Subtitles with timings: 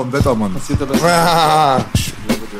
[0.00, 0.56] vom Wettermann.
[1.02, 1.80] Ah.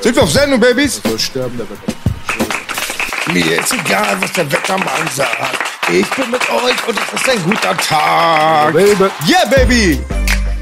[0.02, 1.00] Sind wir auf Sendung, Babys?
[1.02, 3.32] Soll sterben, der Wettermann.
[3.32, 5.58] Mir ist egal, was der Wettermann sagt.
[5.90, 8.74] Ich bin mit euch und es ist ein guter Tag.
[8.74, 9.04] Baby.
[9.26, 10.00] Yeah, Baby!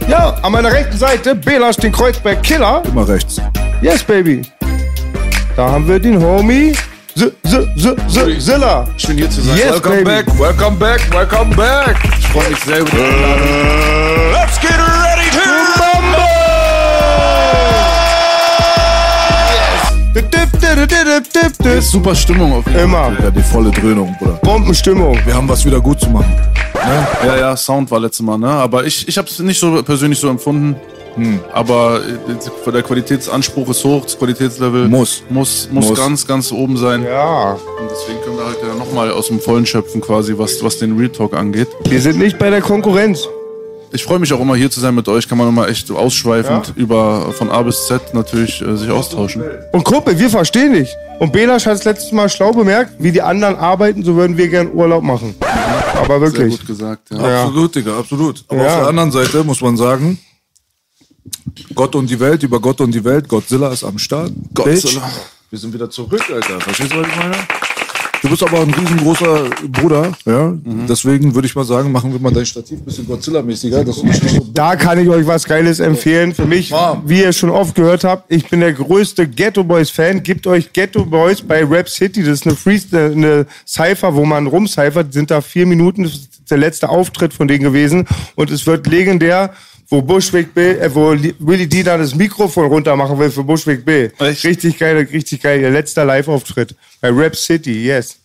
[0.06, 2.82] Ja, an meiner rechten Seite Belasch, den Kreuzberg Killer.
[2.86, 3.40] Immer rechts.
[3.82, 4.42] Yes, Baby.
[5.56, 6.76] Da haben wir den Homie
[7.16, 8.86] S -S -S -S Zilla.
[8.96, 9.56] Schön hier zu sein.
[9.56, 10.04] Yes, Welcome baby.
[10.04, 11.96] back, welcome back, welcome back.
[12.20, 13.87] Ich freue mich sehr über die Einladung.
[21.78, 22.84] Ist super Stimmung auf jeden Fall.
[22.84, 23.22] Immer.
[23.22, 24.32] Ja, die volle Dröhnung, Bruder.
[24.42, 25.18] Bombenstimmung.
[25.24, 26.34] Wir haben was wieder gut zu machen.
[26.74, 27.06] Ne?
[27.26, 28.48] Ja, ja, Sound war letztes Mal, ne?
[28.48, 30.76] Aber ich, ich habe es nicht so persönlich so empfunden.
[31.14, 31.40] Hm.
[31.52, 35.22] Aber äh, der Qualitätsanspruch ist hoch, das Qualitätslevel Muss.
[35.28, 35.98] muss, muss, Muss.
[35.98, 37.02] ganz, ganz oben sein.
[37.04, 40.78] Ja, Und deswegen können wir halt ja nochmal aus dem Vollen schöpfen, quasi, was, was
[40.78, 41.68] den Real Talk angeht.
[41.88, 43.28] wir sind nicht bei der Konkurrenz.
[43.92, 45.28] Ich freue mich auch immer hier zu sein mit euch.
[45.28, 49.42] Kann man immer echt ausschweifend über von A bis Z natürlich äh, sich austauschen.
[49.72, 50.90] Und Kumpel, wir verstehen dich.
[51.18, 54.48] Und Belasch hat es letztes Mal schlau bemerkt, wie die anderen arbeiten, so würden wir
[54.48, 55.34] gern Urlaub machen.
[55.94, 56.58] Aber Sehr wirklich.
[56.58, 57.10] gut gesagt.
[57.10, 57.16] Ja.
[57.28, 57.42] Ja.
[57.44, 58.44] Absolut, Digga, absolut.
[58.48, 58.68] Aber Ja.
[58.74, 60.18] auf der anderen Seite muss man sagen,
[61.74, 64.30] Gott und die Welt, über Gott und die Welt, Godzilla ist am Start.
[64.54, 65.00] Godzilla.
[65.00, 65.16] Bitch.
[65.50, 66.60] Wir sind wieder zurück, Alter.
[66.60, 67.36] Verstehst du, was ich meine?
[68.20, 70.52] Du bist aber ein riesengroßer Bruder, ja.
[70.88, 73.84] Deswegen würde ich mal sagen, machen wir mal dein Stativ ein bisschen Godzilla-mäßiger,
[74.52, 76.34] Da kann ich euch was Geiles empfehlen.
[76.34, 76.72] Für mich,
[77.04, 80.22] wie ihr schon oft gehört habt, ich bin der größte Ghetto Boys Fan.
[80.22, 82.22] Gebt euch Ghetto Boys bei Rap City.
[82.24, 85.12] Das ist eine Freestyle, eine Cypher, wo man rumcyphert.
[85.12, 86.02] Sind da vier Minuten.
[86.02, 88.06] Das ist der letzte Auftritt von denen gewesen.
[88.34, 89.52] Und es wird legendär,
[89.88, 93.84] wo Bushwick B, äh, wo Willy D da das Mikrofon runter machen will für Bushwick
[93.84, 94.10] B.
[94.18, 94.44] Echt?
[94.44, 95.60] Richtig geil, richtig geil.
[95.60, 98.18] Ihr letzter Live-Auftritt bei Rap City, yes.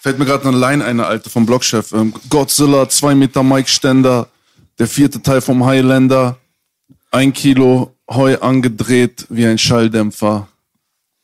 [0.00, 1.92] Fällt mir gerade eine Line ein, eine alte vom Blockchef.
[1.92, 4.28] Ähm, Godzilla, zwei Meter Mike-Ständer,
[4.78, 6.38] der vierte Teil vom Highlander,
[7.10, 10.48] ein Kilo Heu angedreht wie ein Schalldämpfer.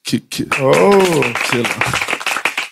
[0.04, 0.60] Kick, kick.
[0.60, 1.24] Oh.
[1.50, 1.68] Killer.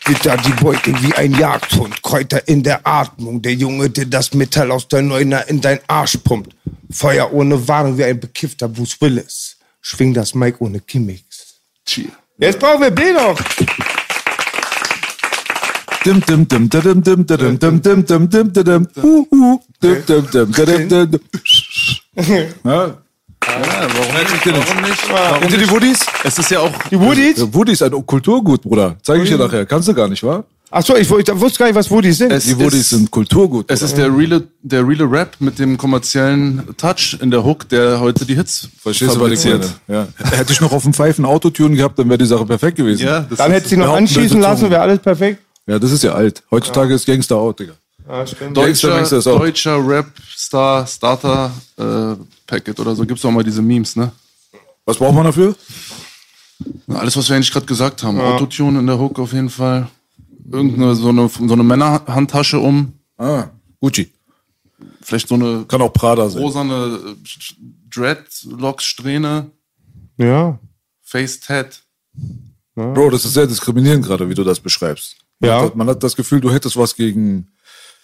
[0.06, 3.40] Witter die Beute wie ein Jagdhund, Kräuter in der Atmung.
[3.40, 6.54] Der Junge, der das Metall aus der Neuner in dein Arsch pumpt.
[6.94, 9.56] Feuer ohne Warnung wie ein bekiffter Bruce Willis.
[9.80, 11.56] Schwing das Mic ohne Gimmicks.
[11.84, 12.12] Cheer.
[12.38, 13.36] Jetzt brauchen wir B noch.
[16.04, 19.60] Dim, dim, dim, dim, dim, dim, dim, dim, dim, dim, dim, dim, dim, hu, hu,
[19.82, 21.20] dim, dim, dim, dim, dim, dim.
[23.46, 24.46] Ja, warum nicht?
[24.46, 25.40] Warum nicht?
[25.40, 26.06] Kennt ihr die Woodies?
[26.22, 26.72] Es ist ja auch.
[26.90, 27.80] Die Woodies?
[27.80, 28.96] Ist ein Kulturgut, Bruder.
[29.02, 29.66] Zeige ich dir nachher.
[29.66, 30.44] Kannst du gar nicht, wa?
[30.74, 32.32] Achso, ich, ich wusste gar nicht, was Woodies sind.
[32.32, 33.66] Es Die Woodies sind Kulturgut.
[33.70, 38.00] Es ist der reale, der reale Rap mit dem kommerziellen Touch in der Hook, der
[38.00, 39.72] heute die Hits Verstehst fabriziert.
[39.86, 40.08] Ja.
[40.32, 43.06] Hätte ich noch auf dem Pfeifen Autotune gehabt, dann wäre die Sache perfekt gewesen.
[43.06, 45.42] Ja, das Dann hätte sie noch anschießen lassen, wäre alles perfekt.
[45.64, 46.42] Ja, das ist ja alt.
[46.50, 47.74] Heutzutage ist Gangster out, Digga.
[48.08, 52.16] Ja, deutscher, deutscher Rap Star Starter äh,
[52.48, 53.06] Packet oder so.
[53.06, 54.10] Gibt's auch mal diese Memes, ne?
[54.84, 55.54] Was braucht man dafür?
[56.88, 58.20] Na, Alles, was wir eigentlich gerade gesagt haben.
[58.20, 59.86] Autotune in der Hook auf jeden Fall.
[60.50, 62.92] Irgendeine so eine, so eine Männerhandtasche um.
[63.16, 63.48] Ah,
[63.80, 64.12] Gucci.
[65.00, 66.42] Vielleicht so eine Kann auch Prada sein.
[66.42, 67.14] rosane äh,
[67.90, 69.50] Dreadlocks-Strähne.
[70.16, 70.58] Ja.
[71.02, 71.82] Face Tat.
[72.74, 75.16] Bro, das ist sehr diskriminierend gerade, wie du das beschreibst.
[75.38, 75.62] Man, Ja.
[75.62, 77.48] hat, man hat das Gefühl, du hättest was gegen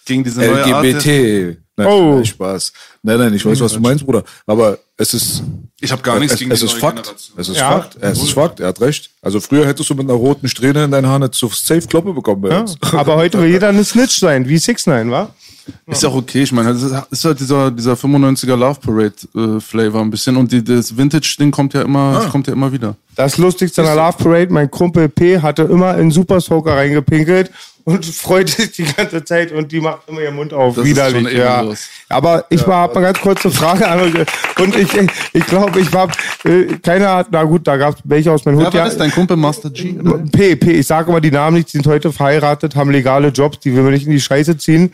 [0.05, 0.83] Gegen diese neue Art.
[0.85, 1.57] LGBT.
[1.77, 2.15] Nein, Oh.
[2.15, 2.73] nein, Spaß.
[3.03, 4.23] Nein, nein, ich weiß, was du meinst, Bruder.
[4.45, 5.41] Aber es ist,
[5.79, 6.95] Ich habe gar nichts es, gegen es die ist neue Fakt.
[7.03, 7.37] Generation.
[7.39, 7.71] Es ist Ja.
[7.71, 7.97] Fakt.
[8.01, 8.59] Es ist Fakt.
[8.59, 9.09] Er hat recht.
[9.21, 12.51] Also früher hättest du mit einer roten Strähne in deinen Haaren so safe Kloppe bekommen
[12.51, 12.65] ja.
[12.97, 15.29] Aber heute will jeder eine Snitch sein, wie 6 9 wa?
[15.85, 19.59] Ist ja auch okay, ich meine, es ist- halt dieser, dieser 95er Love Parade äh,
[19.59, 22.95] Flavor ein bisschen und die, das Vintage-Ding kommt ja immer, das kommt ja immer wieder.
[23.15, 25.39] Das Lustigste an der Love Parade, mein Kumpel P.
[25.39, 27.51] hatte immer in Super Soaker reingepinkelt
[27.83, 30.75] und freut sich die ganze Zeit und die macht immer ihren Mund auf.
[30.75, 31.63] Das ist Widerlich, schon ja.
[32.09, 34.25] Aber ich mal, hab mal ganz kurz eine Frage an.
[34.59, 36.09] Und ich, ich, ich glaube, ich war,
[36.43, 38.73] äh, keiner hat, na gut, da gab es welche aus meinem Wer Hut.
[38.73, 38.97] war das?
[38.97, 39.99] Dein Kumpel Master G?
[39.99, 40.17] oder?
[40.31, 43.59] P, P, ich sage immer die Namen nicht, die sind heute verheiratet, haben legale Jobs,
[43.59, 44.93] die will man nicht in die Scheiße ziehen.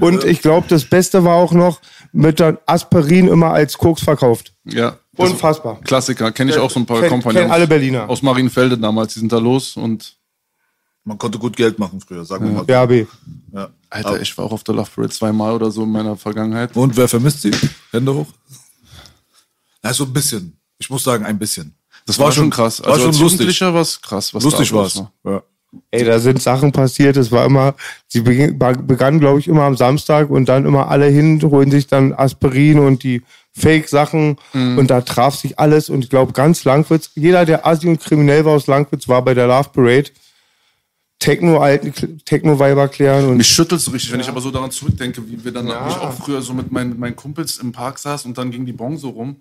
[0.00, 1.80] Und ich glaube, das Beste war auch noch,
[2.12, 4.52] mit der Aspirin immer als Koks verkauft.
[4.64, 4.96] Ja.
[5.16, 5.80] Das- Unfassbar.
[5.82, 6.30] Klassiker.
[6.32, 7.40] Kenne ich auch so ein paar Kenn- Kompagnons.
[7.40, 8.08] kennen alle Berliner.
[8.08, 9.14] Aus Marienfelde damals.
[9.14, 10.14] Die sind da los und
[11.04, 12.64] Man konnte gut Geld machen früher, sagen wir mal.
[12.68, 13.06] Ja, B.
[13.54, 13.68] Ja.
[13.90, 16.74] Alter, ich war auch auf der Love Parade zweimal oder so in meiner Vergangenheit.
[16.76, 17.52] Und wer vermisst sie?
[17.92, 18.26] Hände hoch.
[19.86, 20.56] Ja, so ein bisschen.
[20.78, 21.74] Ich muss sagen, ein bisschen.
[22.06, 22.82] Das war, schon krass.
[22.84, 23.40] War schon als lustig.
[23.40, 24.32] Jugendlicher war es krass.
[24.32, 25.02] Was Lustig war's.
[25.24, 25.42] Ja.
[25.90, 27.16] Ey, da sind Sachen passiert.
[27.16, 27.74] Es war immer,
[28.06, 32.12] sie begann, glaube ich, immer am Samstag und dann immer alle hin, holen sich dann
[32.12, 33.22] Aspirin und die
[33.52, 38.00] Fake-Sachen und da traf sich alles und ich glaube ganz Langwitz, jeder, der Assi und
[38.00, 40.10] kriminell war aus Langwitz, war bei der Love Parade.
[41.18, 45.26] Techno alten Techno-Weiber klären und Mich schüttelt so richtig, wenn ich aber so daran zurückdenke,
[45.26, 48.26] wie wir dann, wie ich auch früher so mit meinen, meinen Kumpels im Park saß
[48.26, 49.36] und dann ging die Bon so rum.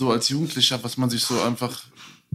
[0.00, 1.70] So als Jugendlicher, was man sich so einfach,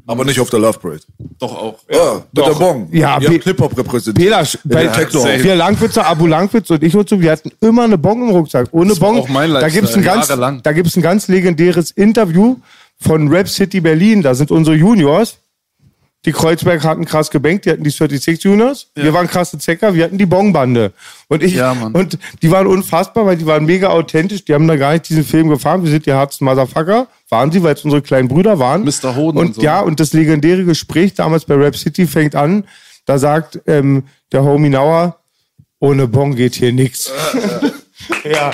[0.05, 1.01] Aber nicht auf der Love Parade.
[1.39, 1.79] doch auch.
[1.91, 2.87] Ja, mit der Bon.
[2.91, 4.31] Ja, Ihr Pe- habt Hip-Hop repräsentiert.
[4.35, 5.21] Peter, bei Ja, Techno.
[5.21, 5.43] safe.
[5.43, 8.67] wir Langwitzer, Abu Langwitz und ich und so, wir hatten immer eine Bon im Rucksack.
[8.71, 9.21] Ohne Das war Bon.
[9.21, 10.61] auch mein da Lifestyle, gibt's ein ganz, jahrelang.
[10.61, 12.57] da gibt's ein ganz legendäres Interview
[13.01, 14.21] von Rap City Berlin.
[14.21, 15.37] Da sind unsere Juniors.
[16.25, 18.87] Die Kreuzberg hatten krass gebankt, die hatten die 36 Juniors.
[18.95, 20.91] Wir waren krasse Zecker, wir hatten die Bongbande.
[21.27, 24.43] Und ich, Ja, und die waren unfassbar, weil die waren mega authentisch.
[24.43, 25.83] Die haben da gar nicht diesen Film gefahren.
[25.83, 27.07] Wir sind die hartsten Motherfucker.
[27.29, 28.83] Waren sie, weil es unsere kleinen Brüder waren.
[28.83, 29.15] Mr.
[29.15, 29.61] Hoden Und und so.
[29.61, 32.65] ja, und das legendäre Gespräch damals bei Rap City fängt an.
[33.05, 35.19] Da sagt ähm, der Homie Nauer,
[35.79, 37.11] ohne Bon geht hier nix.
[38.23, 38.49] ja.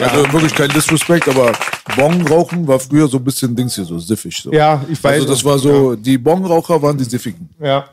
[0.00, 1.52] Also wirklich kein Disrespect, aber
[1.96, 4.36] Bon rauchen war früher so ein bisschen Dings hier, so siffig.
[4.36, 4.52] So.
[4.52, 5.20] Ja, ich weiß.
[5.20, 7.48] Also das war so, die Bon-Raucher waren die Siffigen.
[7.60, 7.86] Ja,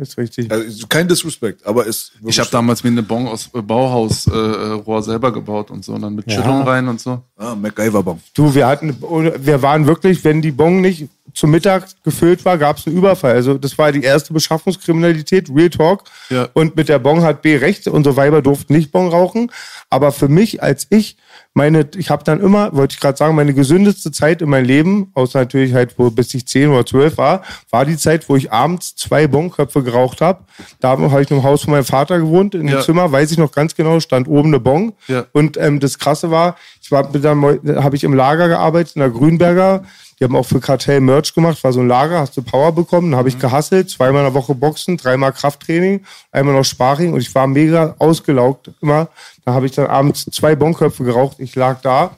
[0.00, 0.50] ist richtig.
[0.50, 4.32] Also kein Disrespect, aber ist Ich habe damals mir eine Bon aus äh, Bauhaus äh,
[4.32, 7.22] äh, Rohr selber gebaut und so und dann mit Schüttung rein und so.
[7.36, 8.20] Ah, MacGyver-Bon.
[8.34, 12.78] Du, wir hatten, wir waren wirklich, wenn die Bon nicht zum Mittag gefüllt war, gab
[12.78, 13.34] es einen Überfall.
[13.34, 16.04] Also das war die erste Beschaffungskriminalität, Real Talk.
[16.30, 16.48] Ja.
[16.54, 19.50] Und mit der Bon hat B recht, unsere Weiber durften nicht Bon rauchen.
[19.90, 21.16] Aber für mich, als ich
[21.54, 25.10] meine, ich habe dann immer, wollte ich gerade sagen, meine gesündeste Zeit in meinem Leben,
[25.14, 28.52] außer natürlich halt, wo bis ich 10 oder 12 war, war die Zeit, wo ich
[28.52, 30.44] abends zwei Bonköpfe geraucht habe.
[30.80, 32.80] Da habe ich noch im Haus von meinem Vater gewohnt, in dem Ja.
[32.80, 34.92] Zimmer, weiß ich noch ganz genau, stand oben eine Bon.
[35.06, 35.26] Ja.
[35.32, 37.36] Und ähm, das Krasse war, ich war mit der,
[37.82, 39.84] habe ich im Lager gearbeitet, in der Grünberger.
[40.18, 43.10] Die haben auch für Kartell Merch gemacht, war so ein Lager, hast du Power bekommen,
[43.10, 46.00] dann habe ich gehasselt, zweimal in der Woche Boxen, dreimal Krafttraining,
[46.30, 49.08] einmal noch Sparring und ich war mega ausgelaugt immer.
[49.44, 52.16] Da habe ich dann abends zwei Bonköpfe geraucht, ich lag da.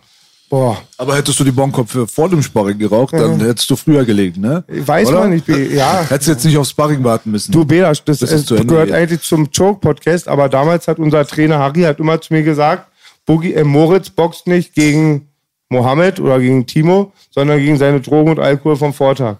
[0.48, 4.40] Boah, Aber hättest du die Bonköpfe vor dem Sparring geraucht, dann hättest du früher gelegen,
[4.40, 4.62] ne?
[4.68, 5.20] weiß Oder?
[5.20, 6.06] man nicht, ja.
[6.08, 7.50] Hättest jetzt nicht auf Sparring warten müssen.
[7.50, 8.94] Du, Bela, das, es zu Ende gehört geht.
[8.94, 12.86] eigentlich zum Choke-Podcast, aber damals hat unser Trainer Harry hat immer zu mir gesagt,
[13.26, 15.28] Boogie, äh, Moritz boxt nicht gegen
[15.68, 19.38] Mohammed oder gegen Timo, sondern gegen seine Drogen und Alkohol vom Vortag.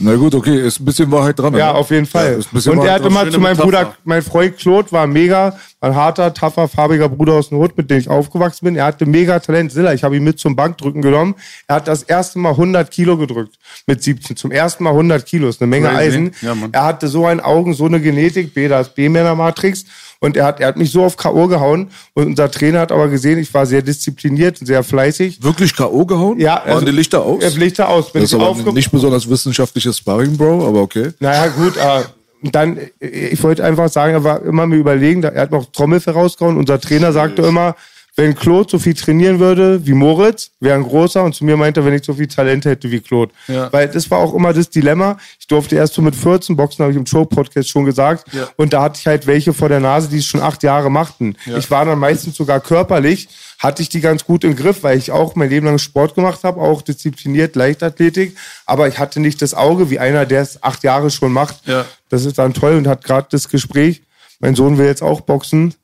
[0.00, 1.54] Na gut, okay, ist ein bisschen Wahrheit dran.
[1.54, 1.78] Ja, ne?
[1.78, 2.32] auf jeden Fall.
[2.32, 3.56] Ja, ist ein bisschen und er hat immer zu meinem.
[3.56, 7.90] Bruder, mein Freund Claude war mega, ein harter, taffer, farbiger Bruder aus dem Hut, mit
[7.90, 8.76] dem ich aufgewachsen bin.
[8.76, 9.72] Er hatte mega Talent.
[9.72, 11.34] Silla, ich habe ihn mit zum Bankdrücken genommen.
[11.68, 13.56] Er hat das erste Mal 100 Kilo gedrückt
[13.86, 14.36] mit 17.
[14.36, 16.00] Zum ersten Mal 100 Kilo, ist eine Menge Crazy.
[16.00, 16.34] Eisen.
[16.40, 19.84] Ja, er hatte so ein Augen, so eine Genetik, B, das B-Männer-Matrix.
[20.24, 21.48] Und er hat, er hat mich so auf K.O.
[21.48, 21.90] gehauen.
[22.14, 25.42] Und unser Trainer hat aber gesehen, ich war sehr diszipliniert, sehr fleißig.
[25.42, 26.06] Wirklich K.O.
[26.06, 26.40] gehauen?
[26.40, 27.42] Ja, Waren also- die Lichter aus?
[27.42, 28.10] Er Lichter aus.
[28.10, 31.10] Bin das ist aber nicht besonders wissenschaftliches Sparring, Bro, aber okay.
[31.20, 32.06] Naja, gut, aber
[32.42, 36.14] dann, äh, ich wollte einfach sagen, er war immer mir überlegen, er hat noch Trommelfell
[36.14, 36.56] rausgehauen.
[36.56, 37.76] Unser Trainer sagte immer,
[38.16, 41.24] wenn Claude so viel trainieren würde wie Moritz, wäre ein großer.
[41.24, 43.32] Und zu mir meinte er, wenn ich so viel Talent hätte wie Claude.
[43.48, 43.72] Ja.
[43.72, 45.18] Weil das war auch immer das Dilemma.
[45.40, 48.32] Ich durfte erst so mit 14 boxen, habe ich im Show-Podcast schon gesagt.
[48.32, 48.48] Ja.
[48.56, 51.36] Und da hatte ich halt welche vor der Nase, die es schon acht Jahre machten.
[51.56, 53.28] Ich war dann meistens sogar körperlich,
[53.58, 56.44] hatte ich die ganz gut im Griff, weil ich auch mein Leben lang Sport gemacht
[56.44, 58.36] habe, auch diszipliniert Leichtathletik.
[58.64, 61.66] Aber ich hatte nicht das Auge wie einer, der es acht Jahre schon macht.
[61.66, 61.84] Ja.
[62.10, 64.02] Das ist dann toll und hat gerade das Gespräch.
[64.38, 65.74] Mein Sohn will jetzt auch boxen.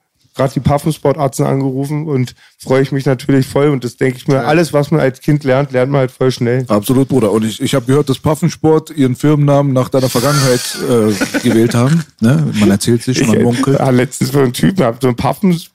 [0.41, 3.69] Gerade die Puffensportarzen angerufen und freue ich mich natürlich voll.
[3.69, 6.31] Und das denke ich mir, alles, was man als Kind lernt, lernt man halt voll
[6.31, 6.65] schnell.
[6.67, 7.31] Absolut, Bruder.
[7.31, 12.03] Und ich, ich habe gehört, dass Puffensport ihren Firmennamen nach deiner Vergangenheit äh, gewählt haben.
[12.21, 12.51] Ne?
[12.59, 13.79] Man erzählt sich, man munkelt.
[13.79, 15.17] Ja, letztens so einen Typen, hab so ein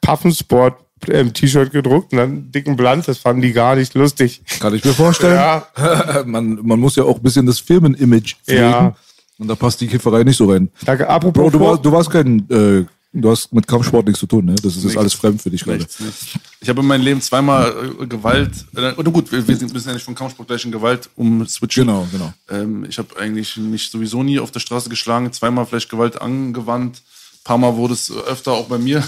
[0.01, 0.79] Puffensport
[1.09, 3.05] ähm, T-Shirt gedruckt und dann einen dicken Blanz.
[3.05, 4.41] Das fanden die gar nicht lustig.
[4.59, 5.35] Kann ich mir vorstellen.
[5.35, 5.67] Ja.
[6.25, 8.63] man, man muss ja auch ein bisschen das Firmenimage pflegen.
[8.63, 8.95] Ja.
[9.37, 10.69] Und da passt die Kifferei nicht so rein.
[10.85, 12.85] Da, apropos Bro, du, warst, du warst kein, äh,
[13.21, 14.55] du hast mit Kampfsport nichts zu tun, ne?
[14.55, 15.79] Das ist jetzt alles fremd für dich gerade.
[15.79, 16.25] Nichts, nichts.
[16.59, 19.87] Ich habe in meinem Leben zweimal äh, Gewalt, äh, oder gut, wir, wir sind müssen
[19.87, 21.85] ja nicht von Kampfsport gleich in Gewalt umswitchen.
[21.85, 22.33] Genau, genau.
[22.49, 26.97] Ähm, ich habe eigentlich mich sowieso nie auf der Straße geschlagen, zweimal vielleicht Gewalt angewandt,
[26.97, 29.03] ein paar Mal wurde es öfter auch bei mir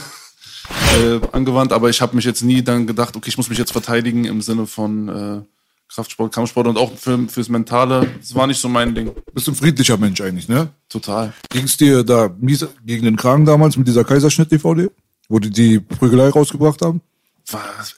[1.01, 3.71] äh, angewandt, aber ich habe mich jetzt nie dann gedacht, okay, ich muss mich jetzt
[3.71, 5.41] verteidigen im Sinne von äh,
[5.89, 8.07] Kraftsport, Kampfsport und auch für, fürs Mentale.
[8.19, 9.11] Das war nicht so mein Ding.
[9.33, 10.69] Bist ein friedlicher Mensch eigentlich, ne?
[10.89, 11.33] Total.
[11.49, 14.89] Ging es dir da mies gegen den Kragen damals mit dieser Kaiserschnitt-DVD?
[15.29, 17.01] Wo die die Prügelei rausgebracht haben?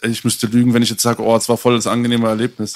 [0.03, 2.75] Ich müsste lügen, wenn ich jetzt sage, oh, es war voll das angenehme Erlebnis.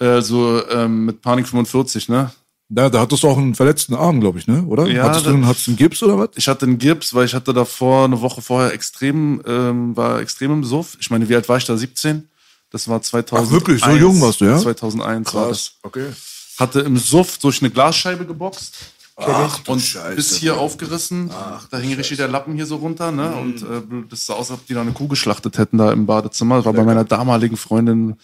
[0.00, 2.30] Äh, so ähm, mit Panik 45, ne?
[2.68, 4.62] Na, da hattest du auch einen verletzten Arm, glaube ich, ne?
[4.64, 4.86] Oder?
[4.86, 6.28] Ja, hattest du einen, hattest du einen Gips oder was?
[6.36, 10.52] Ich hatte einen Gips, weil ich hatte davor eine Woche vorher extrem, ähm, war extrem
[10.52, 10.96] im Suff.
[11.00, 11.76] Ich meine, wie alt war ich da?
[11.76, 12.28] 17?
[12.70, 13.48] Das war 2000.
[13.48, 13.82] Ach, wirklich?
[13.82, 14.58] So jung warst du, ja?
[14.58, 15.72] 2001 war das.
[15.82, 16.12] okay.
[16.58, 18.74] Hatte im Suff durch eine Glasscheibe geboxt.
[19.20, 20.14] Ach, und Scheiße.
[20.14, 21.28] bis hier aufgerissen.
[21.70, 23.30] da hing richtig der Lappen hier so runter, ne?
[23.30, 23.38] Mhm.
[23.38, 26.06] Und äh, das sah aus, als ob die da eine Kuh geschlachtet hätten da im
[26.06, 26.56] Badezimmer.
[26.56, 28.16] Das war bei meiner damaligen Freundin.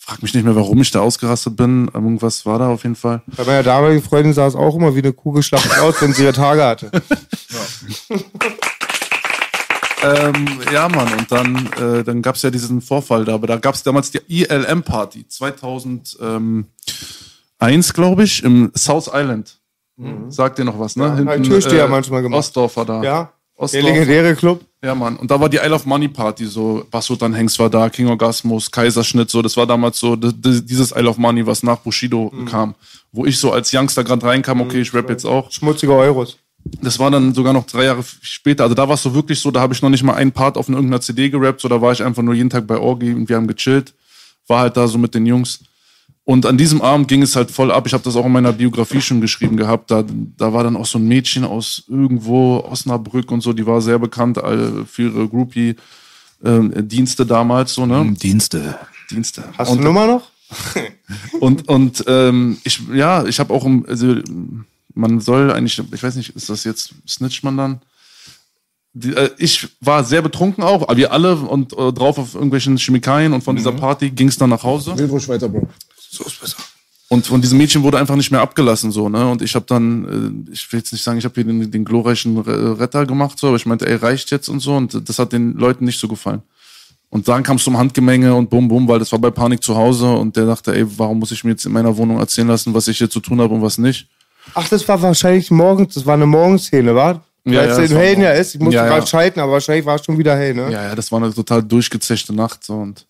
[0.00, 1.88] Frag mich nicht mehr, warum ich da ausgerastet bin.
[1.94, 3.22] Irgendwas war da auf jeden Fall.
[3.26, 6.24] Bei meiner damaligen Freundin sah es auch immer wie eine Kuh geschlachtet aus, wenn sie
[6.24, 6.90] ihre Tage hatte.
[10.04, 13.82] Ähm, ja, Mann, und dann, äh, dann gab's ja diesen Vorfall da, aber da gab's
[13.82, 16.66] damals die ILM-Party 2001,
[17.94, 19.58] glaube ich, im South Island.
[20.28, 21.24] Sagt dir noch was, ne?
[21.24, 22.40] hab ich Türsteher manchmal gemacht.
[22.40, 23.02] Ostdorfer da.
[23.02, 23.84] Ja, der Ostdorf.
[23.84, 24.64] legendäre Club.
[24.82, 25.16] Ja, Mann.
[25.16, 28.08] Und da war die Isle of Money Party, so Basso dann Hengst war da, King
[28.08, 29.40] Orgasmus, Kaiserschnitt, so.
[29.40, 32.74] Das war damals so dieses Isle of Money, was nach Bushido kam.
[33.12, 35.50] Wo ich so als Youngster gerade reinkam, okay, ich rap jetzt auch.
[35.50, 36.36] Schmutzige Euros.
[36.82, 38.62] Das war dann sogar noch drei Jahre später.
[38.64, 40.56] Also da war es so wirklich so, da habe ich noch nicht mal einen Part
[40.56, 43.28] auf irgendeiner CD gerappt, so da war ich einfach nur jeden Tag bei Orgi und
[43.28, 43.92] wir haben gechillt.
[44.46, 45.60] War halt da so mit den Jungs.
[46.26, 47.86] Und an diesem Abend ging es halt voll ab.
[47.86, 49.90] Ich habe das auch in meiner Biografie schon geschrieben gehabt.
[49.90, 50.02] Da,
[50.38, 53.98] da war dann auch so ein Mädchen aus irgendwo, Osnabrück und so, die war sehr
[53.98, 54.38] bekannt
[54.86, 58.14] für ihre Groupie-Dienste damals, so, ne?
[58.22, 58.78] Dienste.
[59.10, 59.44] Dienste.
[59.58, 60.30] Hast und, du Nummer noch?
[61.40, 64.16] und, und ähm, ich, ja, ich habe auch, im- also
[64.94, 67.80] man soll eigentlich, ich weiß nicht, ist das jetzt, snitcht man dann?
[68.92, 73.32] Die, äh, ich war sehr betrunken auch, wir alle und äh, drauf auf irgendwelchen Chemikalien
[73.32, 74.96] und von dieser Party ging es dann nach Hause.
[74.96, 75.68] Red ruhig weiter, Bro.
[76.10, 76.58] So ist besser.
[77.08, 79.28] Und von diesem Mädchen wurde einfach nicht mehr abgelassen, so, ne?
[79.28, 81.84] Und ich habe dann, äh, ich will jetzt nicht sagen, ich habe hier den, den
[81.84, 84.74] glorreichen Re- Retter gemacht, so, aber ich meinte, ey, reicht jetzt und so.
[84.74, 86.42] Und das hat den Leuten nicht so gefallen.
[87.10, 89.76] Und dann kam es zum Handgemenge und bum, bum, weil das war bei Panik zu
[89.76, 92.74] Hause und der dachte, ey, warum muss ich mir jetzt in meiner Wohnung erzählen lassen,
[92.74, 94.08] was ich hier zu tun habe und was nicht?
[94.52, 97.22] Ach, das war wahrscheinlich morgens, das war eine Morgenszene, war?
[97.46, 98.54] Ja, Weil ja, es den war Hellen ja ist.
[98.54, 98.94] Ich musste Ja, ja.
[98.94, 100.70] gerade schalten, aber wahrscheinlich war es schon wieder hell, ne?
[100.70, 103.06] Ja, ja, das war eine total durchgezechte Nacht, so, und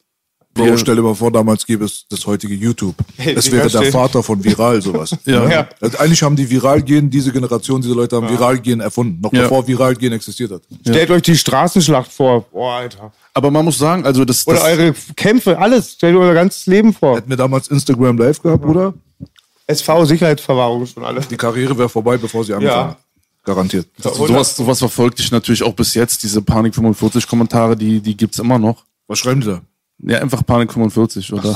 [0.57, 2.95] Bro, stell dir mal vor, damals gäbe es das heutige YouTube.
[3.19, 3.91] Es wäre der.
[3.91, 5.11] Vater von Viral, sowas.
[5.25, 5.49] Ja.
[5.49, 5.69] Ja.
[5.81, 9.43] Also Eigentlich haben die Viral-Gen, diese Generation, diese Leute haben Viral-Gen erfunden, noch Ja.
[9.43, 10.63] bevor Viral-Gen existiert hat.
[10.83, 12.43] Stellt euch die Straßenschlacht vor.
[12.53, 13.13] Boah, Alter.
[13.35, 15.95] aber man muss sagen, also das, Oder das eure Kämpfe, alles.
[15.95, 17.17] Stellt euch euer ganzes Leben vor.
[17.17, 18.95] Hätten wir damals Instagram Live gehabt, Bruder?
[19.67, 21.21] SV, Sicherheitsverwahrung schon alle.
[21.23, 22.89] Die Karriere wäre vorbei, bevor sie angefangen Ja.
[22.91, 22.99] hat.
[23.45, 23.89] Garantiert.
[23.99, 28.39] sowas, sowas verfolgt dich natürlich auch bis jetzt, diese Panik 45 Kommentare, die, die gibt's
[28.39, 28.85] immer noch.
[29.07, 29.61] Was schreiben die da?
[29.99, 31.55] Ja, einfach Panik 45, oder?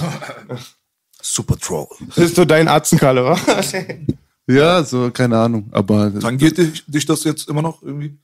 [1.23, 1.87] Super Troll.
[2.15, 3.39] Das ist so dein Atzenkalle, wa?
[4.47, 5.69] ja, so, keine Ahnung.
[5.73, 8.19] Aber Tangiert dich, dich das jetzt immer noch irgendwie?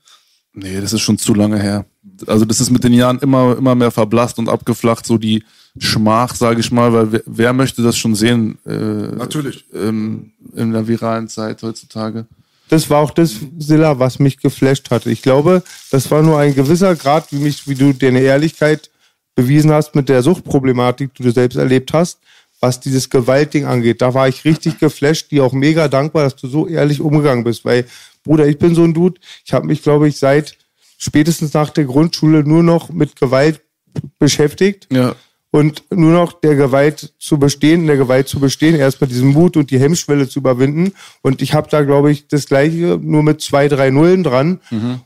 [0.53, 1.85] nee, das ist schon zu lange her.
[2.27, 5.43] Also das ist mit den Jahren immer, immer mehr verblasst und abgeflacht, so die
[5.77, 9.65] Schmach, sage ich mal, weil wer, wer möchte das schon sehen äh, Natürlich.
[9.73, 12.25] ähm, in der viralen Zeit heutzutage?
[12.69, 15.11] Das war auch das, Silla, was mich geflasht hatte.
[15.11, 18.89] Ich glaube, das war nur ein gewisser Grad, wie, mich, wie du deine Ehrlichkeit
[19.35, 22.19] bewiesen hast mit der Suchtproblematik, die du selbst erlebt hast,
[22.61, 24.01] was dieses Gewaltding angeht.
[24.01, 27.65] Da war ich richtig geflasht, dir auch mega dankbar, dass du so ehrlich umgegangen bist.
[27.65, 27.85] Weil,
[28.23, 30.57] Bruder, ich bin so ein Dude, ich habe mich, glaube ich, seit
[30.97, 33.61] spätestens nach der Grundschule nur noch mit Gewalt
[34.19, 35.15] beschäftigt Ja.
[35.55, 39.55] Und nur noch der Gewalt zu bestehen, in der Gewalt zu bestehen, erstmal diesen Mut
[39.55, 40.91] und die Hemmschwelle zu überwinden.
[41.21, 44.59] Und ich habe da, glaube ich, das Gleiche nur mit zwei, drei Nullen dran.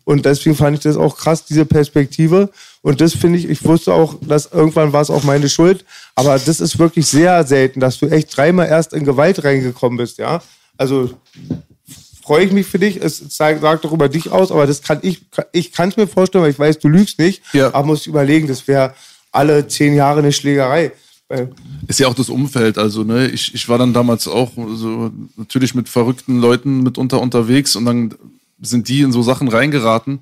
[0.06, 2.50] Und deswegen fand ich das auch krass, diese Perspektive.
[2.82, 5.86] Und das finde ich, ich wusste auch, dass irgendwann war es auch meine Schuld.
[6.16, 10.18] Aber das ist wirklich sehr selten, dass du echt dreimal erst in Gewalt reingekommen bist,
[10.18, 10.42] ja.
[10.78, 11.12] Also
[12.24, 12.98] freue ich mich für dich.
[12.98, 16.08] Es zeigt, sagt doch über dich aus, aber das kann ich, ich kann es mir
[16.08, 17.44] vorstellen, weil ich weiß, du lügst nicht.
[17.54, 17.68] Ja.
[17.68, 18.96] Aber muss ich überlegen, das wäre
[19.32, 20.92] alle zehn Jahre eine Schlägerei.
[21.88, 25.76] Ist ja auch das Umfeld, also ne, ich, ich war dann damals auch so natürlich
[25.76, 28.16] mit verrückten Leuten mitunter unterwegs und dann
[28.62, 30.22] sind die in so Sachen reingeraten.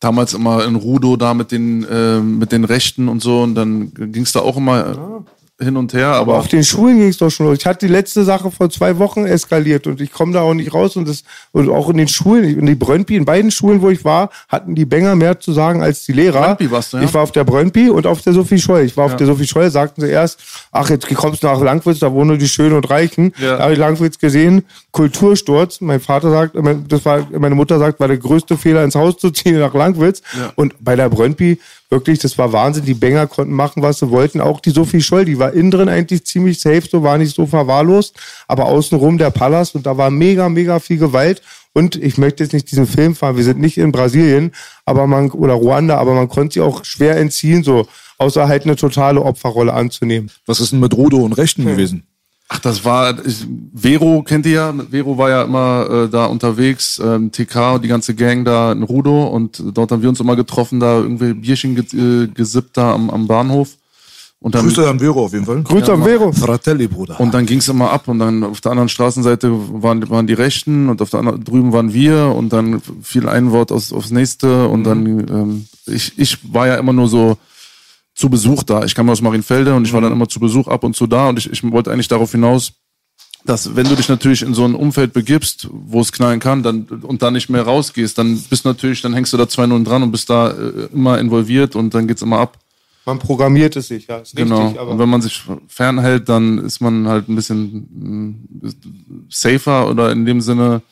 [0.00, 3.94] Damals immer in Rudo da mit den äh, mit den Rechten und so und dann
[3.94, 7.08] ging es da auch immer äh, hin und her, aber, aber auf den Schulen ging
[7.08, 7.58] es doch schon los.
[7.58, 10.74] Ich hatte die letzte Sache vor zwei Wochen eskaliert und ich komme da auch nicht
[10.74, 10.96] raus.
[10.96, 14.04] Und, das, und auch in den Schulen, in die Brøndby, in beiden Schulen, wo ich
[14.04, 16.40] war, hatten die Bänger mehr zu sagen als die Lehrer.
[16.40, 17.04] Brøndby warst du, ja?
[17.04, 18.82] Ich war auf der Brøndby und auf der Sophie Scholl.
[18.82, 20.40] Ich war auf der Sophie Scholl, sagten sie erst,
[20.72, 23.32] ach, jetzt kommst du nach Langwitz, da wohnen nur die Schönen und Reichen.
[23.38, 23.56] Ja.
[23.56, 25.80] Da habe ich Langwitz gesehen, Kultursturz.
[25.80, 26.56] Mein Vater sagt,
[26.88, 30.20] das war, meine Mutter sagt, war der größte Fehler, ins Haus zu ziehen nach Langwitz.
[30.36, 30.52] Ja.
[30.56, 32.84] Und bei der Brøndby, wirklich, das war Wahnsinn.
[32.84, 34.40] Die Bänger konnten machen, was sie wollten.
[34.40, 37.34] Auch die Sophie Scholl, die war war innen drin eigentlich ziemlich safe, so war nicht
[37.34, 38.16] so verwahrlost,
[38.48, 41.42] aber außenrum der Palast und da war mega, mega viel Gewalt.
[41.74, 44.52] Und ich möchte jetzt nicht diesen Film fahren, wir sind nicht in Brasilien,
[44.86, 47.86] aber man, oder Ruanda, aber man konnte sie auch schwer entziehen, so,
[48.16, 50.30] außer halt eine totale Opferrolle anzunehmen.
[50.46, 52.06] Was ist denn mit Rudo und Rechten gewesen?
[52.48, 57.00] Ach, das war, ich, Vero kennt ihr ja, Vero war ja immer äh, da unterwegs,
[57.04, 60.36] ähm, TK und die ganze Gang da in Rudo und dort haben wir uns immer
[60.36, 63.76] getroffen, da irgendwie Bierchen ge äh, gesippt da am, am Bahnhof.
[64.40, 65.62] Und dann, Grüße an Vero auf jeden Fall.
[65.62, 66.30] Grüße an Vero.
[66.32, 67.18] Fratelli, Bruder.
[67.18, 69.50] und dann ging's immer ab und dann auf der anderen Straßenseite
[69.82, 73.52] waren, waren die Rechten und auf der anderen drüben waren wir und dann fiel ein
[73.52, 77.38] Wort aus, aufs nächste und dann ähm, ich, ich war ja immer nur so
[78.14, 78.84] zu Besuch da.
[78.84, 81.28] Ich kam aus Marienfelde und ich war dann immer zu Besuch ab und zu da
[81.28, 82.72] und ich, ich wollte eigentlich darauf hinaus,
[83.44, 86.84] dass wenn du dich natürlich in so ein Umfeld begibst, wo es knallen kann, dann
[87.02, 90.12] und da nicht mehr rausgehst, dann bist natürlich, dann hängst du da 2-0 dran und
[90.12, 92.58] bist da äh, immer involviert und dann geht's immer ab.
[93.06, 94.62] Man programmiert es sich, ja, ist Genau.
[94.62, 98.70] richtig, aber und wenn man sich fernhält, dann ist man halt ein bisschen mh,
[99.28, 100.82] safer oder in dem Sinne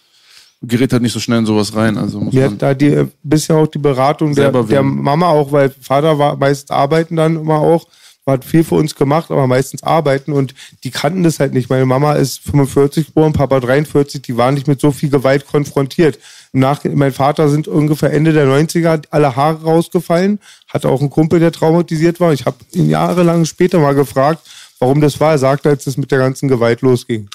[0.62, 1.96] gerät halt nicht so schnell in sowas rein.
[1.98, 4.82] Also muss Mir man, hat da die bisher auch die Beratung der, der.
[4.82, 7.86] Mama auch, weil Vater war meistens arbeiten dann immer auch,
[8.24, 10.54] hat viel für uns gemacht, aber meistens arbeiten und
[10.84, 11.68] die kannten das halt nicht.
[11.68, 16.20] Meine Mama ist 45 geboren, Papa 43, die waren nicht mit so viel Gewalt konfrontiert.
[16.52, 20.38] Nach mein Vater sind ungefähr Ende der 90er alle Haare rausgefallen,
[20.72, 22.32] hatte auch einen Kumpel, der traumatisiert war.
[22.32, 24.48] Ich habe ihn jahrelang später mal gefragt,
[24.78, 25.32] warum das war.
[25.32, 27.28] Er sagte, als es mit der ganzen Gewalt losging.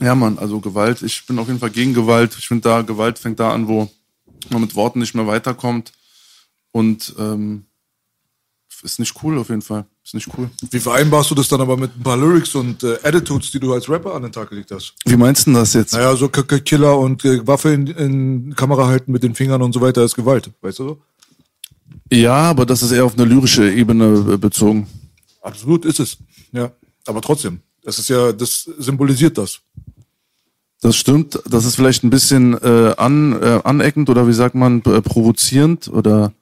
[0.00, 1.02] ja, Mann, also Gewalt.
[1.02, 2.34] Ich bin auf jeden Fall gegen Gewalt.
[2.38, 3.90] Ich finde da, Gewalt fängt da an, wo
[4.50, 5.92] man mit Worten nicht mehr weiterkommt.
[6.72, 7.66] Und ähm,
[8.84, 9.86] ist nicht cool auf jeden Fall.
[10.04, 10.50] Ist nicht cool.
[10.70, 13.72] Wie vereinbarst du das dann aber mit ein paar Lyrics und äh, Attitudes, die du
[13.72, 14.94] als Rapper an den Tag gelegt hast?
[15.06, 15.94] Wie meinst du das jetzt?
[15.94, 19.62] Naja, so K K Killer und äh, Waffe in, in Kamera halten mit den Fingern
[19.62, 20.98] und so weiter ist Gewalt, weißt du so?
[22.12, 24.86] Ja, aber das ist eher auf eine lyrische Ebene äh, bezogen.
[25.40, 26.18] Absolut ist es.
[26.52, 26.70] Ja.
[27.06, 29.60] Aber trotzdem, das ist ja, das symbolisiert das.
[30.80, 31.40] Das stimmt.
[31.48, 35.88] Das ist vielleicht ein bisschen äh, an, äh, aneckend oder wie sagt man, äh, provozierend
[35.88, 36.32] oder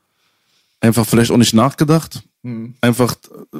[0.80, 2.24] einfach vielleicht auch nicht nachgedacht.
[2.80, 3.14] Einfach
[3.52, 3.58] äh,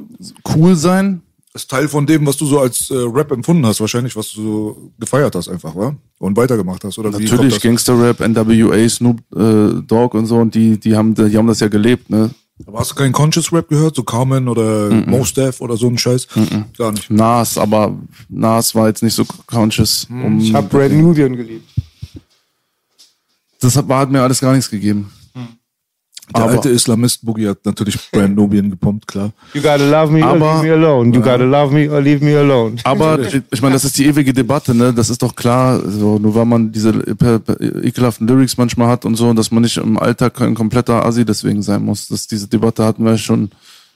[0.55, 1.23] cool sein.
[1.53, 4.33] Das ist Teil von dem, was du so als äh, Rap empfunden hast, wahrscheinlich, was
[4.33, 5.95] du so gefeiert hast einfach, wa?
[6.19, 7.61] Und weitergemacht hast, oder Natürlich?
[7.61, 11.69] Gangster-Rap, NWA, Snoop äh, Dogg und so und die, die haben, die haben das ja
[11.69, 12.31] gelebt, ne?
[12.67, 15.99] Aber hast du keinen Conscious Rap gehört, so Carmen oder Mos Def oder so ein
[15.99, 16.29] Scheiß?
[16.79, 17.11] Gar nicht.
[17.11, 20.07] Nas, aber Nas war jetzt nicht so conscious.
[20.09, 21.69] Um, Ich habe Brand Nubian geliebt.
[23.61, 25.11] das hat, hat mir alles gar nichts gegeben.
[26.35, 29.33] Der Aber- alte Islamist Boogie hat natürlich Brand Nubian gepumpt, klar.
[29.55, 31.15] You gotta love me or Aber- leave me alone.
[31.15, 32.77] You gotta love me or leave me alone.
[32.85, 33.19] Aber
[33.51, 34.93] ich, meine, das ist die ewige Debatte, ne?
[34.93, 36.91] Das ist doch klar, so, nur weil man diese
[37.83, 41.63] ekelhaften Lyrics manchmal hat und so, dass man nicht im Alltag ein kompletter Assi deswegen
[41.63, 42.09] sein muss.
[42.09, 43.51] Das, diese Debatte hatten wir schon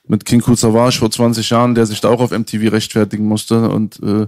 [0.08, 3.68] mit King Kool Savage vor 20 Jahren, der sich da auch auf MTV rechtfertigen musste
[3.68, 4.26] und äh,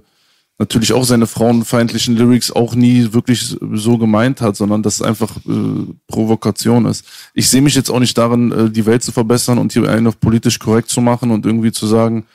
[0.58, 5.36] natürlich auch seine frauenfeindlichen Lyrics auch nie wirklich so gemeint hat, sondern dass es einfach
[5.46, 7.04] äh, Provokation ist.
[7.32, 10.08] Ich sehe mich jetzt auch nicht darin, äh, die Welt zu verbessern und hier einen
[10.08, 12.26] auf politisch korrekt zu machen und irgendwie zu sagen,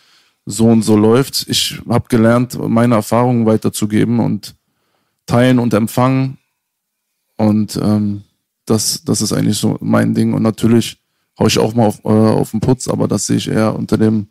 [0.46, 1.46] so und so läuft's.
[1.48, 4.56] Ich habe gelernt, meine Erfahrungen weiterzugeben und
[5.26, 6.38] teilen und empfangen.
[7.38, 8.24] Und ähm,
[8.66, 10.34] das, das ist eigentlich so mein Ding.
[10.34, 10.98] Und natürlich
[11.40, 13.98] hau ich auch mal auf, äh, auf den Putz, aber das sehe ich eher unter
[13.98, 14.28] dem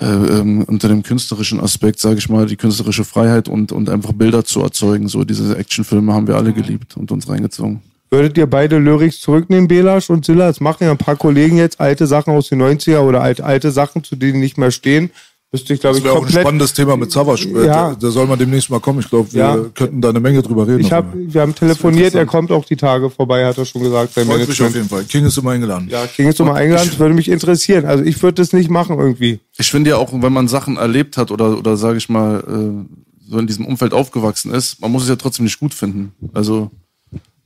[0.00, 4.12] äh, ähm, unter dem künstlerischen Aspekt, sage ich mal, die künstlerische Freiheit und, und einfach
[4.12, 5.08] Bilder zu erzeugen.
[5.08, 7.82] So diese Actionfilme haben wir alle geliebt und uns reingezogen.
[8.10, 10.48] Würdet ihr beide Lyrics zurücknehmen, Belasch und Silla?
[10.48, 13.70] Es machen ja ein paar Kollegen jetzt alte Sachen aus den 90er oder alte, alte
[13.70, 15.10] Sachen, zu denen nicht mehr stehen.
[15.50, 17.48] Müsste ich, glaube Das ich, wäre auch ein spannendes Thema mit Savage.
[17.48, 17.90] Äh, Ja.
[17.90, 19.00] Da, da soll man demnächst mal kommen.
[19.00, 19.56] Ich glaube, wir Ja.
[19.74, 20.80] könnten da eine Menge drüber reden.
[20.80, 24.12] Ich hab, wir haben telefoniert, er kommt auch die Tage vorbei, hat er schon gesagt.
[24.12, 25.04] Sein Freut mich auf jeden Fall.
[25.04, 25.88] King ist immer eingeladen.
[25.90, 27.86] Ja, King ist nochmal eingeladen, das würde mich interessieren.
[27.86, 29.40] Also ich würde das nicht machen irgendwie.
[29.56, 33.30] Ich finde ja auch, wenn man Sachen erlebt hat oder, oder sage ich mal, äh,
[33.30, 36.12] so in diesem Umfeld aufgewachsen ist, man muss es ja trotzdem nicht gut finden.
[36.34, 36.70] Also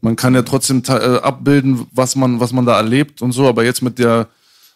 [0.00, 3.64] man kann ja trotzdem äh, abbilden, was man, was man da erlebt und so, aber
[3.64, 4.26] jetzt mit der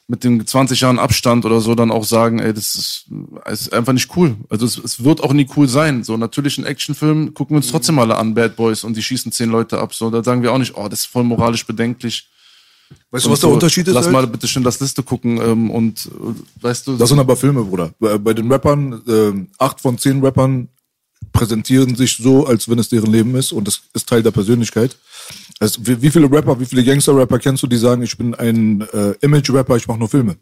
[0.08, 3.06] mit den 20 Jahren Abstand oder so dann auch sagen, ey, das ist,
[3.46, 4.36] ist einfach nicht cool.
[4.48, 6.04] Also es, es wird auch nie cool sein.
[6.04, 9.32] So natürlich ein Actionfilm gucken wir uns trotzdem alle an, Bad Boys, und die schießen
[9.32, 9.94] zehn Leute ab.
[9.94, 12.28] So, da sagen wir auch nicht, oh, das ist voll moralisch bedenklich.
[13.10, 13.94] Weißt du, was der so, Unterschied ist?
[13.94, 14.12] Lass halt?
[14.12, 16.96] mal bitte schön das Liste gucken ähm, und äh, weißt du.
[16.96, 17.92] Das sind aber Filme, Bruder.
[17.98, 20.68] Bei, bei den Rappern, ähm, acht von zehn Rappern
[21.36, 24.96] präsentieren sich so, als wenn es deren Leben ist und das ist Teil der Persönlichkeit.
[25.60, 28.82] Also, wie, wie viele Rapper, wie viele Gangster-Rapper kennst du, die sagen, ich bin ein
[28.92, 30.36] äh, Image-Rapper, ich mache nur Filme?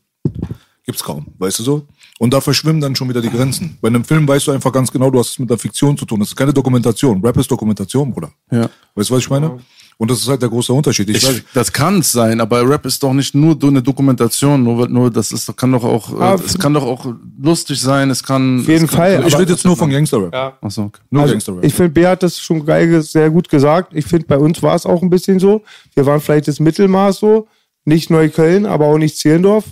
[0.85, 1.87] Gibt's kaum, weißt du so?
[2.19, 3.79] Und da verschwimmen dann schon wieder die Grenzen.
[3.81, 6.05] Bei einem Film weißt du einfach ganz genau, du hast es mit der Fiktion zu
[6.05, 6.21] tun.
[6.21, 7.25] Das ist keine Dokumentation.
[7.25, 8.31] Rap ist Dokumentation, Bruder.
[8.53, 8.69] Ja.
[8.95, 9.59] Weißt du, was ich meine?
[9.97, 11.09] Und das ist halt der große Unterschied.
[11.11, 13.81] Ich, Ich, weiß, das kann es sein, aber Rap ist doch nicht nur so eine
[13.81, 17.07] Dokumentation, nur, nur das ist, kann doch auch, Ah, äh, es kann doch auch
[17.41, 18.61] lustig sein, es kann.
[18.61, 19.25] Auf jeden es kann, Fall.
[19.27, 20.33] ich rede jetzt nur von Gangster-Rap.
[20.35, 20.53] Ja.
[20.61, 21.01] Achso, okay.
[21.11, 21.65] Nur Also, Gangster-Rap.
[21.65, 23.93] ich finde, B hat das schon geil, ge- sehr gut gesagt.
[23.95, 25.63] Ich finde, bei uns war es auch ein bisschen so.
[25.95, 27.47] Wir waren vielleicht das Mittelmaß so.
[27.85, 29.65] Nicht Neukölln, aber auch nicht Zehlendorf.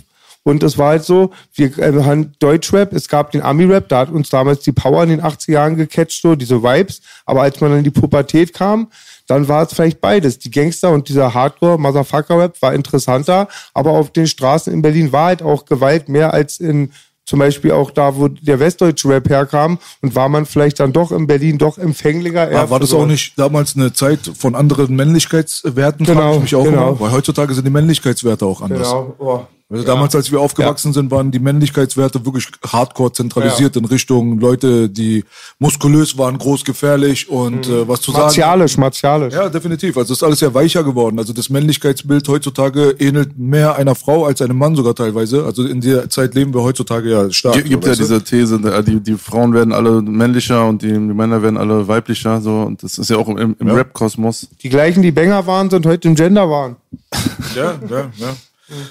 [0.45, 4.09] Und es war halt so, wir äh, haben Deutschrap, es gab den Ami-Rap, da hat
[4.11, 7.01] uns damals die Power in den 80er Jahren gecatcht, so diese Vibes.
[7.25, 8.87] Aber als man dann in die Pubertät kam,
[9.33, 10.39] dann war es vielleicht beides.
[10.39, 15.41] Die Gangster und dieser Hardcore-Motherfucker-Rap war interessanter, aber auf den Straßen in Berlin war halt
[15.41, 16.91] auch Gewalt mehr als in
[17.25, 21.11] zum Beispiel auch da, wo der westdeutsche Rap herkam und war man vielleicht dann doch
[21.11, 22.51] in Berlin doch empfänglicher.
[22.51, 26.05] eher War, das auch nicht damals eine Zeit von anderen Männlichkeitswerten?
[26.05, 26.89] frag Genau, ich mich auch genau.
[26.89, 26.99] immer.
[26.99, 28.89] Weil heutzutage sind die Männlichkeitswerte auch anders.
[28.89, 29.15] Genau.
[29.19, 29.41] Oh.
[29.73, 33.81] Also damals, als wir aufgewachsen sind, waren die Männlichkeitswerte wirklich hardcore zentralisiert Ja.
[33.81, 35.23] in Richtung Leute, die
[35.57, 38.25] muskulös waren, groß, gefährlich und äh, was zu sagen.
[38.25, 39.33] Martialisch, martialisch.
[39.33, 39.97] Ja, definitiv.
[39.97, 41.17] Also es ist alles ja weicher geworden.
[41.17, 45.43] Also das Männlichkeitsbild heutzutage ähnelt mehr einer Frau als einem Mann sogar teilweise.
[45.43, 47.55] Also in der Zeit leben wir heutzutage ja stark.
[47.55, 50.99] Gibt, gibt so, ja diese These, die, die Frauen werden alle männlicher und die, die
[50.99, 52.61] Männer werden alle weiblicher, so.
[52.61, 53.73] Und das ist ja auch im, im Ja.
[53.73, 54.49] Rap-Kosmos.
[54.61, 56.75] Die gleichen, die Banger waren, sind heute im Gender waren.
[57.55, 58.35] Ja, ja, ja.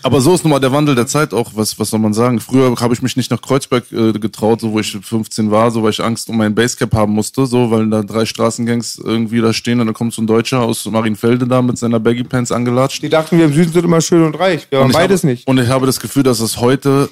[0.03, 2.41] Aber so ist nun mal der Wandel der Zeit auch, was, was soll man sagen?
[2.41, 5.83] Früher habe ich mich nicht nach Kreuzberg äh, getraut, so wo ich 15 war, so
[5.83, 9.53] weil ich Angst um mein Basecap haben musste, so weil da drei Straßengangs irgendwie da
[9.53, 13.03] stehen und dann kommt so ein Deutscher aus Marienfelde da mit seiner Baggy Pants angelatscht.
[13.03, 14.67] Die dachten, wir im Süden sind immer schön und reich.
[14.71, 15.47] Wir Und waren ich beides habe, nicht.
[15.47, 17.09] Und ich habe das Gefühl, dass es heute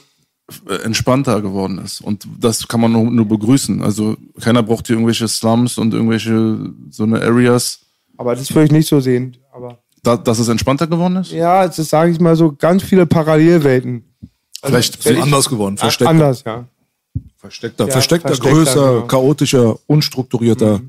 [0.69, 2.01] äh, entspannter geworden ist.
[2.01, 3.83] Und das kann man nur, nur begrüßen.
[3.83, 7.81] Also keiner braucht hier irgendwelche Slums und irgendwelche so eine Areas.
[8.17, 9.37] Aber das würde ich nicht so sehen.
[9.53, 11.31] Aber Da, dass es entspannter geworden ist?
[11.33, 14.05] ja, es ist, sage ich mal so, ganz viele Parallelwelten.
[14.63, 16.11] Vielleicht Sind anders geworden, versteckter.
[16.11, 16.67] Anders, ja.
[17.37, 19.07] Versteckter, Ja, versteckter, versteckter, größer, genau.
[19.07, 20.81] chaotischer, unstrukturierter.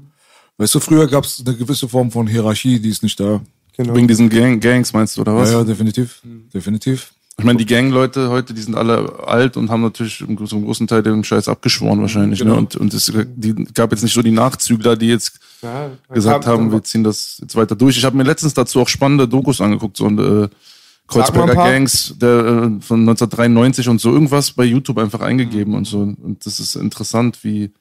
[0.58, 3.42] Weißt du, früher gab es eine gewisse Form von Hierarchie, die ist nicht da.
[3.78, 3.96] Genau.
[3.96, 5.52] Wegen diesen Gang, Gangs meinst du, oder was?
[5.52, 6.22] Ja, ja, definitiv.
[6.54, 7.14] Definitiv.
[7.42, 10.86] Ich meine, die Gangleute heute, die sind alle alt und haben natürlich im, zum großen
[10.86, 12.44] Teil den Scheiß abgeschworen wahrscheinlich.
[12.44, 12.54] Ne?
[12.54, 16.72] Und, und es die, gab jetzt nicht so die Nachzügler, die jetzt Ja, gesagt haben,
[16.72, 17.98] wir ziehen das jetzt weiter durch.
[17.98, 20.50] Ich habe mir letztens dazu auch spannende Dokus angeguckt, so äh,
[21.08, 21.56] Kreuzberger.
[21.56, 25.98] Gangs der, äh, von 1993 und so irgendwas bei YouTube einfach eingegeben und so.
[25.98, 27.72] Und das ist interessant, wie,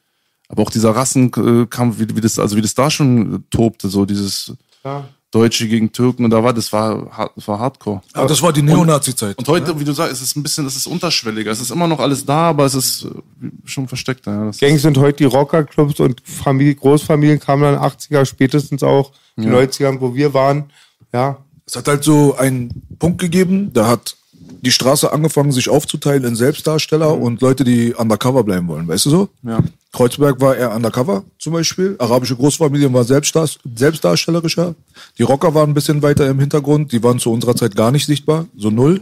[0.49, 4.55] aber auch dieser Rassenkampf, wie, wie das, also wie das da schon tobte, so dieses
[4.83, 5.05] Ja.
[5.31, 8.03] Deutsche gegen Türken und da war, das war, das war Hardcore.
[8.15, 9.39] Aber das war die Neonazi-Zeit.
[9.39, 11.53] Und heute, wie du sagst, es ist ein bisschen, es ist unterschwelliger.
[11.53, 14.33] Es ist immer noch alles da, aber es ist äh, schon versteckter.
[14.33, 14.45] Ja.
[14.47, 19.47] Das Gangs sind heute die Rockerclubs und Familie, Großfamilien kamen dann 80er, spätestens auch die
[19.47, 20.71] 90ern, wo wir waren.
[21.13, 24.17] Ja, Es hat halt so einen Punkt gegeben, da hat
[24.63, 28.89] die Straße angefangen, sich aufzuteilen in Selbstdarsteller und Leute, die undercover bleiben wollen.
[28.89, 29.29] Weißt du so?
[29.43, 29.61] Ja.
[29.93, 31.97] Kreuzberg war eher undercover zum Beispiel.
[31.99, 34.75] Arabische Großfamilien war selbstdar selbstdarstellerischer.
[35.19, 36.93] Die Rocker waren ein bisschen weiter im Hintergrund.
[36.93, 39.01] Die waren zu unserer Zeit gar nicht sichtbar, so null.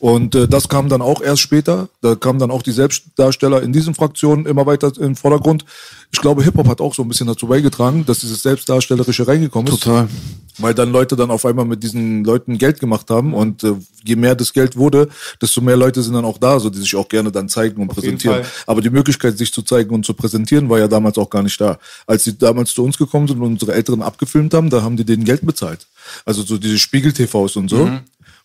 [0.00, 1.90] Und äh, das kam dann auch erst später.
[2.00, 5.66] Da kamen dann auch die Selbstdarsteller in diesen Fraktionen immer weiter in den Vordergrund.
[6.10, 9.82] Ich glaube, Hip-Hop hat auch so ein bisschen dazu beigetragen, dass dieses Selbstdarstellerische reingekommen ist.
[9.82, 10.08] Total.
[10.56, 14.16] Weil dann Leute dann auf einmal mit diesen Leuten Geld gemacht haben und äh, je
[14.16, 15.10] mehr das Geld wurde,
[15.40, 17.82] desto mehr Leute sind dann auch da, so die sich auch gerne dann zeigen und
[17.82, 18.44] jeden präsentieren.
[18.66, 21.60] Aber die Möglichkeit, sich zu zeigen und zu präsentieren, war ja damals auch gar nicht
[21.60, 21.78] da.
[22.06, 25.04] Als sie damals zu uns gekommen sind und unsere Älteren abgefilmt haben, da haben die
[25.04, 25.86] denen Geld bezahlt.
[26.24, 27.90] Also so diese Spiegel-TVs und so.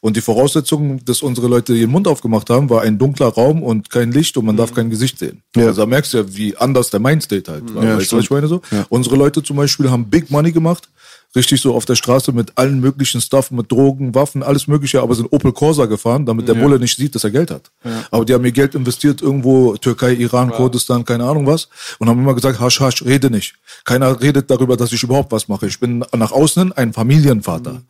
[0.05, 3.89] Und die Voraussetzung, dass unsere Leute ihren Mund aufgemacht haben, war ein dunkler Raum und
[3.89, 5.41] kein Licht und man darf kein Gesicht sehen.
[5.55, 5.65] Ja.
[5.65, 7.83] Also da merkst du ja, wie anders der Mindstate halt war.
[7.83, 8.61] Ja, weißt du, was ich meine so?
[8.69, 8.85] Ja.
[8.89, 10.89] Unsere Leute zum Beispiel haben Big Money gemacht,
[11.35, 15.15] richtig so auf der Straße mit allen möglichen Stuff, mit Drogen, Waffen, alles mögliche, aber
[15.15, 17.71] sind Opel Corsa gefahren, damit der Bulle nicht sieht, dass er Geld hat.
[18.11, 21.67] Aber die haben ihr Geld investiert irgendwo, Türkei, Iran, Kurdistan, keine Ahnung was,
[21.99, 23.55] und haben immer gesagt, hasch, hasch, rede nicht.
[23.83, 25.67] Keiner redet darüber, dass ich überhaupt was mache.
[25.67, 27.81] Ich bin nach außen hin ein Familienvater.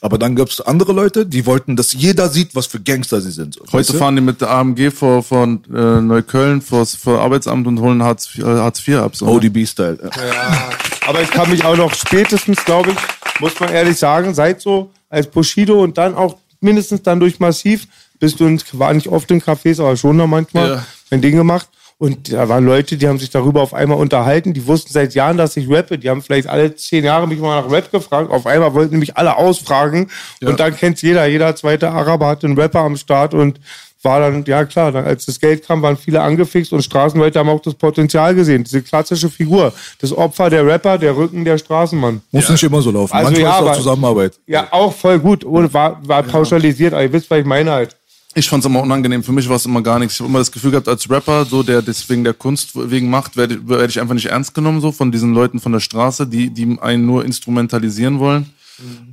[0.00, 3.30] Aber dann gab es andere Leute, die wollten, dass jeder sieht, was für Gangster sie
[3.30, 3.54] sind.
[3.54, 3.98] So, Heute weißt du?
[3.98, 8.28] fahren die mit der AMG vor, vor äh, Neukölln vor, vor Arbeitsamt und holen Hartz,
[8.34, 9.16] IV- äh, Hartz IV ab.
[9.16, 9.26] So.
[9.26, 9.98] ODB-Style.
[10.16, 10.70] Ja.
[11.08, 14.60] Ja, aber ich kann mich auch noch spätestens, glaube ich, muss man ehrlich sagen, seit
[14.60, 17.86] so als Bushido und dann auch mindestens dann durch Massiv,
[18.20, 20.86] bist du ins, war nicht oft in Cafés, aber schon noch manchmal Ja.
[21.10, 21.66] ein Ding gemacht.
[21.96, 25.36] Und da waren Leute, die haben sich darüber auf einmal unterhalten, die wussten seit Jahren,
[25.38, 25.98] dass ich rappe.
[25.98, 28.30] Die haben vielleicht alle zehn Jahre mich mal nach Rap gefragt.
[28.30, 30.08] Auf einmal wollten mich alle ausfragen.
[30.42, 31.26] Und dann kennt's jeder.
[31.26, 33.58] Jeder zweite Araber hatte einen Rapper am Start und
[34.02, 37.48] war dann, ja klar, dann, als das Geld kam, waren viele angefixt und Straßenleute haben
[37.48, 38.62] auch das Potenzial gesehen.
[38.64, 39.72] Diese klassische Figur.
[40.00, 42.20] Das Opfer der Rapper, der Rücken der Straßenmann.
[42.30, 43.12] Muss nicht immer so laufen.
[43.12, 44.38] Also Manchmal ja, ist auch aber- Zusammenarbeit.
[44.46, 45.44] Ja, auch voll gut.
[45.44, 47.96] Ohne, war, war pauschalisiert, aber ihr wisst, was ich meine halt.
[48.34, 49.24] Ich fand es immer unangenehm.
[49.24, 50.14] Für mich war es immer gar nichts.
[50.14, 53.36] Ich habe immer das Gefühl gehabt, als Rapper, so der deswegen der Kunst wegen macht,
[53.36, 56.50] werde werd ich einfach nicht ernst genommen, so von diesen Leuten von der Straße, die,
[56.50, 58.50] die einen nur instrumentalisieren wollen.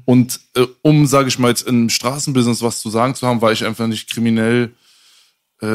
[0.05, 3.51] Und äh, um, sage ich mal, jetzt im Straßenbusiness was zu sagen zu haben, war
[3.51, 4.71] ich einfach nicht kriminell
[5.61, 5.67] äh,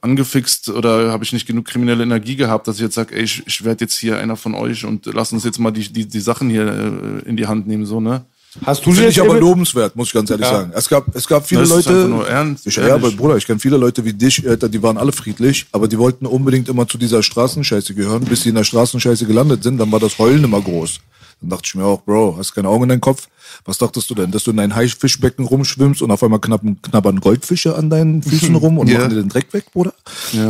[0.00, 3.46] angefixt oder habe ich nicht genug kriminelle Energie gehabt, dass ich jetzt sage, ey, ich,
[3.46, 6.20] ich werde jetzt hier einer von euch und lass uns jetzt mal die, die, die
[6.20, 8.24] Sachen hier äh, in die Hand nehmen, so, ne?
[8.64, 10.52] Hast du Finde ich aber lobenswert, muss ich ganz ehrlich Ja.
[10.52, 10.72] sagen.
[10.74, 11.90] Es gab, es gab viele Das ist Leute.
[11.90, 14.82] einfach nur ernst, ich, ja, aber Bruder, ich kenne viele Leute wie dich, Alter, die
[14.82, 18.24] waren alle friedlich, aber die wollten unbedingt immer zu dieser Straßenscheiße gehören.
[18.24, 20.98] Bis sie in der Straßenscheiße gelandet sind, dann war das Heulen immer groß.
[21.40, 23.28] Dann dachte ich mir auch, Bro, hast keine Augen in deinem Kopf?
[23.64, 24.30] Was dachtest du denn?
[24.30, 28.54] Dass du in dein Haifischbecken rumschwimmst und auf einmal knappen, knabbern Goldfische an deinen Füßen
[28.54, 28.98] rum und Ja.
[29.00, 29.92] machen dir den Dreck weg, Bruder?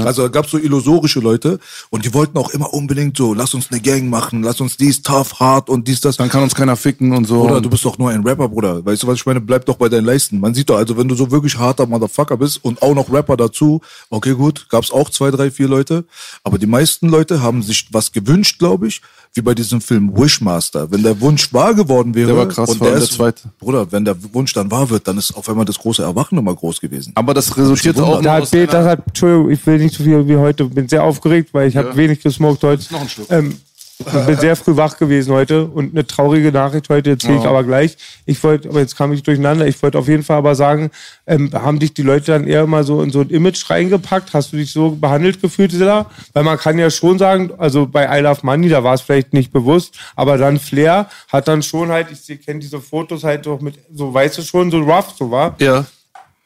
[0.04, 1.58] Also da gab's so illusorische Leute
[1.90, 5.02] und die wollten auch immer unbedingt so, lass uns eine Gang machen, lass uns dies,
[5.02, 6.16] tough, hart und dies, das.
[6.16, 7.40] Dann kann uns keiner ficken und so.
[7.42, 8.84] Bruder, du bist doch nur ein Rapper, Bruder.
[8.84, 9.40] Weißt du, was ich meine?
[9.40, 10.40] Bleib doch bei deinen Leisten.
[10.40, 13.36] Man sieht doch, also wenn du so wirklich harter Motherfucker bist und auch noch Rapper
[13.36, 16.04] dazu, okay, gut, gab's auch zwei, drei, vier Leute.
[16.44, 19.00] Aber die meisten Leute haben sich was gewünscht, glaube ich,
[19.34, 20.90] wie bei diesem Film Wishmaster.
[20.90, 23.42] Wenn der Wunsch wahr geworden wäre, Der war krass, und der der zweite.
[23.58, 26.54] Bruder, wenn der Wunsch dann wahr wird, dann ist auf einmal das große Erwachen immer
[26.54, 27.12] groß gewesen.
[27.14, 30.36] aber das resultierte auch Da hat, das hat, Entschuldigung, ich will nicht so viel wie
[30.36, 30.64] heute.
[30.64, 32.92] Bin sehr aufgeregt, weil ich habe wenig gesmoked heute.
[32.92, 33.30] Noch ein Schluck.
[33.30, 33.56] Ähm,
[34.00, 37.48] ich bin sehr früh wach gewesen heute und eine traurige Nachricht heute erzähle ich Oh.
[37.48, 37.96] aber gleich.
[38.26, 39.66] Ich wollte, aber jetzt kam ich durcheinander.
[39.66, 40.90] Ich wollte auf jeden Fall aber sagen,
[41.26, 44.32] ähm, haben dich die Leute dann eher mal so in so ein Image reingepackt?
[44.34, 46.06] Hast du dich so behandelt gefühlt, Silla?
[46.32, 49.32] Weil man kann ja schon sagen, also bei I Love Money, da war es vielleicht
[49.32, 53.60] nicht bewusst, aber dann Flair hat dann schon halt, ich kenne diese Fotos halt doch
[53.60, 55.54] mit, so weißt du schon, so rough, so war.
[55.58, 55.84] Ja.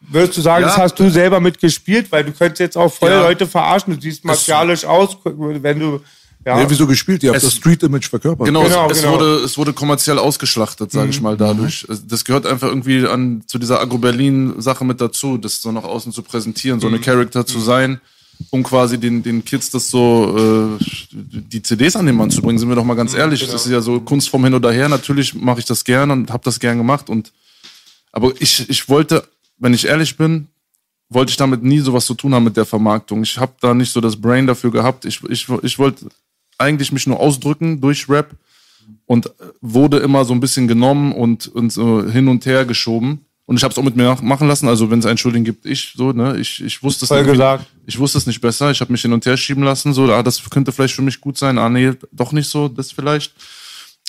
[0.07, 0.69] Würdest du sagen, Ja.
[0.69, 3.23] das hast du selber mitgespielt, weil du könntest jetzt auch voll Ja.
[3.23, 3.95] Leute verarschen.
[3.95, 6.01] Du siehst martialisch aus, wenn du
[6.45, 6.61] ja.
[6.61, 6.71] Ja.
[6.71, 7.23] wieso gespielt?
[7.23, 8.47] Ihr habt Es- das Street-Image verkörpert.
[8.47, 9.15] Genau, Genau, es, es, genau.
[9.15, 11.87] Wurde, es wurde kommerziell ausgeschlachtet, sage ich mal, dadurch.
[12.07, 16.23] Das gehört einfach irgendwie an, zu dieser Agro-Berlin-Sache mit dazu, das so nach außen zu
[16.23, 18.01] präsentieren, so eine Charakter zu sein,
[18.51, 22.59] um quasi den, den Kids das so, äh, die CDs an den Mann zu bringen,
[22.59, 23.41] sind wir doch mal ganz ehrlich.
[23.49, 24.89] Das ist ja so Kunst vom Hin oder Her.
[24.89, 27.09] Natürlich mache ich das gern und habe das gern gemacht.
[27.09, 27.33] Und
[28.13, 29.25] aber ich, ich wollte,
[29.59, 30.49] wenn ich ehrlich bin,
[31.11, 33.23] wollte ich damit nie sowas zu tun haben mit der Vermarktung.
[33.23, 35.05] Ich habe da nicht so das Brain dafür gehabt.
[35.05, 36.07] Ich, ich, ich wollte
[36.59, 38.37] eigentlich mich nur ausdrücken durch Rap
[39.07, 43.27] und wurde immer so ein bisschen genommen und, und so hin und her geschoben.
[43.47, 44.69] Und ich habe es auch mit mir machen lassen.
[44.69, 47.67] Also wenn es ein Schuldigen gibt, ich so, ne, ich, ich wusste es Voll gesagt.
[47.85, 48.71] Ich wusste es nicht besser.
[48.71, 49.93] Ich habe mich hin und her schieben lassen.
[49.93, 51.59] So, ah, das könnte vielleicht für mich gut sein.
[51.59, 52.69] Ah, nee, doch nicht so.
[52.69, 53.35] Das vielleicht.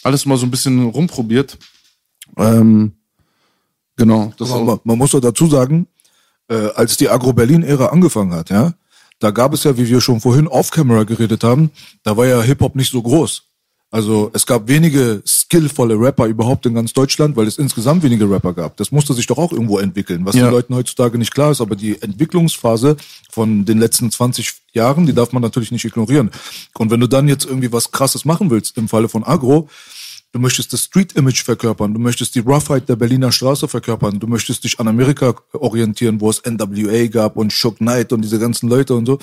[0.04, 1.58] Alles mal so ein bisschen rumprobiert.
[2.38, 2.94] Ähm,
[3.98, 4.32] genau.
[4.38, 4.66] Das Aber auch.
[4.66, 5.88] man, man muss doch dazu sagen,
[6.48, 8.74] äh, als die Agro-Berlin-Ära angefangen hat, ja,
[9.20, 11.72] da gab es ja, wie wir schon vorhin off-camera geredet haben,
[12.04, 13.44] da war ja Hip-Hop nicht so groß.
[13.92, 18.52] Also es gab wenige skillvolle Rapper überhaupt in ganz Deutschland, weil es insgesamt wenige Rapper
[18.54, 18.76] gab.
[18.76, 20.48] Das musste sich doch auch irgendwo entwickeln, was Ja.
[20.48, 21.62] den Leuten heutzutage nicht klar ist.
[21.62, 22.98] Aber die Entwicklungsphase
[23.32, 26.30] von den letzten 20 Jahren, die darf man natürlich nicht ignorieren.
[26.78, 29.70] Und wenn du dann jetzt irgendwie was Krasses machen willst, im Falle von Agro,
[30.36, 34.66] Du möchtest das Street-Image verkörpern, du möchtest die Roughheit der Berliner Straße verkörpern, du möchtest
[34.66, 38.96] dich an Amerika orientieren, wo es NWA gab und Shook Knight und diese ganzen Leute
[38.96, 39.18] und so.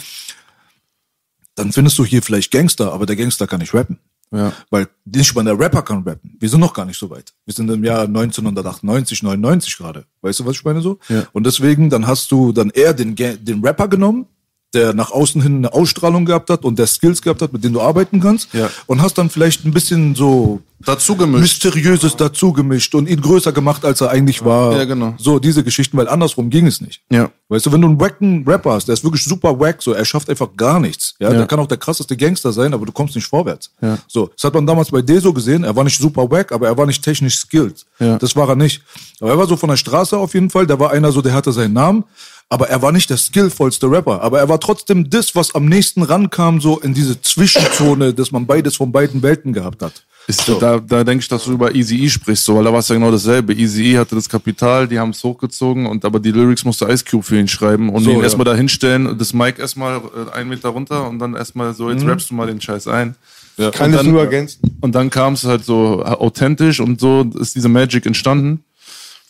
[1.54, 3.98] Dann findest du hier vielleicht Gangster, aber der Gangster kann nicht rappen.
[4.30, 4.54] Ja.
[4.70, 6.34] Weil nicht mal der Rapper kann rappen.
[6.40, 7.34] Wir sind noch gar nicht so weit.
[7.44, 10.06] Wir sind im Jahr 1998, 99 gerade.
[10.22, 10.98] Weißt du, was ich meine so?
[11.10, 11.26] Ja.
[11.34, 14.28] Und deswegen, dann hast du dann eher den, den Rapper genommen,
[14.74, 17.74] der nach außen hin eine Ausstrahlung gehabt hat und der Skills gehabt hat, mit denen
[17.74, 18.52] du arbeiten kannst.
[18.54, 18.70] Ja.
[18.86, 21.42] Und hast dann vielleicht ein bisschen so Dazu gemischt.
[21.42, 24.76] Mysteriöses dazu gemischt und ihn größer gemacht, als er eigentlich war.
[24.76, 25.14] Ja, genau.
[25.18, 27.02] So, diese Geschichten, weil andersrum ging es nicht.
[27.10, 27.30] Ja.
[27.48, 30.04] Weißt du, wenn du einen wacken Rapper hast, der ist wirklich super wack, so, er
[30.04, 31.14] schafft einfach gar nichts.
[31.20, 31.38] Ja, Ja.
[31.38, 33.70] der kann auch der krasseste Gangster sein, aber du kommst nicht vorwärts.
[33.80, 33.98] Ja.
[34.08, 36.76] So, das hat man damals bei Deso gesehen, er war nicht super wack, aber er
[36.76, 37.86] war nicht technisch skilled.
[38.00, 38.18] Ja.
[38.18, 38.82] Das war er nicht.
[39.20, 41.32] Aber er war so von der Straße auf jeden Fall, der war einer so, der
[41.32, 42.04] hatte seinen Namen,
[42.52, 44.20] aber er war nicht der skillvollste Rapper.
[44.22, 48.46] Aber er war trotzdem das, was am nächsten rankam, so in diese Zwischenzone, dass man
[48.46, 50.04] beides von beiden Welten gehabt hat.
[50.28, 52.78] Ist, Da, da denke ich, dass du über Easy E sprichst, so, weil da war
[52.80, 53.54] es ja genau dasselbe.
[53.54, 57.04] Easy E hatte das Kapital, die haben es hochgezogen und aber die Lyrics musste Ice
[57.10, 58.22] Cube für ihn schreiben und So, ihn ja.
[58.24, 62.04] erstmal da hinstellen, das Mic erstmal äh, einen Meter runter und dann erstmal so, jetzt
[62.06, 63.16] rappst du mal den Scheiß ein.
[63.56, 63.70] Ja.
[63.70, 64.60] Kann es dann- nur ergänzen.
[64.80, 68.62] Und dann kam es halt so authentisch und so ist diese Magic entstanden.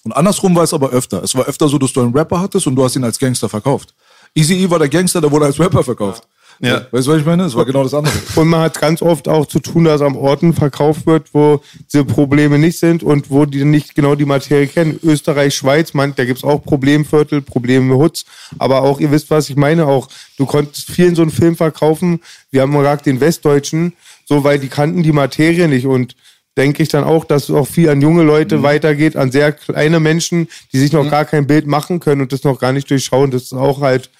[0.05, 1.23] Und andersrum war es aber öfter.
[1.23, 3.49] Es war öfter so, dass du einen Rapper hattest und du hast ihn als Gangster
[3.49, 3.95] verkauft.
[4.35, 6.27] Easy E war der Gangster, der wurde als Rapper verkauft.
[6.61, 6.87] Ja.
[6.91, 7.45] Weißt du, was ich meine?
[7.45, 8.15] Es war genau das andere.
[8.37, 11.61] Und man hat ganz oft auch zu tun, dass am Orten verkauft wird, wo
[11.93, 14.99] diese Probleme nicht sind und wo die nicht genau die Materie kennen.
[15.03, 18.25] Österreich, Schweiz, man, da gibt's auch Problemviertel, Probleme Hoods.
[18.59, 22.21] Aber auch, ihr wisst, was ich meine, auch, du konntest vielen so einen Film verkaufen.
[22.51, 26.15] Wir haben gesagt, den Westdeutschen, so, weil die kannten die Materie nicht und
[26.57, 28.62] denke ich dann auch, dass es auch viel an junge Leute Mhm.
[28.62, 32.45] weitergeht, an sehr kleine Menschen, die sich noch gar kein Bild machen können und das
[32.45, 33.31] noch gar nicht durchschauen.
[33.31, 34.11] Das ist auch halt,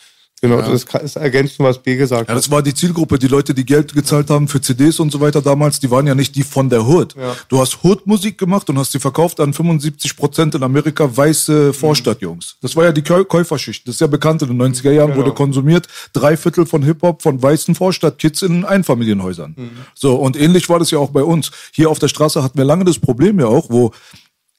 [0.43, 2.39] genau, das kann- ist ergänzt, was B gesagt Ja, hat.
[2.39, 5.41] das war die Zielgruppe, die Leute, die Geld gezahlt haben für CDs und so weiter
[5.41, 7.15] damals, die waren ja nicht die von der Hood.
[7.17, 7.35] Ja.
[7.49, 12.57] Du hast Hood-Musik gemacht und hast sie verkauft an 75 Prozent in Amerika weiße Vorstadtjungs.
[12.61, 13.87] Das war ja die Käu- Käuferschicht.
[13.89, 14.43] Das ist ja bekannt.
[14.43, 15.23] In den 90er Jahren Genau.
[15.23, 15.87] wurde konsumiert.
[16.13, 19.55] Drei Viertel von Hip-Hop von weißen Vorstadtkids in Einfamilienhäusern.
[19.95, 21.51] So, und ähnlich war das ja auch bei uns.
[21.73, 23.93] Hier auf der Straße hatten wir lange das Problem ja auch, wo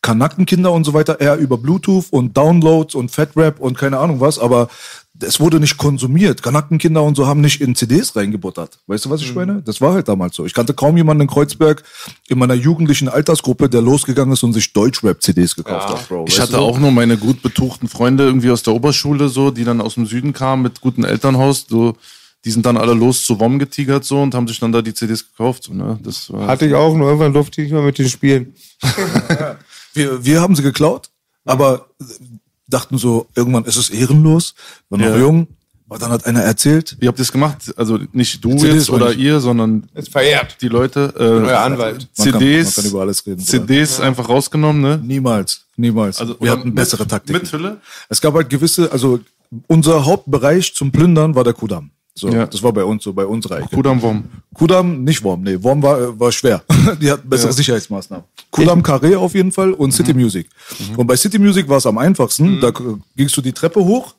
[0.03, 4.37] Kanackenkinder und so weiter eher über Bluetooth und Downloads und Fatrap und keine Ahnung was,
[4.37, 4.67] aber
[5.21, 6.43] es wurde nicht konsumiert.
[6.43, 8.79] Kanackenkinder und so haben nicht in CDs reingebuttert.
[8.87, 9.61] Weißt du, was ich meine?
[9.61, 10.45] Das war halt damals so.
[10.45, 11.83] Ich kannte kaum jemanden in Kreuzberg
[12.27, 16.25] in meiner jugendlichen Altersgruppe, der losgegangen ist und sich Deutschrap-CDs gekauft hat, Bro.
[16.27, 16.57] Ich hatte du?
[16.57, 20.05] auch nur meine gut betuchten Freunde irgendwie aus der Oberschule so, die dann aus dem
[20.05, 21.95] Süden kamen mit gutem Elternhaus, so,
[22.43, 24.93] die sind dann alle los zu WOM getigert so und haben sich dann da die
[24.93, 25.97] CDs gekauft, so, ne?
[26.03, 28.53] Das war, Hatte ich auch, nur irgendwann durfte ich nicht mehr mit den spielen.
[29.93, 31.09] Wir, wir haben sie geklaut,
[31.45, 31.87] aber
[32.67, 34.55] dachten so, irgendwann ist es ehrenlos,
[34.89, 35.17] war noch Ja.
[35.17, 35.47] jung.
[35.89, 37.71] Aber dann hat einer erzählt, Wie habt ihr es gemacht?
[37.77, 40.57] Also nicht du CDs jetzt oder ihr, sondern Ist verehrt.
[40.61, 41.13] die Leute.
[41.15, 42.07] Äh, Euer Anwalt.
[42.17, 43.39] Man kann- CDs, man kann über alles reden.
[43.41, 44.99] CDs einfach rausgenommen, ne?
[45.03, 46.19] niemals, niemals.
[46.19, 47.41] Also, wir oder hatten bessere Taktiken.
[47.41, 47.77] mit Hülle?
[48.09, 49.19] Es gab halt gewisse, also
[49.67, 51.91] unser Hauptbereich zum Plündern war der Kudamm.
[52.15, 52.45] So, Ja.
[52.45, 53.75] das war bei uns so, bei unserer Ecke.
[53.75, 54.23] Kudam WOM.
[54.53, 56.61] Kudam, nicht Worm, nee, Worm war, äh, war schwer.
[57.01, 58.25] Die hatten bessere Sicherheitsmaßnahmen.
[58.51, 59.91] Kudam Carré auf jeden Fall und Mhm.
[59.93, 60.47] City Music.
[60.95, 62.61] Und bei City Music war es am einfachsten.
[62.61, 64.13] Da k- gingst du die Treppe hoch.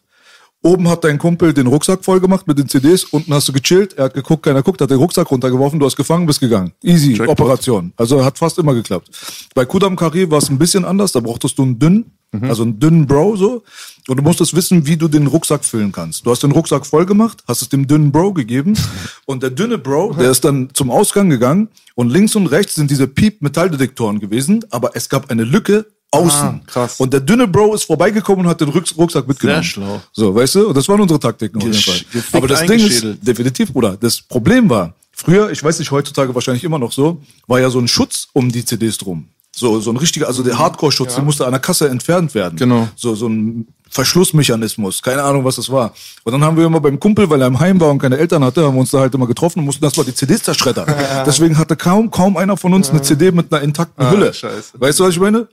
[0.65, 3.05] Oben hat dein Kumpel den Rucksack voll gemacht mit den CDs.
[3.05, 3.93] Unten hast du gechillt.
[3.99, 5.79] Er hat geguckt, keiner guckt, hat den Rucksack runtergeworfen.
[5.79, 6.73] Du hast gefangen, bist gegangen.
[6.83, 7.39] Easy, Jackpot.
[7.39, 7.93] Operation.
[7.99, 9.11] Also hat fast immer geklappt.
[9.55, 11.13] Bei Kudam Carré war es ein bisschen anders.
[11.13, 12.45] Da brauchtest du einen dünnen, Mhm.
[12.49, 13.63] also einen dünnen Bro so.
[14.09, 16.25] Und du musstest wissen, wie du den Rucksack füllen kannst.
[16.27, 18.75] Du hast den Rucksack voll gemacht, hast es dem dünnen Bro gegeben.
[19.27, 21.69] Und der dünne Bro, der ist dann zum Ausgang gegangen.
[21.95, 24.65] Und links und rechts sind diese Piep-Metalldetektoren gewesen.
[24.71, 26.39] Aber es gab eine Lücke außen.
[26.41, 27.01] Ah, krass.
[27.01, 29.63] Und der dünne Bro ist vorbeigekommen und hat den Rucks- Rucksack mitgenommen.
[29.63, 30.01] Sehr schlau.
[30.13, 30.69] So, weißt du?
[30.69, 32.01] Und das waren unsere Taktiken auf jeden Fall.
[32.33, 36.65] Aber das Ding ist, definitiv, Bruder, das Problem war, früher, ich weiß nicht, heutzutage wahrscheinlich
[36.65, 39.29] immer noch so, war ja so ein Schutz um die CDs drum.
[39.57, 42.57] So, so ein richtiger, also der Hardcore-Schutz, der musste an der Kasse entfernt werden.
[42.59, 42.89] Genau.
[42.97, 45.01] So, so ein Verschlussmechanismus.
[45.03, 45.93] Keine Ahnung, was das war.
[46.25, 48.43] Und dann haben wir immer beim Kumpel, weil er im Heim war und keine Eltern
[48.45, 50.93] hatte, haben wir uns da halt immer getroffen und mussten erstmal die CDs zerschreddern.
[51.27, 54.33] Deswegen hatte kaum, kaum einer von uns eine CD mit einer intakten Hülle.
[54.35, 54.73] scheiße.
[54.81, 55.47] Weißt du, was ich meine?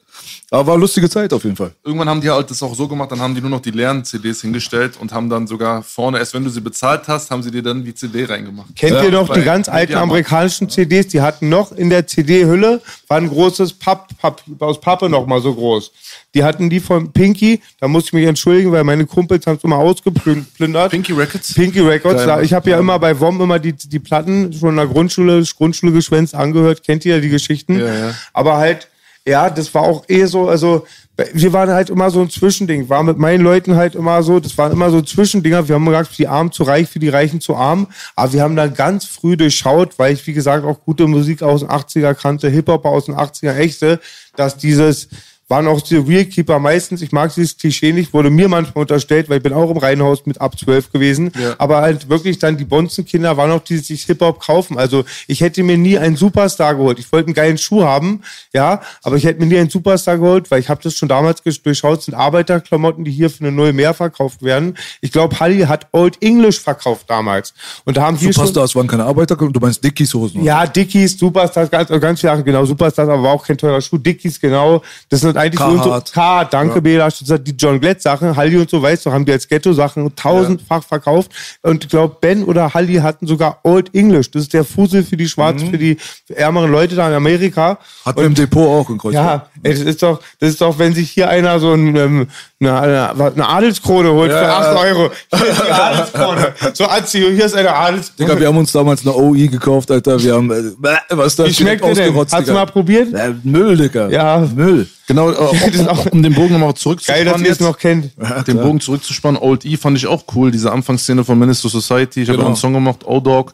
[0.49, 1.71] Aber war eine lustige Zeit auf jeden Fall.
[1.83, 4.03] Irgendwann haben die halt das auch so gemacht, dann haben die nur noch die leeren
[4.03, 7.51] CDs hingestellt und haben dann sogar vorne, erst wenn du sie bezahlt hast, haben sie
[7.51, 8.75] dir dann die CD reingemacht.
[8.75, 11.07] Kennt Ja, ihr noch bei die ganz alten amerikanischen CDs?
[11.07, 15.41] Die hatten noch in der CD-Hülle, war ein großes Papp, Papp, aus Pappe noch mal
[15.41, 15.91] so groß.
[16.33, 19.63] Die hatten die von Pinky, da muss ich mich entschuldigen, weil meine Kumpels haben es
[19.63, 20.91] immer ausgeplündert.
[20.91, 21.53] Pinky Records?
[21.53, 22.25] Pinky Records.
[22.25, 25.43] Geil, ich habe ja immer bei WOM immer die, die Platten schon in der Grundschule,
[25.57, 26.83] Grundschule geschwänzt angehört.
[26.83, 27.79] Kennt ihr ja die Geschichten?
[27.79, 28.15] Ja, ja.
[28.33, 28.87] Aber halt,
[29.27, 30.85] ja, das war auch eh so, also
[31.33, 32.89] wir waren halt immer so ein Zwischending.
[32.89, 35.67] War mit meinen Leuten halt immer so, das waren immer so Zwischendinger.
[35.67, 37.87] Wir haben gesagt, für die Armen zu reich, für die Reichen zu arm.
[38.15, 41.61] Aber wir haben dann ganz früh durchschaut, weil ich, wie gesagt, auch gute Musik aus
[41.61, 43.99] den 80er kannte, Hip-Hop aus den 80er echte,
[44.35, 45.09] dass dieses
[45.51, 49.37] waren auch die Realkeeper meistens, ich mag dieses Klischee nicht, wurde mir manchmal unterstellt, weil
[49.37, 53.35] ich bin auch im Reihenhaus mit ab 12 gewesen, aber halt wirklich dann die Bonzenkinder
[53.35, 54.79] waren auch die, die sich Hip-Hop kaufen.
[54.79, 56.99] Also ich hätte mir nie einen Superstar geholt.
[56.99, 58.21] Ich wollte einen geilen Schuh haben,
[58.53, 61.41] ja, aber ich hätte mir nie einen Superstar geholt, weil ich habe das schon damals
[61.43, 64.77] durchschaut, sind Arbeiterklamotten, die hier für eine Null mehr verkauft werden.
[65.01, 67.53] Ich glaube, Halli hat Old English verkauft damals.
[67.83, 68.31] Und da haben schon...
[68.31, 70.45] Superstars waren keine Arbeiter, du meinst Dickies Hosen.
[70.45, 73.97] Ja, Dickies, Superstars, ganz, ganz viele Sachen, genau, Superstars, aber war auch kein teurer Schuh.
[73.97, 74.81] Dickies, genau.
[75.09, 76.01] Das sind eigentlich und so.
[76.13, 76.81] K, danke, ja.
[76.81, 80.83] Bela, die John Glett Sachen, Halli und so, weißt du, haben die als Ghetto-Sachen tausendfach
[80.83, 81.31] verkauft.
[81.61, 84.31] Und ich glaube, Ben oder Halli hatten sogar Old English.
[84.31, 85.97] Das ist der Fusel für die Schwarzen, für die
[86.29, 87.77] ärmeren Leute da in Amerika.
[88.05, 89.25] Hat wir im Depot auch in Kreuzberg.
[89.25, 92.27] Ja, ey, das ist doch, das ist doch, wenn sich hier einer so ein, ähm,
[92.59, 94.59] eine, eine, Adelskrone holt für Ja.
[94.59, 95.11] 8 Euro.
[95.35, 96.53] Hier ist die Adelskrone.
[96.73, 98.29] So, Anziehung, hier ist eine Adelskrone.
[98.29, 100.21] Digga, wir haben uns damals eine OI gekauft, Alter.
[100.21, 101.47] Wir haben, äh, was ist das?
[101.47, 102.15] Wie schmeckt der denn?
[102.15, 103.13] Hast du mal probiert?
[103.13, 104.09] Äh, Müll, Digga.
[104.09, 104.47] Ja.
[104.55, 104.87] Müll.
[105.07, 107.45] Genau, äh, um, um den Bogen nochmal Geil, dass zurückzuspannen.
[107.45, 108.11] ihr es noch kennt.
[108.47, 112.21] den Bogen zurückzuspannen, Old E fand ich auch cool, diese Anfangsszene von to Society.
[112.21, 112.43] Ich habe Genau.
[112.43, 113.53] auch einen Song gemacht, O-Dog.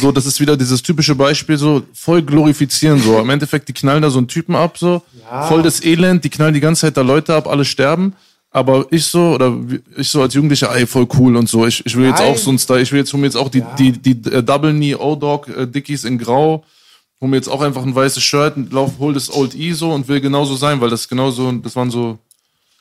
[0.00, 3.00] So, das ist wieder dieses typische Beispiel, so voll glorifizieren.
[3.00, 5.02] So, im Endeffekt, die knallen da so einen Typen ab, so
[5.48, 8.14] voll das Elend, die knallen die ganze Zeit da Leute ab, alle sterben.
[8.50, 9.52] Aber ich so, oder
[9.96, 11.66] ich so als Jugendlicher, ey, voll cool und so.
[11.66, 12.32] Ich, ich will jetzt Nein.
[12.32, 14.44] auch so ein Style, ich will jetzt, hol mir jetzt auch die, die, die, äh,
[14.44, 16.62] Double Knee O-Dog äh, Dickies in Grau.
[17.24, 19.92] Hol mir jetzt auch einfach ein weißes Shirt, und lauf, hol das Old E so
[19.94, 22.18] und will genauso sein, weil das genauso, das waren so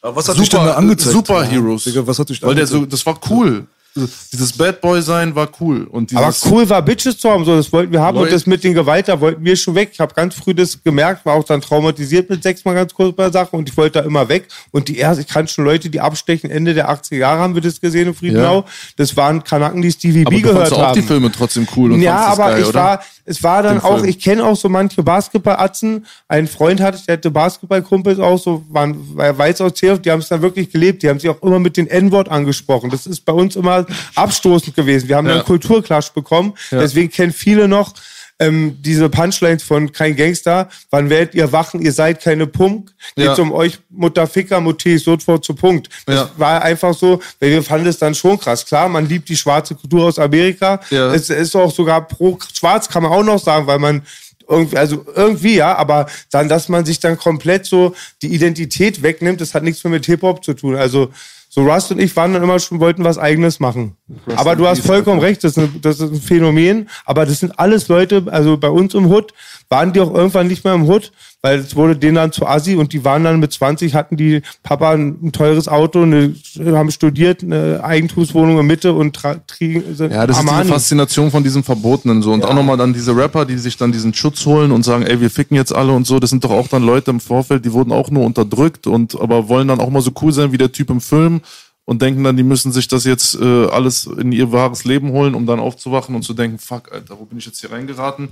[0.02, 1.14] Aber was hat dich denn da angezeigt?
[1.14, 1.86] Superheroes.
[1.86, 3.68] Digga, was hat dich da Weil der so, das war cool.
[3.96, 5.84] Dieses Bad Boy sein war cool.
[5.84, 8.34] Und dieses, Aber cool war Bitches zu haben, so das wollten wir haben Leute- und
[8.34, 9.90] das mit den Gewalt, da wollten wir schon weg.
[9.94, 13.24] Ich habe ganz früh das gemerkt, war auch dann traumatisiert mit sechsmal ganz kurz bei
[13.24, 14.48] der Sache und ich wollte da immer weg.
[14.72, 17.62] Und die erste, ich kannte schon Leute, die abstechen, Ende der 80er Jahre haben wir
[17.62, 18.62] das gesehen in Friedenau.
[18.62, 18.66] Ja.
[18.98, 21.00] Das waren Kanaken, die Stevie aber B gehört fandst auch haben.
[21.00, 22.80] die Filme trotzdem cool und ja, aber geil, ich oder?
[22.80, 24.10] war, es war dann Den auch, Film.
[24.10, 26.06] ich kenne auch so manche Basketballatzen.
[26.28, 30.28] Ein Freund hatte, der hatte Basketballkumpels auch so, waren weiß aus Theof, die haben es
[30.28, 31.04] dann wirklich gelebt.
[31.04, 32.90] Die haben sich auch immer mit den N-Wort angesprochen.
[32.90, 33.83] Das ist bei uns immer
[34.16, 35.08] abstoßend gewesen.
[35.08, 35.36] Wir haben Ja.
[35.36, 36.54] dann Kulturclash bekommen.
[36.72, 37.94] Deswegen kennen viele noch
[38.40, 40.68] ähm, diese Punchlines von kein Gangster.
[40.90, 41.82] Wann werdet ihr wachen?
[41.82, 42.90] Ihr seid keine Punk.
[43.16, 43.44] Geht's Ja.
[43.44, 45.88] um euch, Mutterficker, Mutti, sofort zu Punkt.
[46.08, 46.32] Das Ja.
[46.38, 48.66] war einfach so, weil wir fanden es dann schon krass.
[48.66, 50.80] Klar, man liebt die schwarze Kultur aus Amerika.
[50.90, 51.14] Ja.
[51.14, 54.02] Es ist auch sogar pro Schwarz, kann man auch noch sagen, weil man
[54.50, 59.42] irgendwie, also irgendwie ja, aber dann, dass man sich dann komplett so die Identität wegnimmt,
[59.42, 60.76] das hat nichts mehr mit Hip-Hop zu tun.
[60.76, 61.12] Also
[61.56, 63.96] so Rust und ich waren dann immer schon, wollten was eigenes machen.
[64.36, 67.60] aber du hast vollkommen recht, das ist, ein, das ist ein Phänomen, aber das sind
[67.60, 69.36] alles Leute, also bei uns im Hood,
[69.70, 71.12] waren die auch irgendwann nicht mehr im Hood,
[71.44, 74.42] weil es wurde denen dann zu assi und die waren dann mit 20, hatten die
[74.64, 76.34] Papa ein, ein teures Auto, eine,
[76.66, 80.62] haben studiert, eine Eigentumswohnung in Mitte und tra, tri, Ja, das ist Armani.
[80.64, 82.32] diese Faszination von diesem Verbotenen so.
[82.32, 85.20] Und auch nochmal dann diese Rapper, die sich dann diesen Schutz holen und sagen, ey,
[85.20, 86.20] wir ficken jetzt alle und so.
[86.20, 89.50] Das sind doch auch dann Leute im Vorfeld, die wurden auch nur unterdrückt und aber
[89.50, 91.42] wollen dann auch mal so cool sein wie der Typ im Film
[91.86, 95.36] und denken dann, die müssen sich das jetzt äh, alles in ihr wahres Leben holen,
[95.36, 98.30] um dann aufzuwachen und zu denken, fuck, Alter, wo bin ich jetzt hier reingeraten?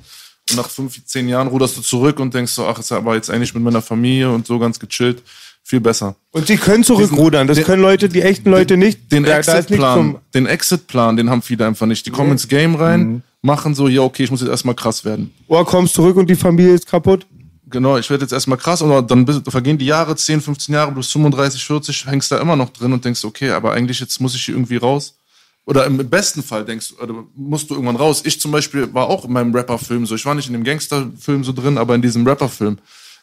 [0.49, 3.15] Und nach fünf, zehn Jahren ruderst du zurück und denkst so, ach, ist ja aber
[3.15, 5.21] jetzt eigentlich mit meiner Familie und so ganz gechillt.
[5.63, 6.15] Viel besser.
[6.31, 7.45] Und sie können zurückrudern.
[7.47, 9.11] Das den- können Leute, die echten Leute nicht.
[9.11, 12.05] Den ist nichts Exit-Plan, den Exit-Plan, den haben viele einfach nicht.
[12.05, 15.31] Die kommen ins Game rein, machen so, ja, okay, ich muss jetzt erstmal krass werden.
[15.47, 17.27] Ohr kommst zurück und die Familie ist kaputt.
[17.71, 21.11] Genau, ich werde jetzt erstmal krass, und dann vergehen die Jahre, 10, 15 Jahre, bis
[21.11, 24.45] 35, 40, hängst da immer noch drin und denkst, okay, aber eigentlich jetzt muss ich
[24.45, 25.15] hier irgendwie raus.
[25.65, 28.23] Oder im besten Fall denkst du, oder musst du irgendwann raus.
[28.25, 30.15] Ich zum Beispiel war auch in meinem Rapper-Film so.
[30.15, 32.79] Ich war nicht in dem Gangster-Film so drin, aber in diesem Rapper-Film.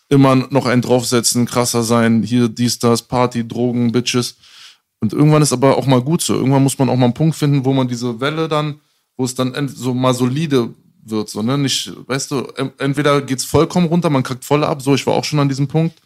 [0.09, 4.37] Immer noch einen draufsetzen, krasser sein, hier dies, das, Party, Drogen, Bitches.
[5.01, 6.35] Und irgendwann ist aber auch mal gut so.
[6.35, 8.81] Irgendwann muss man auch mal einen Punkt finden, wo man diese Welle dann,
[9.17, 10.71] wo es dann so mal solide
[11.11, 11.59] wird, so, ne?
[11.59, 15.25] Nicht, weißt du, entweder geht's vollkommen runter, man kackt voll ab, so, ich war auch
[15.25, 15.99] schon an diesem Punkt.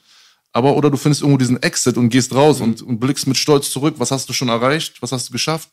[0.53, 3.70] Aber, oder du findest irgendwo diesen Exit und gehst raus und, und blickst mit Stolz
[3.70, 3.94] zurück.
[3.98, 5.00] Was hast du schon erreicht?
[5.00, 5.70] Was hast du geschafft?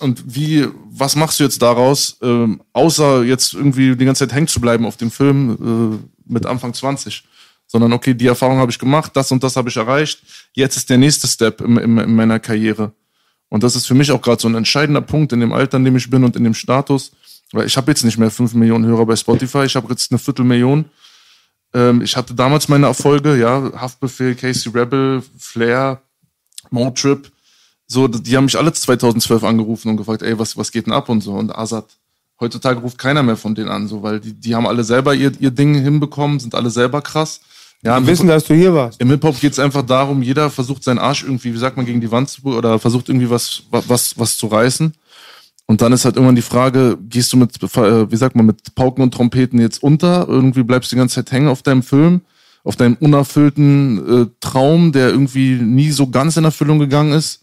[0.00, 4.48] Und wie, was machst du jetzt daraus, ähm, außer jetzt irgendwie die ganze Zeit hängen
[4.48, 7.22] zu bleiben auf dem Film äh, mit Anfang 20?
[7.66, 10.22] Sondern, okay, die Erfahrung habe ich gemacht, das und das habe ich erreicht.
[10.54, 12.92] Jetzt ist der nächste Step im, im, in meiner Karriere.
[13.48, 15.84] Und das ist für mich auch gerade so ein entscheidender Punkt in dem Alter, in
[15.84, 17.12] dem ich bin und in dem Status.
[17.54, 20.18] Weil ich habe jetzt nicht mehr 5 Millionen Hörer bei Spotify, ich habe jetzt eine
[20.18, 20.86] Viertelmillion.
[21.72, 26.00] Ähm, ich hatte damals meine Erfolge, ja, Haftbefehl, Casey Rebel, Flair,
[26.70, 27.30] Motrip.
[27.86, 31.08] So, die haben mich alle 2012 angerufen und gefragt, ey, was, was geht denn ab
[31.08, 31.32] und so.
[31.32, 31.84] Und Azad.
[32.40, 35.30] Heutzutage ruft keiner mehr von denen an, so, weil die, die haben alle selber ihr,
[35.38, 37.40] ihr Ding hinbekommen, sind alle selber krass.
[37.84, 39.00] Ja, im Wissen, dass du hier warst.
[39.00, 42.10] im Hip-Hop geht's einfach darum, jeder versucht seinen Arsch irgendwie, wie sagt man, gegen die
[42.10, 44.92] Wand zu, oder versucht irgendwie was, was, was zu reißen.
[45.66, 48.74] Und dann ist halt irgendwann die Frage, gehst du mit, äh, wie sagt man, mit
[48.74, 50.28] Pauken und Trompeten jetzt unter?
[50.28, 52.20] Irgendwie bleibst du die ganze Zeit hängen auf deinem Film,
[52.64, 57.40] auf deinem unerfüllten äh, Traum, der irgendwie nie so ganz in Erfüllung gegangen ist?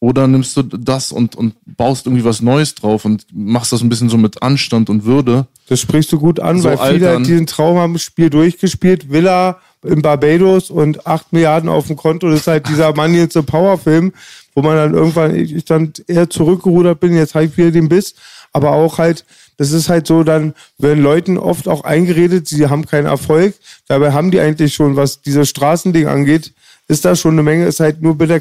[0.00, 3.88] Oder nimmst du das und, und baust irgendwie was Neues drauf und machst das ein
[3.88, 5.46] bisschen so mit Anstand und Würde?
[5.68, 7.22] Das sprichst du gut an, So weil viele altern.
[7.22, 9.12] diesen Traum haben das Spiel durchgespielt.
[9.12, 12.28] Villa in Barbados und 8 Milliarden auf dem Konto.
[12.28, 14.12] Das ist halt dieser Money in the Power Film,
[14.54, 18.14] wo man dann irgendwann, ich dann eher zurückgerudert bin, jetzt habe ich wieder den Biss.
[18.52, 19.24] Aber auch halt,
[19.56, 23.54] das ist halt so, dann werden Leuten oft auch eingeredet, sie haben keinen Erfolg.
[23.88, 26.52] Dabei haben die eigentlich schon, was dieses Straßending angeht,
[26.88, 28.40] ist da schon eine Menge, ist halt nur bitter,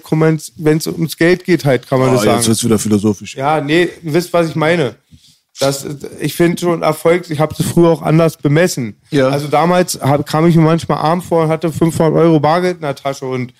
[0.57, 2.47] wenn es ums Geld geht halt, kann man Ah, das jetzt sagen.
[2.47, 3.35] wird's wieder philosophisch.
[3.35, 4.95] Ja, nee, ihr wisst, was ich meine.
[5.59, 5.85] Das,
[6.19, 8.95] ich finde schon Erfolg, ich habe das früher auch anders bemessen.
[9.11, 9.27] Ja.
[9.29, 12.81] Also damals hab, kam ich mir manchmal arm vor und hatte 500 Euro Bargeld in
[12.81, 13.53] der Tasche und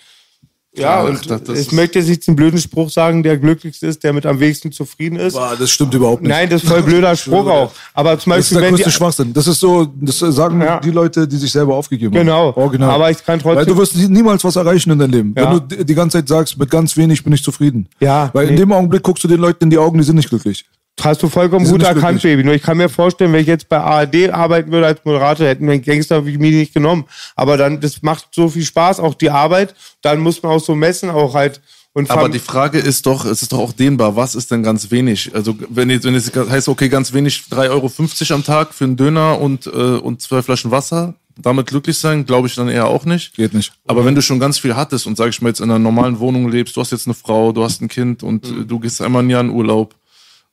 [0.73, 4.03] ja, Ach, und das ich möchte jetzt nicht den blöden Spruch sagen, der glücklichste ist,
[4.03, 5.33] der mit am wenigsten zufrieden ist.
[5.33, 6.29] Boah, das stimmt überhaupt nicht.
[6.31, 7.71] Nein, das ist voll blöder Spruch auch.
[7.93, 9.33] Aber zum das ist Beispiel, der größte Schwachsinn.
[9.33, 10.79] Das ist so, das sagen Ja.
[10.79, 12.53] die Leute, die sich selber aufgegeben Genau.
[12.55, 12.61] haben.
[12.61, 12.89] Original.
[12.91, 15.35] Aber ich kann trotzdem- Weil du wirst nie- niemals was erreichen in deinem Leben.
[15.37, 15.51] Ja.
[15.69, 17.87] Wenn du die- ganze Zeit sagst, mit ganz wenig bin ich zufrieden.
[17.99, 18.61] Ja, Weil in nee.
[18.61, 20.65] dem Augenblick guckst du den Leuten in die Augen, die sind nicht glücklich.
[20.99, 22.23] Hast du vollkommen gut erkannt, glücklich.
[22.23, 22.43] Baby.
[22.43, 25.65] Nur ich kann mir vorstellen, wenn ich jetzt bei ARD arbeiten würde als Moderator, hätten
[25.65, 27.05] wir einen Gangster wie mich nicht genommen.
[27.35, 29.75] Aber dann, das macht so viel Spaß, auch die Arbeit.
[30.01, 31.61] Dann muss man auch so messen, auch halt.
[31.93, 34.91] Und Aber die Frage ist doch, es ist doch auch dehnbar, was ist denn ganz
[34.91, 35.31] wenig?
[35.35, 38.95] Also wenn jetzt, wenn es heißt, okay, ganz wenig, 3,50 Euro am Tag für einen
[38.95, 43.03] Döner und, äh, und zwei Flaschen Wasser, damit glücklich sein, glaube ich dann eher auch
[43.03, 43.35] nicht.
[43.35, 43.73] Geht nicht.
[43.87, 46.19] Aber wenn du schon ganz viel hattest und sag ich mal jetzt in einer normalen
[46.19, 49.01] Wohnung lebst, du hast jetzt eine Frau, du hast ein Kind und äh, du gehst
[49.01, 49.95] einmal ein Jahr in Urlaub,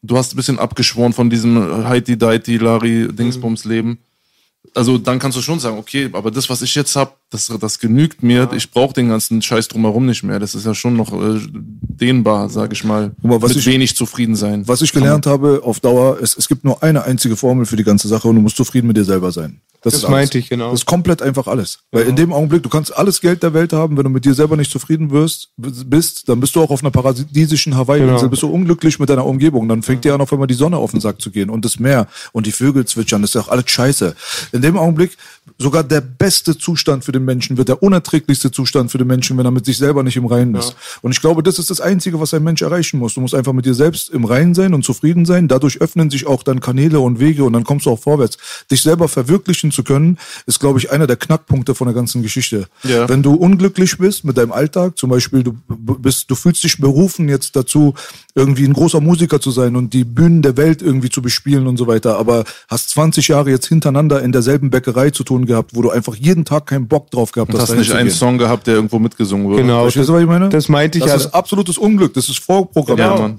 [0.02, 3.98] du hast ein bisschen abgeschworen von diesem Heidi Deiti Larry Dingsbums Leben.
[4.74, 7.78] Also dann kannst du schon sagen, okay, aber das, was ich jetzt hab, das, das
[7.78, 8.48] genügt mir.
[8.56, 10.38] Ich brauche den ganzen Scheiß drumherum nicht mehr.
[10.38, 13.12] Das ist ja schon noch äh, dehnbar, sag ich mal.
[13.20, 14.66] Guck mal, was Mit ich- wenig zufrieden sein.
[14.66, 17.84] Was ich gelernt habe auf Dauer, es, es gibt nur eine einzige Formel für die
[17.84, 19.60] ganze Sache und du musst zufrieden mit dir selber sein.
[19.82, 20.10] Das ist alles.
[20.10, 20.72] meinte ich, genau.
[20.72, 21.78] Das ist komplett einfach alles.
[21.92, 24.34] Weil in dem Augenblick, du kannst alles Geld der Welt haben, wenn du mit dir
[24.34, 28.28] selber nicht zufrieden wirst, bist, dann bist du auch auf einer paradiesischen Hawaii-Insel, Genau.
[28.28, 29.68] bist du unglücklich mit deiner Umgebung.
[29.68, 31.78] Dann fängt dir an, auf einmal die Sonne auf den Sack zu gehen und das
[31.78, 34.16] Meer und die Vögel zwitschern, das ist auch alles scheiße.
[34.50, 35.16] In dem Augenblick,
[35.58, 39.44] sogar der beste Zustand für den Menschen wird der unerträglichste Zustand für den Menschen, wenn
[39.44, 40.76] er mit sich selber nicht im Reinen ist.
[41.02, 43.14] Und ich glaube, das ist das Einzige, was ein Mensch erreichen muss.
[43.14, 45.48] Du musst einfach mit dir selbst im Reinen sein und zufrieden sein.
[45.48, 48.38] Dadurch öffnen sich auch dann Kanäle und Wege und dann kommst du auch vorwärts.
[48.70, 52.66] Dich selber verwirklichen zu können, ist, glaube ich, einer der Knackpunkte von der ganzen Geschichte.
[52.84, 53.08] Ja.
[53.08, 57.28] Wenn du unglücklich bist mit deinem Alltag, zum Beispiel, du bist, du fühlst dich berufen
[57.28, 57.94] jetzt dazu,
[58.34, 61.76] irgendwie ein großer Musiker zu sein und die Bühnen der Welt irgendwie zu bespielen und
[61.76, 65.82] so weiter, aber hast 20 Jahre jetzt hintereinander in derselben Bäckerei zu tun gehabt, wo
[65.82, 68.10] du einfach jeden Tag keinen Bock drauf gehabt Du hast, hast dahin nicht einen.
[68.10, 69.62] Song gehabt, der irgendwo mitgesungen wurde.
[69.62, 69.82] Genau.
[69.82, 70.48] Verstehst du, was ich meine?
[70.48, 71.28] Das meinte ich das ja.
[71.28, 73.10] ist absolutes Unglück, das ist vorprogrammiert.
[73.10, 73.38] Ja, Mann.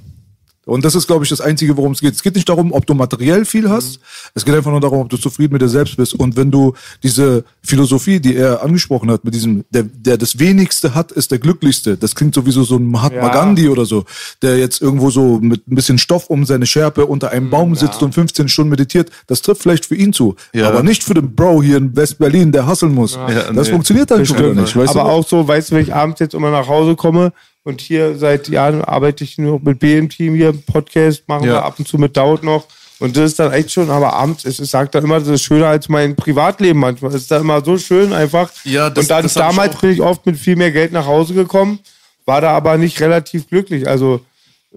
[0.70, 2.14] Und das ist, glaube ich, das Einzige, worum es geht.
[2.14, 4.00] Es geht nicht darum, ob du materiell viel hast.
[4.36, 6.14] Es geht einfach nur darum, ob du zufrieden mit dir selbst bist.
[6.14, 10.94] Und wenn du diese Philosophie, die er angesprochen hat, mit diesem, der, der das Wenigste
[10.94, 11.98] hat, ist der Glücklichste.
[11.98, 13.30] Das klingt sowieso so ein Mahatma Ja.
[13.30, 14.06] Gandhi oder so,
[14.42, 18.04] der jetzt irgendwo so mit ein bisschen Stoff um seine Schärpe unter einem Baum sitzt
[18.04, 19.10] und 15 Stunden meditiert.
[19.28, 20.36] Das trifft vielleicht für ihn zu.
[20.54, 20.68] Ja.
[20.68, 23.16] Aber nicht für den Bro hier in West-Berlin, der hustlen muss.
[23.16, 23.74] Ja, das nee.
[23.74, 24.76] funktioniert dann schon wieder nicht.
[24.76, 25.16] Weißt aber du?
[25.16, 27.32] auch so, weißt du, wenn ich abends jetzt immer nach Hause komme
[27.64, 31.54] und hier seit Jahren arbeite ich nur mit B im Team hier, Podcast, machen Ja.
[31.54, 32.66] wir ab und zu mit Daud noch.
[33.00, 35.44] Und das ist dann echt schon, aber abends, es ist, sagt er immer, das ist
[35.44, 37.12] schöner als mein Privatleben manchmal.
[37.12, 38.52] Es ist dann immer so schön einfach.
[38.66, 39.80] Ja, das- und dann das ich damals auch.
[39.82, 41.80] bin ich oft mit viel mehr Geld nach Hause gekommen,
[42.26, 43.88] war da aber nicht relativ glücklich.
[43.88, 44.20] Also,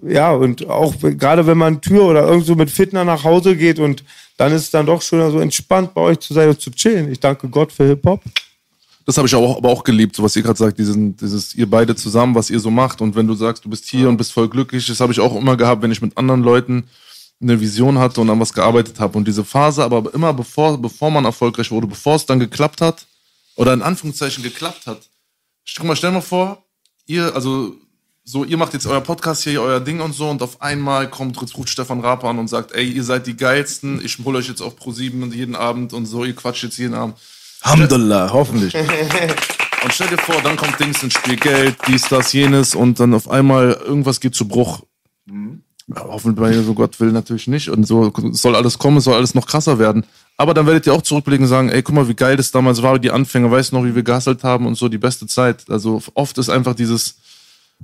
[0.03, 3.79] ja, und auch gerade wenn man Tür oder irgend so mit Fitner nach Hause geht
[3.81, 4.05] und
[4.37, 7.11] dann ist es dann doch schöner, so entspannt bei euch zu sein und zu chillen.
[7.11, 8.21] Ich danke Gott für Hip-Hop.
[9.05, 11.69] Das habe ich auch, aber auch geliebt, so was ihr gerade sagt, diesen, dieses ihr
[11.69, 13.01] beide zusammen, was ihr so macht.
[13.01, 15.35] Und wenn du sagst, du bist hier und bist voll glücklich, das habe ich auch
[15.35, 16.85] immer gehabt, wenn ich mit anderen Leuten
[17.41, 19.19] eine Vision hatte und an was gearbeitet habe.
[19.19, 23.07] Und diese Phase, aber immer bevor, bevor man erfolgreich wurde, bevor es dann geklappt hat,
[23.57, 25.09] oder in Anführungszeichen geklappt hat.
[25.77, 26.65] Guck mal, stell mal vor,
[27.07, 27.75] ihr, also
[28.25, 31.41] so, ihr macht jetzt euer Podcast hier, euer Ding und so, und auf einmal kommt,
[31.57, 34.63] ruft Stefan Raper an und sagt, ey, ihr seid die geilsten, ich hole euch jetzt
[34.63, 37.17] auf Pro 7 jeden Abend und so, ihr quatscht jetzt jeden Abend.
[37.63, 38.75] Alhamdulillah, hoffentlich.
[39.85, 43.15] Und stell dir vor, dann kommt Dings ins Spiel, Geld, dies, das, jenes und dann
[43.15, 44.83] auf einmal irgendwas geht zu Bruch.
[45.27, 47.69] Ja, hoffentlich, so Gott will natürlich nicht.
[47.69, 50.05] Und so soll alles kommen, soll alles noch krasser werden.
[50.37, 52.81] Aber dann werdet ihr auch zurückblicken und sagen, ey, guck mal, wie geil das damals
[52.83, 55.69] war, die Anfänge, weißt du noch, wie wir gehasselt haben und so, die beste Zeit.
[55.69, 57.17] Also oft ist einfach dieses,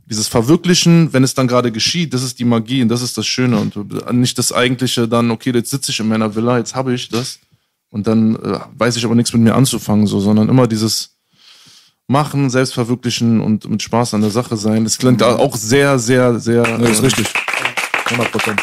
[0.06, 3.26] dieses Verwirklichen, wenn es dann gerade geschieht, das ist die Magie und das ist das
[3.26, 6.94] Schöne und nicht das eigentliche dann, okay, jetzt sitze ich in meiner Villa, jetzt habe
[6.94, 7.40] ich das
[7.90, 11.16] und dann äh, weiß ich aber nichts mit mir anzufangen, so, sondern immer dieses
[12.06, 14.84] Machen, Selbstverwirklichen und mit Spaß an der Sache sein.
[14.84, 16.62] Das klingt auch sehr, sehr, sehr.
[16.62, 17.26] Das ist äh, richtig.
[18.06, 18.60] 100 Prozent.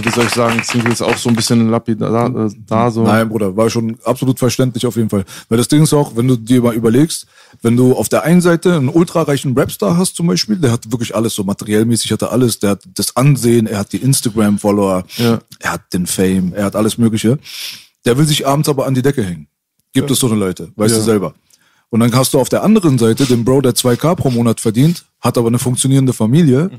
[0.00, 3.02] Wie soll ich sagen, Single ist auch so ein bisschen lapidar äh, da so.
[3.02, 5.24] Nein, Bruder, war schon absolut verständlich auf jeden Fall.
[5.48, 7.26] Weil das Ding ist auch, wenn du dir mal überlegst,
[7.62, 11.16] wenn du auf der einen Seite einen ultrareichen Rapstar hast zum Beispiel, der hat wirklich
[11.16, 15.40] alles so materiellmäßig, hat er alles, der hat das Ansehen, er hat die Instagram-Follower, Ja.
[15.58, 17.38] er hat den Fame, er hat alles Mögliche.
[18.04, 19.48] Der will sich abends aber an die Decke hängen.
[19.92, 20.98] Gibt es so eine Leute, weißt Ja.
[20.98, 21.34] du selber.
[21.90, 25.06] Und dann hast du auf der anderen Seite den Bro, der 2K pro Monat verdient,
[25.20, 26.78] hat aber eine funktionierende Familie, Mhm.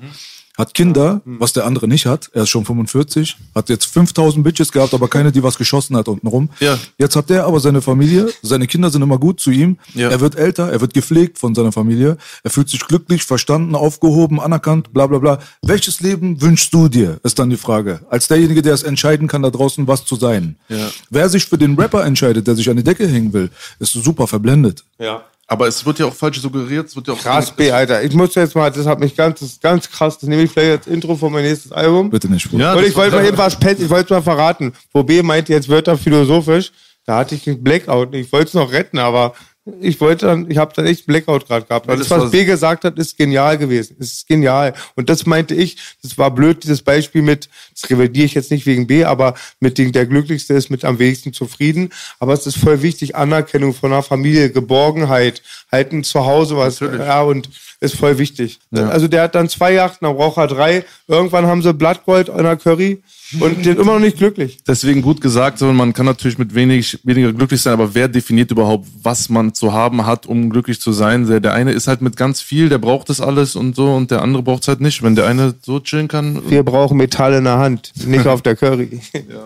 [0.58, 2.30] Hat Kinder, was der andere nicht hat.
[2.34, 6.08] Er ist schon 45, hat jetzt 5000 Bitches gehabt, aber keine, die was geschossen hat
[6.08, 6.50] unten rum.
[6.60, 6.78] Ja.
[6.98, 9.78] Jetzt hat der aber seine Familie, seine Kinder sind immer gut zu ihm.
[9.94, 10.10] Ja.
[10.10, 12.18] Er wird älter, er wird gepflegt von seiner Familie.
[12.44, 15.40] Er fühlt sich glücklich, verstanden, aufgehoben, anerkannt, bla bla bla.
[15.62, 18.02] Welches Leben wünschst du dir, ist dann die Frage.
[18.10, 20.58] Als derjenige, der es entscheiden kann, da draußen was zu sein.
[20.68, 20.90] Ja.
[21.10, 24.28] Wer sich für den Rapper entscheidet, der sich an die Decke hängen will, ist super
[24.28, 24.84] verblendet.
[25.00, 25.24] Ja.
[25.52, 27.20] Aber es wird ja auch falsch suggeriert, es wird ja auch.
[27.20, 28.04] Krass, B, Alter.
[28.04, 30.20] Ich muss jetzt mal, das hat mich ganz, das ist ganz krass.
[30.20, 32.12] Das nehme ich vielleicht als Intro für mein nächstes Album.
[32.12, 32.48] Bitte nicht.
[32.48, 32.66] Bruder.
[32.66, 34.74] Ja, Und ich wollte mal eben was pet, ich wollte mal verraten.
[34.94, 36.72] Wo B meinte, jetzt wird er philosophisch.
[37.08, 38.14] Da hatte ich einen Blackout.
[38.14, 39.34] Ich wollte es noch retten, aber
[39.82, 41.88] ich wollte dann, ich habe dann echt einen Blackout gerade gehabt.
[41.88, 43.96] Ja, das, das was B gesagt hat, ist genial gewesen.
[44.00, 44.74] Es ist genial.
[44.96, 48.66] Und das meinte ich, das war blöd, dieses Beispiel mit, das revidiere ich jetzt nicht
[48.66, 51.90] wegen B, aber mit dem, der Glücklichste ist mit am wenigsten zufrieden.
[52.20, 55.42] Aber es ist voll wichtig, Anerkennung von einer Familie, Geborgenheit,
[55.72, 57.06] halt ein Zuhause, was, Natürlich.
[57.06, 57.50] ja, und
[57.82, 58.60] ist voll wichtig.
[58.72, 60.84] Also der hat dann zwei Yachten, dann braucht er drei.
[61.08, 63.02] Irgendwann haben sie Blattgold in der Curry.
[63.40, 64.60] Und sind immer noch nicht glücklich.
[64.68, 68.88] Deswegen gut gesagt, man kann natürlich mit wenig, weniger glücklich sein, aber wer definiert überhaupt,
[69.04, 71.28] was man zu haben hat, um glücklich zu sein?
[71.28, 74.12] Der, der eine ist halt mit ganz viel, der braucht das alles und so, und
[74.12, 75.04] der andere braucht es halt nicht.
[75.04, 78.56] Wenn der eine so chillen kann, Wir brauchen Metall in der Hand, nicht auf der
[78.56, 79.00] Curry.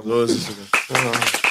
[0.06, 1.43] so ist es.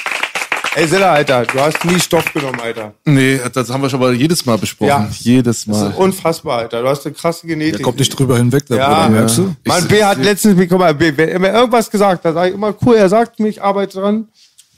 [0.75, 2.95] Ey, Silla, Alter, du hast nie Stoff genommen, Alter.
[3.05, 4.89] Nee, das haben wir schon mal jedes Mal besprochen.
[4.89, 5.09] Ja.
[5.21, 5.91] Jedes Das Mal.
[5.91, 6.81] ist unfassbar, Alter.
[6.81, 7.77] Du hast eine krasse Genetik.
[7.77, 9.55] Der kommt nicht drüber hinweg, der Ja, Bruder, merkst du?
[9.67, 12.55] Mann, B hat letztens, guck mal, B, wenn er mir irgendwas gesagt hat, sag ich
[12.55, 14.29] immer, cool, er sagt mir, ich arbeite dran,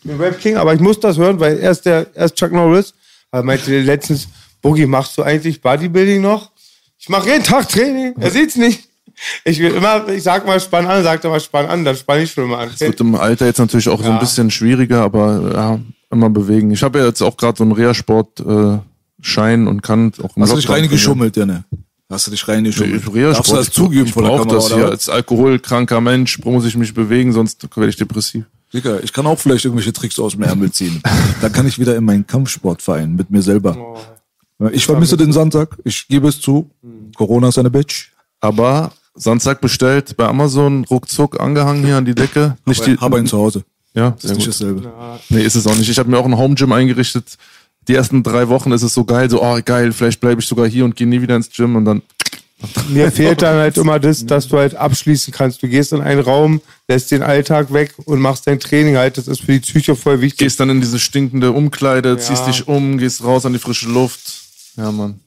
[0.02, 2.34] ich bin Rap King, aber ich muss das hören, weil er ist, der, er ist
[2.34, 2.92] Chuck Norris.
[3.30, 4.26] Er meinte letztens,
[4.62, 6.50] Boogie, machst du eigentlich Bodybuilding noch?
[6.98, 8.88] Ich mache jeden Tag Training, er sieht's nicht.
[9.44, 12.20] Ich will immer, ich sag mal, spann an, sagt er mal, spann an, dann spann
[12.20, 12.70] ich schon mal an.
[12.74, 14.18] Es wird im Alter jetzt natürlich auch so ein Ja.
[14.18, 16.70] bisschen schwieriger, aber ja, immer bewegen.
[16.70, 20.52] Ich habe ja jetzt auch gerade so einen Reha-Sport-Schein äh, und kann auch im Hast
[20.52, 21.64] du dich reingeschummelt, Janne?
[22.10, 23.04] Hast du dich reingeschummelt?
[23.04, 23.32] trainieren.
[23.32, 24.84] Darfst du das ich, zugeben ich vor der Kamera, das oder hier.
[24.84, 24.90] was?
[24.92, 28.44] Als alkoholkranker Mensch muss ich mich bewegen, sonst werde ich depressiv.
[28.72, 31.00] Digga, ich kann auch vielleicht irgendwelche Tricks aus dem Ärmel ziehen.
[31.40, 33.76] Dann kann ich wieder in meinen Kampfsportverein mit mir selber.
[34.58, 34.68] Oh.
[34.72, 35.76] Ich vermisse den Sonntag.
[35.84, 36.70] Ich gebe es zu.
[37.16, 38.10] Corona ist eine Bitch.
[38.40, 42.56] Aber Samstag bestellt bei Amazon, ruckzuck angehangen hier an die Decke.
[42.66, 43.64] Nicht die, Habe einen zu Hause.
[43.94, 44.48] ja, ist nicht gut.
[44.48, 44.92] dasselbe.
[45.28, 45.88] Nee, ist es auch nicht.
[45.88, 47.36] Ich habe mir auch ein Home Gym eingerichtet.
[47.86, 50.66] Die ersten drei Wochen ist es so geil, so, oh geil, vielleicht bleibe ich sogar
[50.66, 52.02] hier und gehe nie wieder ins Gym und dann
[52.88, 55.62] Mir fehlt dann halt immer das, dass du halt abschließen kannst.
[55.62, 59.18] Du gehst in einen Raum, lässt den Alltag weg und machst dein Training halt.
[59.18, 60.38] Das ist für die Psyche voll wichtig.
[60.38, 64.44] gehst dann in diese stinkende Umkleide, ziehst dich um, gehst raus an die frische Luft.
[64.76, 65.20] Ja, Mann.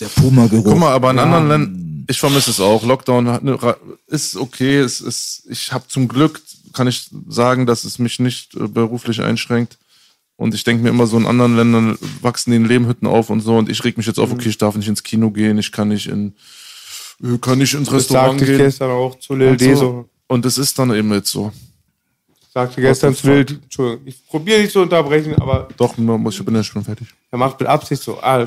[0.00, 0.64] Der Puma-Geruch.
[0.64, 2.84] Guck mal, aber in anderen Ländern, ich vermisse es auch.
[2.84, 3.76] Lockdown eine
[4.06, 4.78] ist okay.
[4.78, 6.40] Es ist, ich habe zum Glück,
[6.72, 9.78] kann ich sagen, dass es mich nicht äh, beruflich einschränkt.
[10.36, 13.40] Und ich denke mir immer so, in anderen Ländern wachsen die in Lehmhütten auf und
[13.40, 13.56] so.
[13.56, 15.88] Und ich reg mich jetzt auf, okay, ich darf nicht ins Kino gehen, ich kann
[15.88, 16.34] nicht in,
[17.22, 18.66] äh, kann nicht ins Das Restaurant sagte ich gehen.
[18.66, 20.08] gestern auch zu Lil Und, so.
[20.26, 21.52] und es ist dann eben jetzt so.
[22.54, 26.62] Sagte gestern zu Lil, Entschuldigung, ich probiere nicht zu unterbrechen, aber Doch, ich bin ja
[26.62, 27.08] schon fertig.
[27.30, 28.18] er macht mit Absicht so.
[28.20, 28.46] Ah,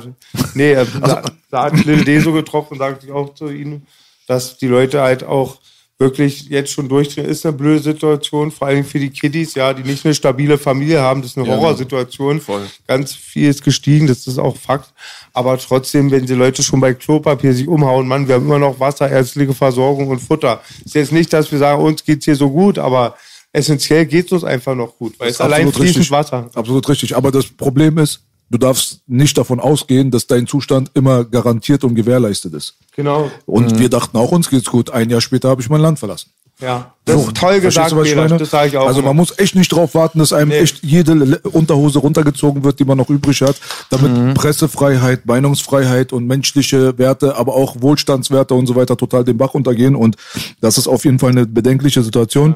[0.53, 3.82] nee, er, da, da hat Lil Deso getroffen, sagte ich auch zu ihm,
[4.28, 5.58] dass die Leute halt auch
[5.97, 7.26] wirklich jetzt schon durchdrehen.
[7.26, 10.99] Ist eine blöde Situation, vor allem für die Kiddies, ja, die nicht eine stabile Familie
[11.01, 11.22] haben.
[11.24, 12.41] Das ist eine Ja, Horrorsituation.
[12.41, 12.68] voll.
[12.86, 14.93] Ganz viel ist gestiegen, das ist auch Fakt.
[15.34, 18.80] Aber trotzdem, wenn die Leute schon bei Klopapier sich umhauen, Mann, wir haben immer noch
[18.80, 20.62] Wasser, ärztliche Versorgung und Futter.
[20.84, 23.16] Ist jetzt nicht, dass wir sagen, uns geht's hier so gut, aber
[23.56, 26.12] essentiell geht's uns einfach noch gut, weil es ist allein fließend richtig.
[26.12, 26.49] Wasser.
[26.53, 27.16] Absolut richtig.
[27.16, 31.95] Aber das Problem ist, du darfst nicht davon ausgehen, dass dein Zustand immer garantiert und
[31.95, 32.76] gewährleistet ist.
[32.95, 33.32] Genau.
[33.45, 34.91] Und wir dachten auch, uns geht's gut.
[34.91, 36.30] Ein Jahr später habe ich mein Land verlassen.
[36.62, 38.24] Ja, das ist toll gesagt, du, was ich Peter.
[38.30, 38.38] meine?
[38.39, 38.88] Das sage ich auch.
[38.88, 39.10] Also immer.
[39.10, 40.60] man muss echt nicht drauf warten, dass einem Nee.
[40.60, 43.58] echt jede Unterhose runtergezogen wird, die man noch übrig hat,
[43.89, 44.34] damit Mhm.
[44.36, 49.95] Pressefreiheit, Meinungsfreiheit und menschliche Werte, aber auch Wohlstandswerte und so weiter total den Bach untergehen.
[49.97, 50.16] Und
[50.62, 52.56] das ist auf jeden Fall eine bedenkliche Situation.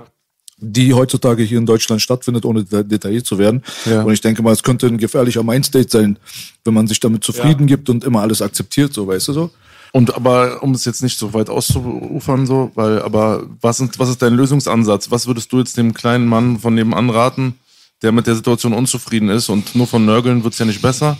[0.61, 3.63] Die heutzutage hier in Deutschland stattfindet, ohne deta- detailliert zu werden.
[3.85, 4.03] Ja.
[4.03, 6.17] Und ich denke mal, es könnte ein gefährlicher Mindstate sein,
[6.63, 9.51] wenn man sich damit zufrieden gibt und immer alles akzeptiert, so weißt du so.
[9.91, 14.09] Und aber um es jetzt nicht so weit auszuufern, so, weil, aber was, sind, was
[14.09, 15.09] ist dein Lösungsansatz?
[15.09, 17.55] Was würdest du jetzt dem kleinen Mann von nebenan raten,
[18.01, 21.17] der mit der Situation unzufrieden ist und nur von Nörgeln wird's ja nicht besser?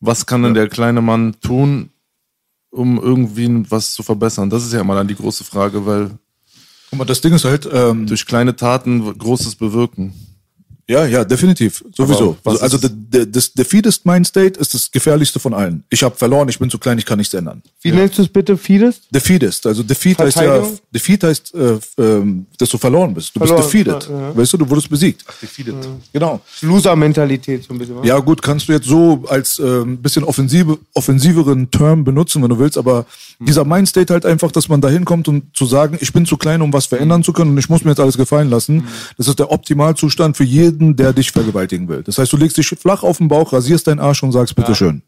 [0.00, 1.90] Was kann denn der kleine Mann tun,
[2.70, 4.48] um irgendwie was zu verbessern?
[4.48, 6.10] Das ist ja immer dann die große Frage, weil
[6.90, 10.14] Guck mal, das Ding ist halt, ähm, durch kleine Taten Großes bewirken.
[10.88, 11.84] Ja, ja, definitiv.
[11.96, 12.36] Sowieso.
[12.44, 15.82] was Also ist- der, der, das Defeatist Mindstate ist das gefährlichste von allen.
[15.90, 17.60] Ich habe verloren, ich bin zu klein, ich kann nichts ändern.
[17.82, 18.56] Wie nennst du es bitte?
[18.56, 19.00] Fides?
[19.10, 20.62] Defeatist, also Defeat heißt ja?
[20.94, 23.34] Defeat heißt, äh, ähm, dass du verloren bist.
[23.34, 24.08] Du Verloren, bist defeated.
[24.08, 24.36] ja, ja.
[24.36, 25.24] Weißt du, du wurdest besiegt.
[25.42, 25.74] Defeated.
[26.12, 26.40] Genau.
[26.60, 27.96] Loser-Mentalität so ein bisschen.
[27.96, 28.04] wa?
[28.04, 32.58] Ja, gut, kannst du jetzt so als ähm, bisschen offensive, offensiveren Term benutzen, wenn du
[32.58, 33.06] willst, aber
[33.40, 36.62] dieser Mindstate halt einfach, dass man da hinkommt und zu sagen, ich bin zu klein,
[36.62, 38.86] um was verändern zu können und ich muss mir jetzt alles gefallen lassen,
[39.18, 42.02] das ist der Optimalzustand für jeden, der dich vergewaltigen will.
[42.02, 45.02] Das heißt, du legst dich flach auf den Bauch, rasierst deinen Arsch und sagst, bitteschön.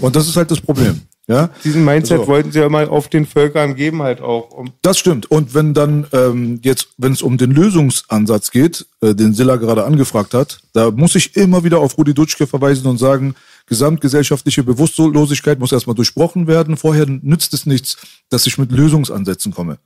[0.00, 1.00] Und das ist halt das Problem.
[1.28, 1.50] Ja?
[1.64, 2.26] Diesen Mindset So.
[2.28, 4.50] wollten sie ja mal auf den Völkern geben halt auch.
[4.50, 5.28] Um, Das stimmt.
[5.30, 9.84] Und wenn dann ähm, jetzt, wenn es um den Lösungsansatz geht, äh, den Silla gerade
[9.84, 13.34] angefragt hat, da muss ich immer wieder auf Rudi Dutschke verweisen und sagen,
[13.66, 16.76] gesamtgesellschaftliche Bewusstlosigkeit muss erstmal durchbrochen werden.
[16.76, 17.96] Vorher nützt es nichts,
[18.28, 19.78] dass ich mit Lösungsansätzen komme.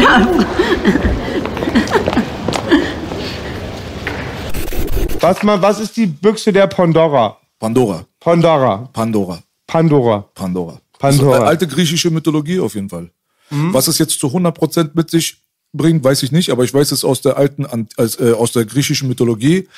[5.20, 7.36] was, mal, was ist die Büchse der Pandora?
[7.58, 8.88] Pandora, Pandora.
[8.92, 10.22] Pandora, Pandora.
[10.34, 10.80] Pandora.
[10.98, 11.00] Pandora.
[11.00, 13.10] Das ist eine alte griechische Mythologie auf jeden Fall.
[13.50, 15.42] Was es jetzt zu 100% mit sich
[15.72, 19.08] bringt, weiß ich nicht, aber ich weiß es aus der alten, äh, aus der griechischen
[19.08, 19.68] Mythologie.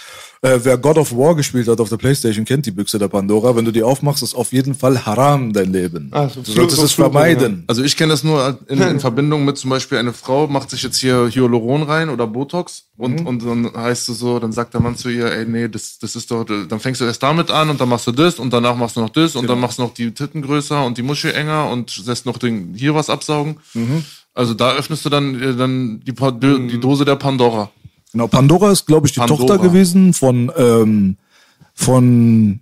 [0.45, 3.55] Äh, wer God of War gespielt hat auf der Playstation, kennt die Büchse der Pandora.
[3.55, 6.09] Wenn du die aufmachst, ist auf jeden Fall haram dein Leben.
[6.11, 7.63] Ah, so du solltest Fluch- es vermeiden.
[7.69, 10.83] Also ich kenne das nur in, in Verbindung mit zum Beispiel eine Frau macht sich
[10.83, 14.81] jetzt hier Hyaluron rein oder Botox und, und dann heißt es so, dann sagt der
[14.81, 17.71] Mann zu ihr, ey nee, das, das ist doch, dann fängst du erst damit an
[17.71, 19.83] und dann machst du das und danach machst du noch das und dann machst du
[19.83, 23.59] noch die Titten größer und die Muschel enger und lässt noch den, hier was absaugen.
[24.35, 27.71] Also da öffnest du dann, äh, dann die, Pa- die Dose der Pandora.
[28.13, 29.41] Genau, Pandora ist, glaube ich, die Pandora.
[29.41, 31.17] Tochter gewesen von, ähm,
[31.75, 32.61] von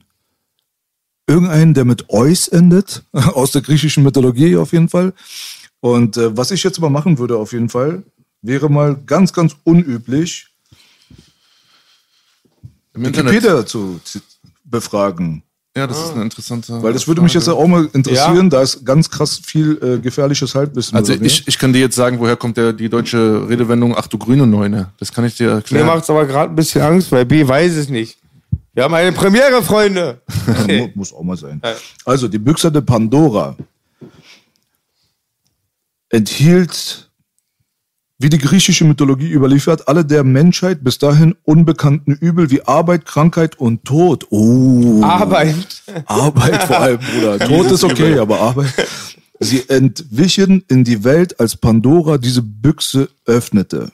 [1.26, 5.12] irgendeinem, der mit Eus endet, aus der griechischen Mythologie auf jeden Fall.
[5.80, 8.02] Und äh, was ich jetzt mal machen würde auf jeden Fall,
[8.42, 10.46] wäre mal ganz, ganz unüblich,
[12.94, 13.32] Im Internet.
[13.32, 14.22] Wikipedia zu z-
[14.64, 15.42] befragen.
[15.76, 16.82] Ja, das ist eine interessante.
[16.82, 20.52] Weil das würde mich jetzt auch mal interessieren, da ist ganz krass viel äh, gefährliches
[20.56, 20.96] Halbwissen.
[20.96, 24.08] Also drin, ich, ich kann dir jetzt sagen, woher kommt der, die deutsche Redewendung, ach
[24.08, 24.90] du grüne Neune.
[24.98, 25.86] Das kann ich dir Mir erklären.
[25.86, 28.18] macht's aber gerade ein bisschen Angst, weil B weiß es nicht.
[28.74, 30.20] Wir haben eine Premiere, Freunde.
[30.68, 31.62] Ja, mu- muss auch mal sein.
[32.04, 33.56] Also, die Büchse de Pandora
[36.08, 37.09] enthielt,
[38.20, 43.58] wie die griechische Mythologie überliefert, alle der Menschheit bis dahin unbekannten Übel wie Arbeit, Krankheit
[43.58, 44.26] und Tod.
[44.28, 45.02] Oh.
[45.02, 45.82] Arbeit.
[46.04, 47.38] Arbeit vor allem, Bruder.
[47.48, 48.74] Tod ist okay, aber Arbeit.
[49.40, 53.90] Sie entwichen in die Welt, als Pandora diese Büchse öffnete.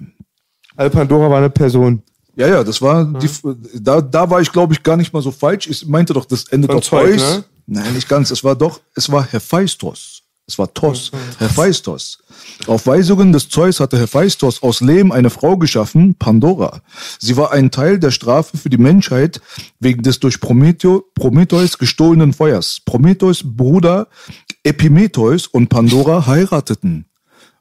[0.74, 2.02] Also Pandora war eine Person.
[2.34, 3.30] Ja, ja, das war die,
[3.74, 5.68] da, da war ich, glaube ich, gar nicht mal so falsch.
[5.68, 7.20] Ich meinte doch, das endet auf Zeug, Eus.
[7.20, 7.44] ne?
[7.68, 8.32] Nein, nicht ganz.
[8.32, 10.15] Es war doch, es war Hephaistos.
[10.48, 12.18] Es war Tos, Hephaistos.
[12.68, 16.82] Auf Weisungen des Zeus hatte Hephaistos aus Lehm eine Frau geschaffen, Pandora.
[17.18, 19.40] Sie war ein Teil der Strafe für die Menschheit
[19.80, 22.80] wegen des durch Prometheu, Prometheus gestohlenen Feuers.
[22.84, 24.06] Prometheus Bruder
[24.62, 27.06] Epimetheus und Pandora heirateten.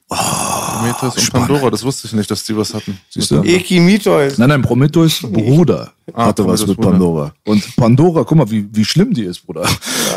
[0.08, 3.00] Prometheus und Pandora, das wusste ich nicht, dass die was hatten.
[3.10, 3.42] Siehst du?
[3.42, 4.38] Ekimitos.
[4.38, 6.90] Nein, nein, Prometheus Bruder Ah, hatte was Prometheus mit Bruder.
[6.92, 7.34] Pandora.
[7.46, 9.62] Und Pandora, guck mal, wie, wie schlimm die ist, Bruder.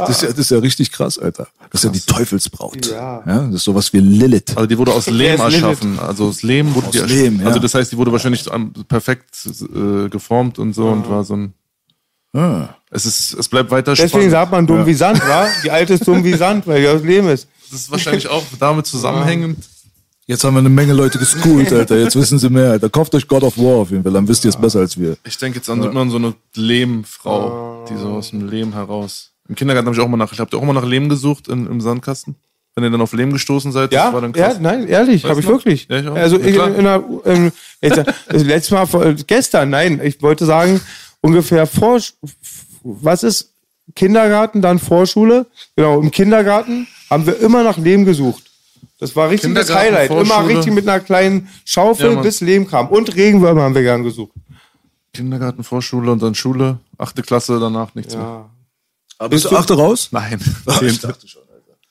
[0.01, 1.49] Das, ist ja, das ist ja richtig krass, Alter.
[1.71, 2.87] Das ist ja die Teufelsbraut.
[2.91, 3.23] Ja.
[3.25, 4.55] das ist sowas wie Lilith.
[4.57, 5.99] Also die wurde aus Lehm erschaffen.
[5.99, 7.47] Also aus Lehm wurde Aus die Lehm, ja.
[7.47, 8.45] Also das heißt, die wurde wahrscheinlich
[8.89, 9.35] perfekt
[9.75, 11.55] äh, geformt und so und war so ein.
[12.35, 12.69] Ah.
[12.91, 14.31] Es ist, es bleibt weiter Deswegen spannend.
[14.33, 15.47] sagt man dumm wie Sand, wa?
[15.65, 17.49] Die alte ist dumm wie Sand, weil die aus Lehm ist.
[17.71, 19.59] Das ist wahrscheinlich auch damit zusammenhängend.
[20.31, 21.99] Jetzt haben wir eine Menge Leute geschoolt, Alter.
[21.99, 22.91] Jetzt wissen sie mehr, Alter.
[22.91, 25.17] Kauft euch God of War auf jeden Fall, dann wisst ihr es besser als wir.
[25.25, 29.31] Ich denke jetzt an, an so eine Lehmfrau, die so aus dem Lehm heraus.
[29.49, 31.67] Im Kindergarten habe ich auch mal nach, habt ihr auch mal nach Lehm gesucht in,
[31.67, 32.37] im Sandkasten?
[32.75, 34.59] Wenn ihr dann auf Lehm gestoßen seid, Ja, das war dann ja, krass.
[34.61, 35.53] nein, ehrlich, habe ich noch?
[35.55, 35.89] wirklich.
[35.91, 36.15] Ja, ich auch.
[36.15, 37.51] Also Ja, ich, in einer, ähm,
[37.81, 40.81] ich, sag, das letzte Mal vor, gestern, nein, ich wollte sagen
[41.23, 41.99] ungefähr vor,
[42.83, 43.53] was ist
[43.97, 45.47] Kindergarten, dann Vorschule?
[45.75, 48.45] Genau, im Kindergarten haben wir immer nach Lehm gesucht.
[48.99, 50.11] Das war richtig das Highlight.
[50.11, 50.57] Immer Vorschule.
[50.57, 52.89] richtig mit einer kleinen Schaufel Ja, bis Lehm kam.
[52.89, 54.33] Und Regenwürmer haben wir gern gesucht.
[55.15, 58.51] Kindergarten, Vorschule und dann Schule, achte Klasse, danach nichts mehr.
[59.19, 60.09] Aber bist du achte raus?
[60.13, 60.41] Nein,
[60.79, 61.15] zehnte.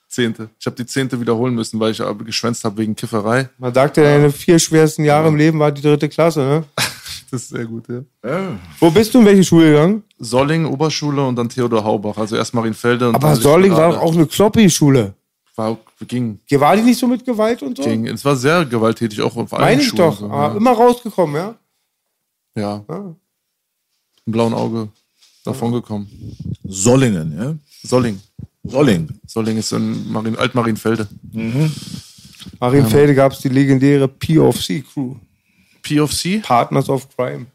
[0.08, 0.50] Zehnte.
[0.60, 3.50] Ich habe die zehnte wiederholen müssen, weil ich aber geschwänzt habe wegen Kifferei.
[3.58, 6.64] Man sagt ja, deine vier schwersten Jahre im Leben war die dritte Klasse, ne?
[7.30, 8.58] Das ist sehr gut, ja.
[8.80, 10.04] Wo bist du in welche Schule gegangen?
[10.18, 12.18] Solling, Oberschule und dann Theodor Haubach.
[12.18, 15.14] Also erst Marienfelde und Aber dann Solling war doch auch eine Kloppi-Schule.
[15.58, 15.76] War,
[16.08, 17.84] ging, War die nicht so mit Gewalt und so?
[17.84, 18.06] ging.
[18.06, 20.20] Es war sehr gewalttätig, auch auf allen Meine ich doch.
[20.20, 20.56] So, ah, ja.
[20.56, 21.56] Immer rausgekommen, ja?
[22.56, 22.86] ja.
[22.88, 23.16] Ah.
[24.26, 24.90] Im blauen Auge
[25.44, 26.08] davon gekommen.
[26.64, 27.56] Sollingen, ja?
[27.84, 28.22] Solling.
[28.64, 29.10] Solling.
[29.26, 31.08] Solling ist in Marien, Altmarienfelde.
[32.60, 35.16] Marienfelde gab es die legendäre POC-Crew.
[35.82, 36.44] POC?
[36.44, 37.48] Partners of Crime.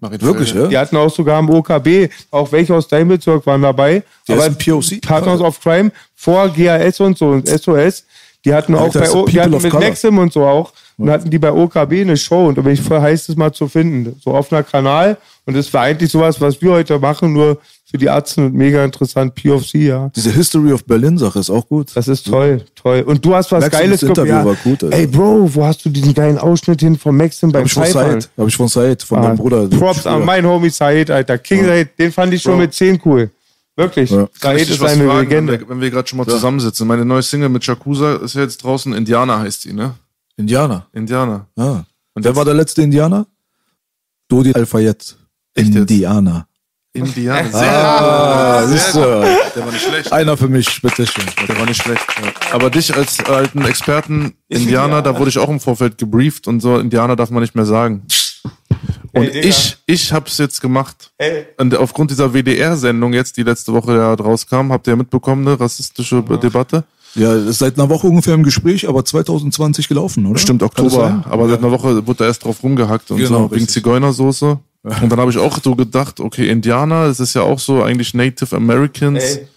[0.00, 0.34] Marienfelde.
[0.34, 0.66] Wirklich, ja?
[0.66, 4.02] Die hatten auch sogar im OKB, auch welche aus deinem Bezirk waren dabei.
[4.26, 5.00] Die heißen POC?
[5.00, 8.04] Partners of Crime, vor GAS und so und SOS.
[8.44, 9.88] Die hatten auch Alter, bei o, die hatten mit Color.
[9.88, 10.72] Maxim und so auch.
[10.96, 12.46] Und hatten die bei OKB eine Show.
[12.46, 14.18] Und da bin ich voll heiß, das mal zu finden.
[14.20, 15.16] So auf einer Kanal.
[15.44, 17.58] Und das war eigentlich sowas, was wir heute machen, nur
[17.90, 19.34] für die Ärzte und mega interessant.
[19.34, 20.10] POC, ja.
[20.14, 21.90] Diese History of Berlin-Sache ist auch gut.
[21.94, 23.00] Das ist toll, toll.
[23.06, 24.46] Und du hast was Maxims Geiles Interview geguckt.
[24.46, 24.96] war gut, Alter.
[24.96, 27.86] Ey, Bro, wo hast du diesen geilen Ausschnitt hin von Maxim beim Hab ich von?
[27.86, 28.28] Said.
[28.36, 29.68] Hab ich von Said, von Ah, meinem Bruder.
[29.68, 31.38] Props an mein Homie Said, Alter.
[31.38, 32.60] King Said, den fand ich schon Bro.
[32.60, 33.30] mit 10 cool.
[33.76, 34.10] Wirklich.
[34.10, 34.28] Ja.
[34.40, 35.52] Kann Said ist eine fragen, Legende.
[35.68, 36.86] wenn wir, wir gerade schon mal zusammensitzen?
[36.86, 38.92] Meine neue Single mit Shakusa ist ja jetzt draußen.
[38.92, 39.94] Indianer heißt die, ne?
[40.36, 40.86] Indianer.
[40.92, 41.46] Indianer.
[41.56, 41.84] Ah.
[42.14, 43.26] Und wer war der letzte Indianer?
[44.28, 45.16] Dodi Al-Fayed.
[45.54, 45.76] Echt jetzt?
[45.90, 46.47] Indianer.
[46.98, 47.50] Indianer.
[47.50, 48.98] Sehr Ah, siehst du.
[49.00, 50.12] Der war nicht schlecht.
[50.12, 51.24] Einer für mich, bitteschön.
[51.48, 52.04] Der war nicht schlecht.
[52.52, 56.78] Aber dich als alten Experten Indianer, da wurde ich auch im Vorfeld gebrieft und so,
[56.78, 58.02] Indianer darf man nicht mehr sagen.
[59.12, 61.10] Und Ey, ich, ich hab's jetzt gemacht.
[61.18, 61.46] Ey.
[61.56, 65.58] Und aufgrund dieser WDR-Sendung jetzt, die letzte Woche ja rauskam, habt ihr ja mitbekommen, eine
[65.58, 66.84] rassistische Debatte.
[67.14, 70.38] Ja, ist seit einer Woche ungefähr im Gespräch, aber 2020 gelaufen, oder?
[70.38, 71.24] Stimmt, Oktober.
[71.28, 73.70] Aber seit einer Woche wurde da erst drauf rumgehackt und Genau, so, wegen richtig.
[73.70, 74.58] Zigeunersoße.
[75.02, 78.14] Und dann habe ich auch so gedacht, okay, Indianer, das ist ja auch so eigentlich
[78.14, 79.36] Native Americans.
[79.36, 79.48] Ey.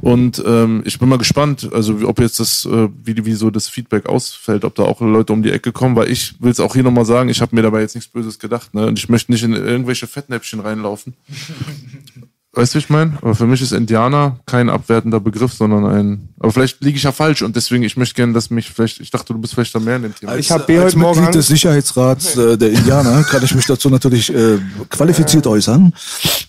[0.00, 3.68] Und ähm, ich bin mal gespannt, also ob jetzt das, äh, wie, wie so das
[3.68, 6.74] Feedback ausfällt, ob da auch Leute um die Ecke kommen, weil ich will es auch
[6.74, 8.86] hier nochmal sagen, ich habe mir dabei jetzt nichts Böses gedacht, ne?
[8.86, 11.14] Und ich möchte nicht in irgendwelche Fettnäpfchen reinlaufen.
[12.52, 13.16] Weißt du, wie ich meine?
[13.22, 16.30] Aber für mich ist Indianer kein abwertender Begriff, sondern ein.
[16.40, 19.10] Aber vielleicht liege ich ja falsch und deswegen, ich möchte gerne, dass mich vielleicht, ich
[19.10, 20.34] dachte, du bist vielleicht da mehr in dem Thema.
[20.34, 23.66] Ich hab B als heute Morgen Mitglied des Sicherheitsrats äh, der Indianer kann ich mich
[23.66, 25.92] dazu natürlich äh, qualifiziert äußern.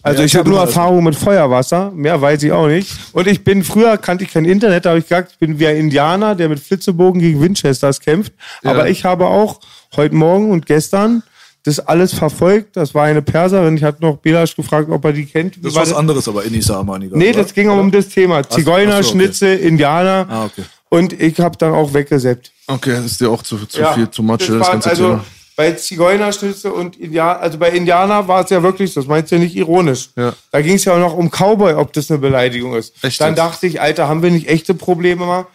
[0.01, 0.65] Also Ja, ich habe nur mal.
[0.65, 2.91] Erfahrung mit Feuerwasser, mehr weiß ich auch nicht.
[3.11, 5.67] Und ich bin, früher kannte ich kein Internet, da habe ich gesagt, ich bin wie
[5.67, 8.33] ein Indianer, der mit Flitzebogen gegen Winchesters kämpft.
[8.63, 9.59] Aber ich habe auch
[9.95, 11.21] heute Morgen und gestern
[11.63, 12.75] das alles verfolgt.
[12.75, 13.77] Das war eine Perserin.
[13.77, 15.57] Ich hatte noch Belasch gefragt, ob er die kennt.
[15.57, 17.15] Wie Das ist war was anderes, aber Inisa Amaniga.
[17.15, 17.43] Nee, oder?
[17.43, 18.47] das ging um das Thema.
[18.47, 19.17] Zigeuner, ach so, okay.
[19.19, 20.25] Schnitzel, Indianer.
[20.29, 20.63] Ah, okay.
[20.89, 22.51] Und ich habe dann auch weggesäppt.
[22.67, 25.07] Okay, das ist dir auch zu, zu Ja, viel, zu much, das das, ganze also,
[25.09, 25.25] Thema.
[25.55, 29.41] Bei Zigeunerschnitzel und Indianer, also bei Indianer war es ja wirklich, das meinst du ja
[29.41, 30.09] nicht ironisch.
[30.15, 30.33] Ja.
[30.51, 32.93] Da ging es ja auch noch um Cowboy, ob das eine Beleidigung ist.
[33.03, 35.45] Echt Dann dachte ich, Alter, haben wir nicht echte Probleme mal?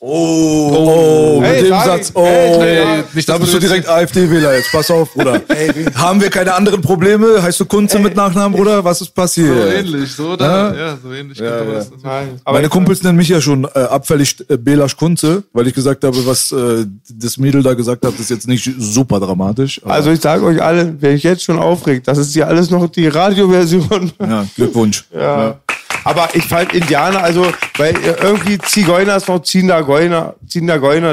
[0.00, 2.12] Oh, Hey, mit dem sag Satz.
[2.14, 3.04] Oh, Hey, nee, ja.
[3.14, 4.70] nicht, da bist du direkt AfD-Wähler jetzt.
[4.70, 5.40] Pass auf, Bruder.
[5.94, 7.42] Haben wir keine anderen Probleme?
[7.42, 8.84] Heißt du Kunze mit Nachnamen, Bruder?
[8.84, 9.86] Was ist passiert?
[10.08, 10.74] so, oder?
[10.76, 11.38] Ja, so ähnlich.
[11.38, 11.84] Ja, ja.
[12.02, 12.40] Nein.
[12.44, 16.04] Aber Meine Kumpels nennen mich ja schon äh, abfällig äh, Belasch Kunze, weil ich gesagt
[16.04, 19.80] habe, was äh, das Mädel da gesagt hat, ist jetzt nicht super dramatisch.
[19.82, 22.70] aber- also ich sage euch alle, wer ich jetzt schon aufregt, das ist ja alles
[22.70, 24.12] noch die Radioversion.
[24.20, 25.04] ja, Glückwunsch.
[25.16, 25.58] Ja.
[26.06, 27.46] Aber ich fand Indianer, also,
[27.78, 30.34] weil äh, irgendwie Zigeuner ist noch ziehender Geuner.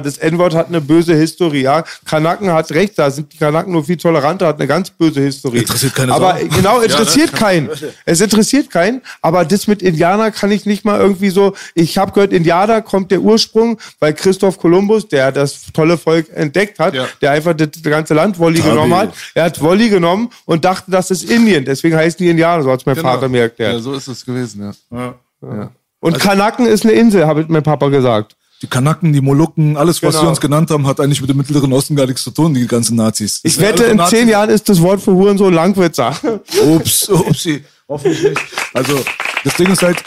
[0.02, 1.84] Das N-Wort hat eine böse Historie, ja.
[2.06, 5.60] Kanaken hat recht, da sind die Kanaken nur viel toleranter, hat eine ganz böse Historie.
[5.60, 7.70] Interessiert keine Aber äh, genau, interessiert keinen.
[8.06, 12.12] Es interessiert keinen, aber das mit Indianer kann ich nicht mal irgendwie so, ich habe
[12.12, 17.08] gehört, Indianer kommt der Ursprung, weil Christoph Kolumbus, der das tolle Volk entdeckt hat, Ja.
[17.22, 18.70] der einfach das, ganze Land Wolli Tabi.
[18.70, 19.14] genommen hat.
[19.34, 21.66] Er hat Wolli genommen und dachte, das ist Indien.
[21.66, 23.72] Deswegen heißen die Indianer, so hat mein Vater mir erklärt.
[23.72, 23.78] Genau.
[23.78, 24.72] Ja, so ist es gewesen, ja.
[26.00, 28.36] Und Kanaken ist eine Insel, habe mein Papa gesagt.
[28.62, 30.22] Die Kanaken, die Molukken, alles, was Genau.
[30.24, 32.66] sie uns genannt haben, hat eigentlich mit dem Mittleren Osten gar nichts zu tun, die
[32.66, 33.42] ganzen Nazis.
[33.42, 34.20] Das Ich wette, in Nazis.
[34.20, 36.16] zehn Jahren ist das Wort für Hurensohn Langwitzer.
[36.66, 37.64] Ups, upsi.
[37.90, 38.42] Hoffentlich nicht.
[38.74, 39.00] Also,
[39.44, 40.02] das Ding ist halt,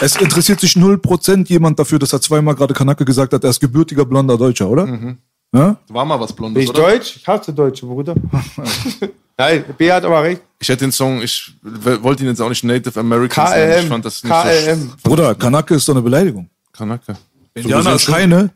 [0.00, 3.60] es interessiert sich 0% jemand dafür, dass er zweimal gerade Kanake gesagt hat, er ist
[3.60, 5.16] gebürtiger blonder Deutscher, oder?
[5.54, 5.76] Ja?
[5.88, 6.82] War mal was Bin Blondes, ich oder?
[6.82, 7.16] Deutsch?
[7.16, 8.14] Ich hasse Deutsche, Bruder.
[9.38, 10.42] Nein, B hat aber recht.
[10.58, 13.70] Ich hätte den Song, ich wollte ihn jetzt auch nicht Native American nennen.
[13.70, 13.88] Ich KLM.
[13.88, 14.92] fand das nicht KLM.
[15.04, 16.50] Bruder, Kanake ist doch eine Beleidigung.
[16.72, 16.78] so...
[16.78, 17.16] Kanake.
[17.54, 18.50] Indianer ist keine.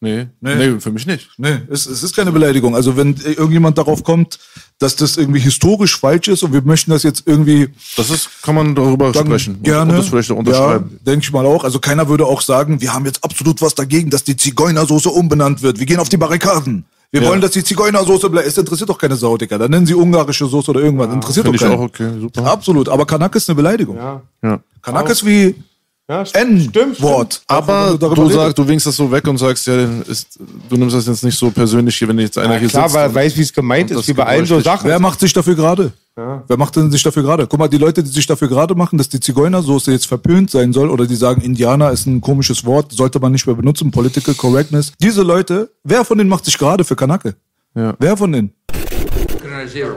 [0.00, 0.26] Nee.
[0.40, 0.54] Nee.
[0.56, 0.80] nee.
[0.80, 1.28] für mich nicht.
[1.36, 2.74] Nee, es, es ist keine Beleidigung.
[2.74, 4.40] Also wenn irgendjemand darauf kommt,
[4.80, 8.56] dass das irgendwie historisch falsch ist und wir möchten das jetzt irgendwie Das ist, kann
[8.56, 9.54] man darüber sprechen.
[9.56, 9.92] und- gerne.
[9.92, 10.90] Und das vielleicht auch unterschreiben.
[10.92, 11.62] Ja, denke ich mal auch.
[11.62, 15.62] Also keiner würde auch sagen, wir haben jetzt absolut was dagegen, dass die Zigeunersoße umbenannt
[15.62, 15.78] wird.
[15.78, 16.84] Wir gehen auf die Barrikaden.
[17.12, 17.28] Wir Ja.
[17.28, 18.48] wollen, dass die Zigeunersoße bleibt.
[18.48, 19.58] Es interessiert doch keine Sau, Digga.
[19.58, 21.12] Dann nennen sie ungarische Soße oder irgendwas.
[21.12, 21.78] interessiert Finde doch ich keinen.
[21.78, 22.46] auch okay, super.
[22.50, 22.88] Absolut.
[22.88, 23.96] Aber Kanak ist eine Beleidigung.
[23.96, 24.22] Ja.
[24.42, 24.60] Ja.
[24.80, 25.54] Kanak ist wie
[26.10, 26.98] Ja, stimmt, stimmt.
[26.98, 27.42] N-Wort.
[27.46, 28.34] Aber wenn du, redest.
[28.34, 30.38] sagst, du winkst das so weg und sagst, ja, ist,
[30.68, 32.96] du nimmst das jetzt nicht so persönlich hier, wenn jetzt einer Ja, hier klar, sitzt.
[32.96, 34.88] weil er weiß, wie es gemeint ist, wie bei allen so Sachen.
[34.90, 35.92] Wer macht sich dafür gerade?
[36.14, 37.46] Wer macht denn sich dafür gerade?
[37.46, 40.72] Guck mal, die Leute, die sich dafür gerade machen, dass die Zigeunersoße jetzt verpönt sein
[40.74, 44.34] soll oder die sagen, Indianer ist ein komisches Wort, sollte man nicht mehr benutzen, Political
[44.34, 44.92] Correctness.
[45.00, 47.36] Diese Leute, wer von denen macht sich gerade für Kanake?
[47.74, 47.94] Ja.
[47.98, 48.52] Wer von denen?
[49.72, 49.96] Zero.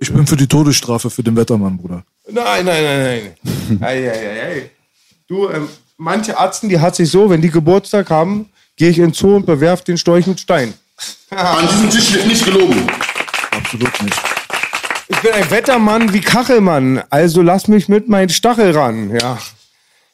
[0.00, 2.04] Ich bin für die Todesstrafe für den Wettermann, Bruder.
[2.28, 3.34] Nein, nein, nein,
[3.68, 3.78] nein.
[3.82, 4.70] ei, ei, ei, ei.
[5.26, 9.06] Du, ähm, manche Arzten, die hat sich so, wenn die Geburtstag haben, gehe ich in
[9.06, 10.74] den Zoo und bewerf den Storch mit Stein.
[11.30, 12.86] An diesem Tisch wird nicht gelogen.
[13.50, 14.16] Absolut nicht.
[15.08, 19.38] Ich bin ein Wettermann wie Kachelmann, also lass mich mit meinen Stachel ran, ja.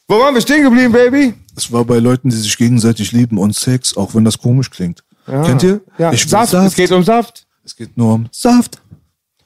[0.07, 1.33] Wo waren wir stehen geblieben, Baby?
[1.55, 5.03] Es war bei Leuten, die sich gegenseitig lieben und Sex, auch wenn das komisch klingt.
[5.25, 5.81] Kennt ihr?
[5.97, 6.53] Ja, Ich will Saft.
[6.53, 7.45] Es geht um Saft.
[7.63, 8.79] es geht nur um Saft.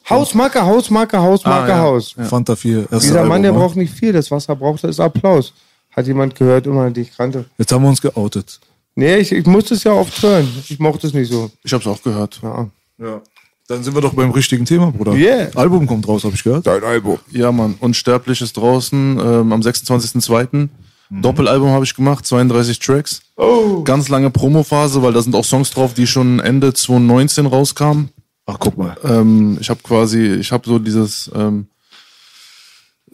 [0.10, 1.82] Hausmarke, Hausmarke, Hausmarke, Ah, ja.
[1.84, 2.16] Haus.
[2.30, 2.80] Fanta 4.
[2.80, 3.58] erste Dieser Mann, Album, der ne?
[3.60, 4.14] braucht nicht viel.
[4.14, 5.54] Das, was er braucht, ist Applaus.
[5.92, 7.46] Hat jemand gehört, immer die ich kannte.
[7.58, 8.60] Jetzt haben wir uns geoutet.
[8.96, 10.48] Nee, ich, ich musste es ja oft hören.
[10.70, 11.52] Ich mochte es nicht so.
[11.64, 12.40] Ich hab's auch gehört.
[12.42, 12.68] Ja.
[13.00, 13.22] Ja.
[13.68, 15.12] Dann sind wir doch beim richtigen Thema, Bruder.
[15.12, 15.50] Yeah.
[15.56, 16.66] Album kommt raus, habe ich gehört.
[16.66, 17.20] Dein Album.
[17.32, 17.76] Ja, Mann.
[17.82, 20.70] Unsterblich ist draußen ähm, am 26.02.
[21.10, 23.22] Doppelalbum habe ich gemacht, 32 Tracks.
[23.38, 23.84] Oh.
[23.84, 28.10] Ganz lange Promophase, weil da sind auch Songs drauf, die schon Ende 2019 rauskamen.
[28.46, 28.98] Ach, guck mal.
[29.04, 31.68] Ähm, ich habe quasi, ich habe so dieses, ähm,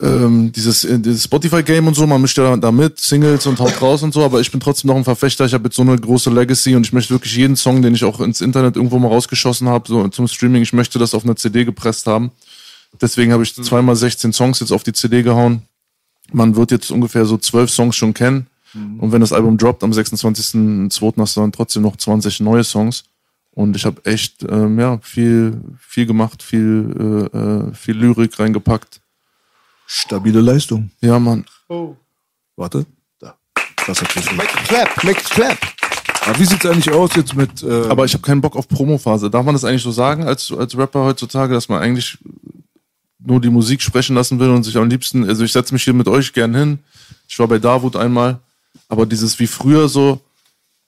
[0.01, 3.81] ähm, dieses, äh, dieses Spotify-Game und so, man mischt ja da mit, Singles und haut
[3.81, 5.95] raus und so, aber ich bin trotzdem noch ein Verfechter, ich habe jetzt so eine
[5.95, 9.07] große Legacy und ich möchte wirklich jeden Song, den ich auch ins Internet irgendwo mal
[9.09, 12.31] rausgeschossen habe, so zum Streaming, ich möchte das auf eine CD gepresst haben.
[13.01, 15.63] Deswegen habe ich zweimal 16 Songs jetzt auf die CD gehauen.
[16.33, 18.47] Man wird jetzt ungefähr so zwölf Songs schon kennen.
[18.73, 21.21] Und wenn das Album droppt am 26.02.
[21.21, 23.03] hast du dann trotzdem noch 20 neue Songs.
[23.51, 28.99] Und ich habe echt ähm, ja, viel, viel gemacht, viel, äh, äh, viel Lyrik reingepackt.
[29.85, 30.89] Stabile Leistung.
[31.01, 31.45] Ja, Mann.
[32.55, 32.87] Warte.
[33.19, 33.35] Da.
[33.85, 35.57] Das hat sich Make it clap, make it clap.
[36.25, 37.61] Aber wie sieht's eigentlich aus jetzt mit.
[37.61, 39.29] Äh, Aber ich habe keinen Bock auf Promophase.
[39.29, 42.17] Darf man das eigentlich so sagen als, als Rapper heutzutage, dass man eigentlich
[43.25, 45.93] nur die Musik sprechen lassen will und sich am liebsten, also ich setze mich hier
[45.93, 46.79] mit euch gern hin.
[47.27, 48.39] Ich war bei Davut einmal,
[48.89, 50.21] aber dieses wie früher so,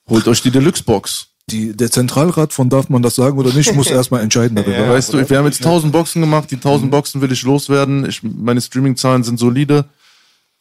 [0.08, 1.28] holt euch die Deluxe-Box.
[1.50, 4.88] die, der Zentralrat von darf man das sagen oder nicht, muss erstmal entscheiden darüber.
[4.90, 8.06] weißt du, wir haben jetzt 1000 Boxen gemacht, die 1000 Boxen will ich loswerden.
[8.08, 9.86] Ich, meine Streaming-Zahlen sind solide.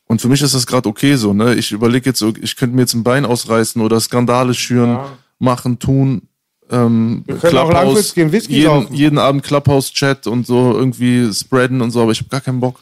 [0.07, 1.55] Und für mich ist das gerade okay so, ne?
[1.55, 4.99] Ich überlege jetzt, so, ich könnte mir jetzt ein Bein ausreißen oder Skandale schüren,
[5.39, 6.27] machen, tun.
[6.71, 8.95] Ähm, Wir können auch langfristig den Whisky jeden, saufen.
[8.95, 12.79] jeden Abend Clubhouse-Chat und so irgendwie spreaden und so, aber ich habe gar keinen Bock.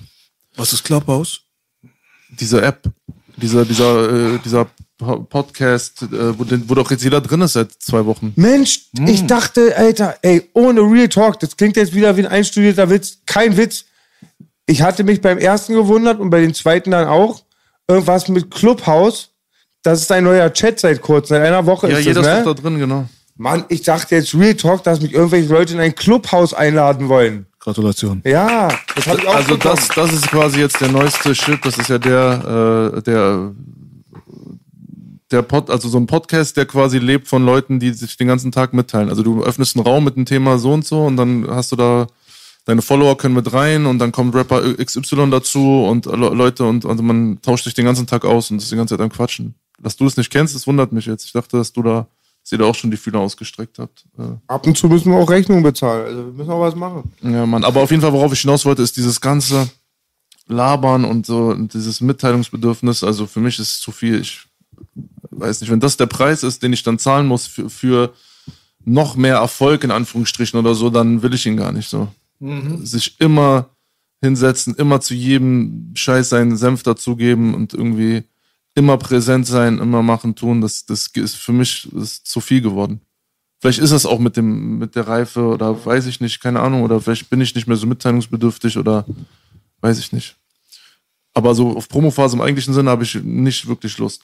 [0.56, 1.42] Was ist Clubhouse?
[2.40, 2.84] Diese App,
[3.38, 4.68] dieser, dieser, äh, dieser
[4.98, 8.32] Po- Podcast, äh, wo, wo doch jetzt jeder drin ist seit zwei Wochen.
[8.36, 12.90] Mensch, ich dachte, Alter, ey, ohne Real Talk, das klingt jetzt wieder wie ein einstudierter
[12.90, 13.86] Witz, kein Witz.
[14.66, 17.44] Ich hatte mich beim ersten gewundert und bei den zweiten dann auch.
[17.88, 19.30] Irgendwas mit Clubhouse.
[19.82, 22.38] Das ist ein neuer Chat seit kurzem, seit einer Woche Ja, ist jeder das, ist
[22.40, 22.44] ne?
[22.46, 23.10] doch da drin, genau.
[23.36, 27.48] Mann, ich dachte jetzt Real Talk, dass mich irgendwelche Leute in ein Clubhaus einladen wollen.
[27.60, 28.22] Gratulation.
[28.26, 29.76] Ja, das habe ich auch Also bekommen.
[29.76, 31.66] das, das ist quasi jetzt der neueste Shit.
[31.66, 33.52] Das ist ja der, äh, der,
[35.32, 38.52] der Pod, also so ein Podcast, der quasi lebt von Leuten, die sich den ganzen
[38.52, 39.10] Tag mitteilen.
[39.10, 41.76] Also du öffnest einen Raum mit dem Thema so und so und dann hast du
[41.76, 42.08] da
[42.66, 46.86] deine Follower können mit rein und dann kommt Rapper XY dazu und Le- Leute und
[46.86, 49.56] also man tauscht sich den ganzen Tag aus und ist die ganze Zeit am Quatschen.
[49.80, 51.26] Dass du es nicht kennst, das wundert mich jetzt.
[51.26, 52.08] Ich dachte, dass du da,
[52.44, 54.06] dass ihr da auch schon die Fühler ausgestreckt habt.
[54.20, 56.06] Äh, Ab und zu müssen wir auch Rechnungen bezahlen.
[56.06, 57.12] Also wir müssen auch was machen.
[57.22, 57.64] ja, Mann.
[57.64, 59.70] Aber auf jeden Fall, worauf ich hinaus wollte, ist dieses ganze
[60.48, 63.04] Labern und so und dieses Mitteilungsbedürfnis.
[63.04, 64.20] Also für mich ist es zu viel.
[64.20, 64.42] Ich
[65.32, 68.14] weiß nicht, wenn das der Preis ist, den ich dann zahlen muss für, für
[68.84, 72.10] noch mehr Erfolg in Anführungsstrichen oder so, dann will ich ihn gar nicht so.
[72.84, 73.70] Sich immer
[74.22, 78.24] hinsetzen, immer zu jedem Scheiß seinen Senf dazugeben und irgendwie
[78.76, 83.02] immer präsent sein, immer machen, tun, das, das ist für mich ist zu viel geworden.
[83.62, 86.84] Vielleicht ist das auch mit dem, mit der Reife oder weiß ich nicht, keine Ahnung,
[86.84, 89.06] oder vielleicht bin ich nicht mehr so mitteilungsbedürftig oder
[89.82, 90.36] weiß ich nicht.
[91.34, 94.24] Aber so auf Promophase im eigentlichen Sinne habe ich nicht wirklich Lust.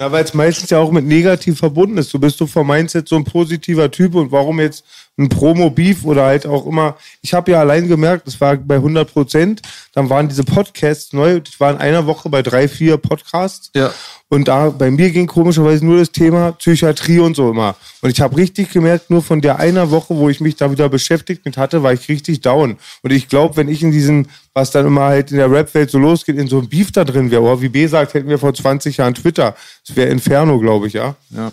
[0.00, 2.14] Ja, weil es meistens ja auch mit negativ verbunden ist.
[2.14, 4.84] Du bist so vom Mindset so ein positiver Typ und warum jetzt
[5.18, 6.96] ein Promo-Beef oder halt auch immer.
[7.22, 9.62] Ich habe ja allein gemerkt, das war bei 100 Prozent,
[9.92, 11.40] dann waren diese Podcasts neu.
[11.46, 13.70] Ich war in einer Woche bei drei, vier Podcasts.
[13.74, 13.92] Ja.
[14.30, 17.76] Und da bei mir ging komischerweise nur das Thema Psychiatrie und so immer.
[18.02, 20.88] Und ich habe richtig gemerkt, nur von der einer Woche, wo ich mich da wieder
[20.88, 22.76] beschäftigt mit hatte, war ich richtig down.
[23.02, 25.98] Und ich glaube, wenn ich in diesen, was dann immer halt in der Rap-Welt so
[25.98, 28.52] losgeht, in so einem Beef da drin wäre, oder wie B sagt, hätten wir vor
[28.52, 29.56] 20 Jahren Twitter.
[29.86, 31.16] Das wäre Inferno, glaube ich, ja.
[31.30, 31.50] Ja.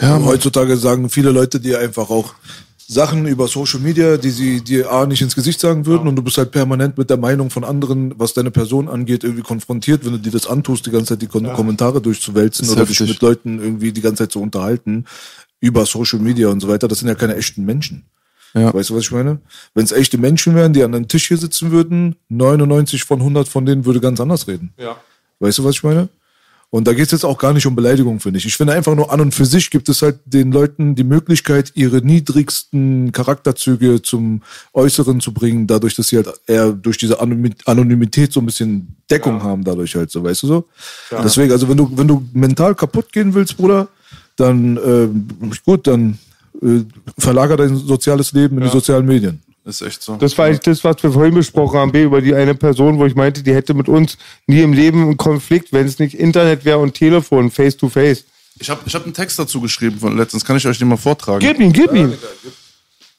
[0.00, 2.34] Ja, heutzutage sagen viele Leute dir einfach auch
[2.86, 6.22] Sachen über Social Media, die sie dir A nicht ins Gesicht sagen würden und du
[6.22, 10.12] bist halt permanent mit der Meinung von anderen, was deine Person angeht, irgendwie konfrontiert, wenn
[10.12, 13.14] du dir das antust, die ganze Zeit die Kon Kommentare durchzuwälzen oder dich heftig.
[13.14, 15.06] mit Leuten irgendwie die ganze Zeit zu unterhalten
[15.60, 16.86] über Social Media und so weiter.
[16.86, 18.04] Das sind ja keine echten Menschen.
[18.52, 18.72] Ja.
[18.72, 19.40] Weißt du, was ich meine?
[19.74, 23.48] Wenn es echte Menschen wären, die an einem Tisch hier sitzen würden, 99 von 100
[23.48, 24.74] von denen würde ganz anders reden.
[24.78, 24.96] Ja.
[25.40, 26.08] Weißt du, was ich meine?
[26.74, 28.46] Und da geht es jetzt auch gar nicht um Beleidigung, finde ich.
[28.46, 31.70] Ich finde einfach nur an und für sich gibt es halt den Leuten die Möglichkeit,
[31.76, 37.54] ihre niedrigsten Charakterzüge zum Äußeren zu bringen, dadurch, dass sie halt eher durch diese Anonymi-
[37.64, 40.64] Anonymität so ein bisschen Deckung haben, dadurch halt so, weißt du so?
[41.22, 43.86] Deswegen, also wenn du, wenn du mental kaputt gehen willst, Bruder,
[44.34, 45.28] dann ähm,
[45.64, 46.18] gut, dann
[46.60, 46.80] äh,
[47.16, 49.40] verlager dein soziales Leben in die sozialen Medien.
[49.64, 50.16] Ist echt so.
[50.16, 53.06] Das war eigentlich das, was wir vorhin besprochen haben, B, über die eine Person, wo
[53.06, 56.66] ich meinte, die hätte mit uns nie im Leben einen Konflikt, wenn es nicht Internet
[56.66, 58.24] wäre und Telefon, face to face.
[58.58, 60.98] Ich habe ich hab einen Text dazu geschrieben von letztens, kann ich euch den mal
[60.98, 61.40] vortragen?
[61.40, 62.12] Gib ihn, gib ihn.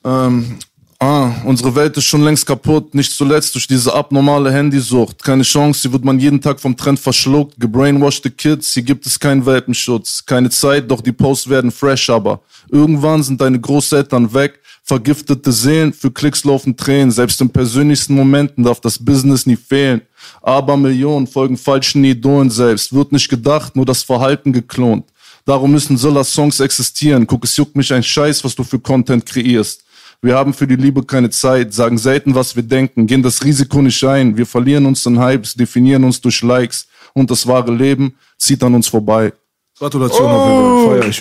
[0.04, 0.60] Ähm,
[1.00, 5.24] ah, unsere Welt ist schon längst kaputt, nicht zuletzt durch diese abnormale Handysucht.
[5.24, 7.60] Keine Chance, hier wird man jeden Tag vom Trend verschluckt.
[7.60, 10.24] Gebrainwashed Kids, hier gibt es keinen Welpenschutz.
[10.24, 14.60] Keine Zeit, doch die Posts werden fresh, aber irgendwann sind deine Großeltern weg.
[14.88, 17.10] Vergiftete Seelen, für Klicks laufen Tränen.
[17.10, 20.02] Selbst in persönlichsten Momenten darf das Business nie fehlen.
[20.44, 22.94] Aber Millionen folgen falschen Idolen selbst.
[22.94, 25.06] Wird nicht gedacht, nur das Verhalten geklont.
[25.44, 27.26] Darum müssen Zillas Songs existieren.
[27.26, 29.84] Guck, es juckt mich ein Scheiß, was du für Content kreierst.
[30.22, 33.82] Wir haben für die Liebe keine Zeit, sagen selten, was wir denken, gehen das Risiko
[33.82, 34.38] nicht ein.
[34.38, 38.76] Wir verlieren uns in Hypes, definieren uns durch Likes und das wahre Leben zieht an
[38.76, 39.34] uns vorbei.
[39.78, 40.90] Gratulation auf Oh.
[40.90, 41.18] Feier ich.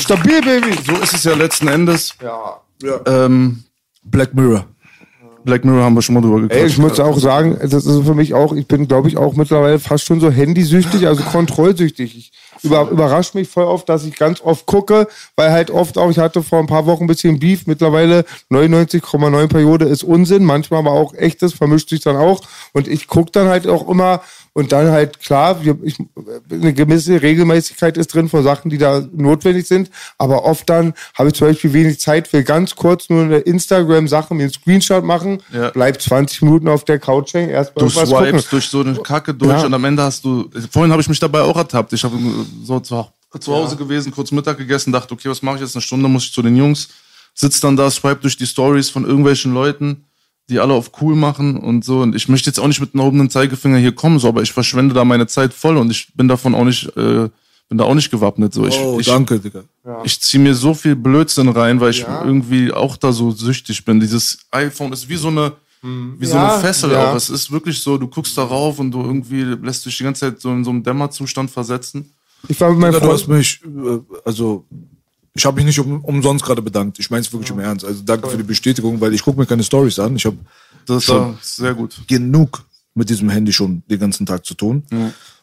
[0.00, 0.78] stabil, Baby.
[0.86, 2.14] So ist es ja letzten Endes.
[2.22, 2.60] Ja.
[3.06, 3.64] Ähm,
[4.04, 4.66] Black Mirror.
[5.44, 6.60] Black Mirror haben wir schon mal drüber gequatscht.
[6.60, 9.34] Ey, ich muss auch sagen, das ist für mich auch, ich bin, glaube ich, auch
[9.34, 12.16] mittlerweile fast schon so handysüchtig, also kontrollsüchtig.
[12.16, 12.32] Ich
[12.62, 16.18] über, überrascht mich voll oft, dass ich ganz oft gucke, weil halt oft auch, ich
[16.18, 20.92] hatte vor ein paar Wochen ein bisschen Beef, mittlerweile 99,9 Periode ist Unsinn, manchmal aber
[20.92, 22.42] auch echtes, vermischt sich dann auch.
[22.74, 24.20] Und ich gucke dann halt auch immer
[24.60, 25.96] und dann halt klar, wir- ich,
[26.50, 29.90] eine gewisse Regelmäßigkeit ist drin von Sachen, die da notwendig sind.
[30.18, 34.34] Aber oft dann habe ich zum Beispiel wenig Zeit, will ganz kurz nur eine Instagram-Sache,
[34.34, 35.70] mir einen Screenshot machen, Ja.
[35.70, 38.24] bleib 20 Minuten auf der Couch hängen, erst mal Du irgendwas gucken.
[38.26, 39.66] swipes durch so eine Kacke durch Ja.
[39.66, 40.48] und am Ende hast du.
[40.70, 41.92] Vorhin habe ich mich dabei auch ertappt.
[41.92, 42.16] Ich habe
[42.62, 43.04] so zu,
[43.40, 45.74] zu Hause gewesen, kurz Mittag gegessen, dachte, okay, was mache ich jetzt?
[45.74, 46.88] Eine Stunde muss ich zu den Jungs.
[47.34, 50.04] Sitz dann da, swipe durch die Stories von irgendwelchen Leuten,
[50.50, 52.00] die alle auf cool machen und so.
[52.00, 54.52] Und ich möchte jetzt auch nicht mit einem erhobenen Zeigefinger hier kommen, so, aber ich
[54.52, 57.28] verschwende da meine Zeit voll und ich bin davon auch nicht, äh,
[57.68, 58.52] bin da auch nicht gewappnet.
[58.52, 58.66] So.
[58.66, 59.62] Ich, Oh, ich, danke, Digga.
[60.04, 64.00] ich ziehe mir so viel Blödsinn rein, weil ich irgendwie auch da so süchtig bin.
[64.00, 67.12] Dieses iPhone ist wie so eine, wie so Ja, eine Fessel ja.
[67.12, 67.16] auch.
[67.16, 70.40] Es ist wirklich so, du guckst darauf und du irgendwie lässt dich die ganze Zeit
[70.40, 72.12] so in so einem Dämmerzustand versetzen.
[72.48, 73.38] Ich war mit meinem Digga, du hast Freund.
[73.38, 74.64] mich, äh, also
[75.34, 76.98] ich habe mich nicht um, umsonst gerade bedankt.
[76.98, 77.84] Ich meine es wirklich im Ernst.
[77.84, 80.16] Also danke für die Bestätigung, weil ich gucke mir keine Stories an.
[80.16, 80.38] Ich habe
[81.04, 81.38] Schon.
[81.40, 81.96] sehr gut.
[82.08, 82.64] genug
[82.94, 84.82] mit diesem Handy schon den ganzen Tag zu tun.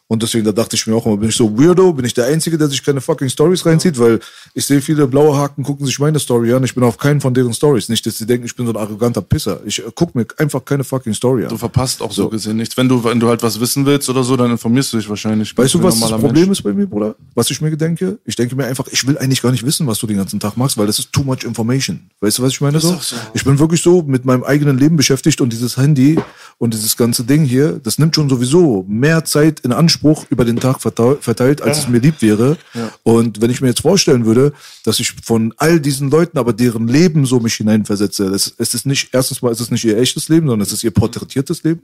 [0.09, 2.27] Und deswegen, da dachte ich mir auch immer, bin ich so weirdo, bin ich der
[2.27, 4.21] Einzige, der sich keine fucking Stories reinzieht, weil
[4.53, 7.33] ich sehe viele blaue Haken, gucken sich meine Story an, ich bin auf keinen von
[7.33, 7.89] deren Stories.
[7.89, 9.59] Nicht, dass sie denken, ich bin so ein arroganter Pisser.
[9.65, 11.49] Ich äh, guck mir einfach keine fucking Story an.
[11.49, 12.77] Du verpasst auch so, gesehen nichts.
[12.77, 15.57] Wenn du, wenn du halt was wissen willst oder so, dann informierst du dich wahrscheinlich.
[15.57, 16.59] Weißt du, was das Problem Mensch.
[16.59, 17.15] ist bei mir, Bruder?
[17.35, 18.17] Was ich mir denke?
[18.23, 20.55] Ich denke mir einfach, ich will eigentlich gar nicht wissen, was du den ganzen Tag
[20.55, 22.09] machst, weil das ist too much information.
[22.21, 22.79] Weißt du, was ich meine?
[22.79, 22.97] So?
[23.33, 26.17] Ich bin wirklich so mit meinem eigenen Leben beschäftigt und dieses Handy
[26.59, 29.96] und dieses ganze Ding hier, das nimmt schon sowieso mehr Zeit in Anspruch
[30.29, 32.57] über den Tag verteilt, als es mir lieb wäre.
[33.03, 36.87] Und wenn ich mir jetzt vorstellen würde, dass ich von all diesen Leuten aber deren
[36.87, 40.29] Leben so mich hineinversetze, das, es ist nicht, erstens mal ist es nicht ihr echtes
[40.29, 41.81] Leben, sondern es ist ihr porträtiertes Leben.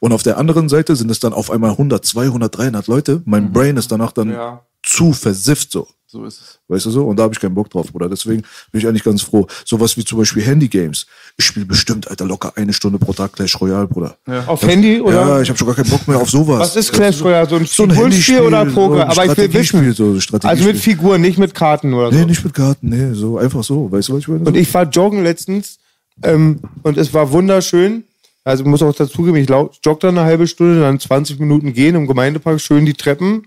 [0.00, 3.22] Und auf der anderen Seite sind es dann auf einmal 100, 200, 300 Leute.
[3.24, 4.64] Mein Brain ist danach dann Ja.
[4.82, 5.86] zu versifft so.
[6.12, 6.58] So ist es.
[6.68, 7.06] Weißt du so?
[7.06, 8.06] Und da habe ich keinen Bock drauf, Bruder.
[8.06, 9.46] Deswegen bin ich eigentlich ganz froh.
[9.64, 11.06] Sowas wie zum Beispiel Handy-Games.
[11.38, 14.18] Ich spiele bestimmt, Alter, locker eine Stunde pro Tag Clash Royale, Bruder.
[14.28, 15.40] Ja, Auf Handy oder?
[15.40, 16.60] ich habe schon gar keinen Bock mehr auf sowas.
[16.60, 17.48] Was ist Clash Royale?
[17.48, 19.08] So ein So ein Handyspiel, oder Poker?
[19.08, 19.92] Aber ich will wissen.
[19.94, 20.18] so.
[20.42, 22.18] Also mit Figuren, nicht mit Karten oder so.
[22.18, 23.90] Nee, nicht mit Karten, nee, so einfach so.
[23.90, 24.44] Weißt du, was ich meine?
[24.44, 25.78] Und ich war joggen letztens
[26.22, 28.04] ähm, und es war wunderschön.
[28.44, 31.94] Also ich muss auch dazugeben, ich jogge dann eine halbe Stunde, dann 20 Minuten gehen
[31.94, 33.46] im Gemeindepark, schön die Treppen.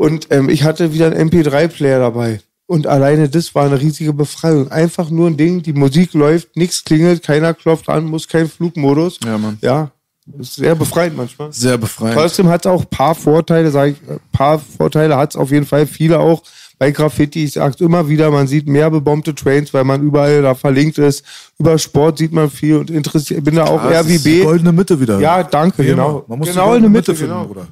[0.00, 2.40] Und ähm, ich hatte wieder einen MP3-Player dabei.
[2.64, 4.70] Und alleine das war eine riesige Befreiung.
[4.70, 9.20] Einfach nur ein Ding, die Musik läuft, nichts klingelt, keiner klopft an, muss kein Flugmodus.
[9.22, 9.58] Ja, Mann.
[9.60, 9.90] Ja,
[10.38, 11.52] ist sehr befreiend manchmal.
[11.52, 12.14] Sehr befreiend.
[12.14, 15.50] Trotzdem hat es auch ein paar Vorteile, sage ich, ein paar Vorteile hat es auf
[15.50, 16.42] jeden Fall, viele auch
[16.78, 17.44] bei Graffiti.
[17.44, 21.22] Ich sag's immer wieder, man sieht mehr bebombte Trains, weil man überall da verlinkt ist.
[21.58, 23.40] Über Sport sieht man viel und interessiert.
[23.40, 24.44] Ich bin da auch die RWB.
[24.44, 25.20] goldene Mitte wieder.
[25.20, 26.24] Ja, danke, genau.
[26.26, 27.66] Man muss Genau die goldene eine Mitte, Mitte, finden, genau.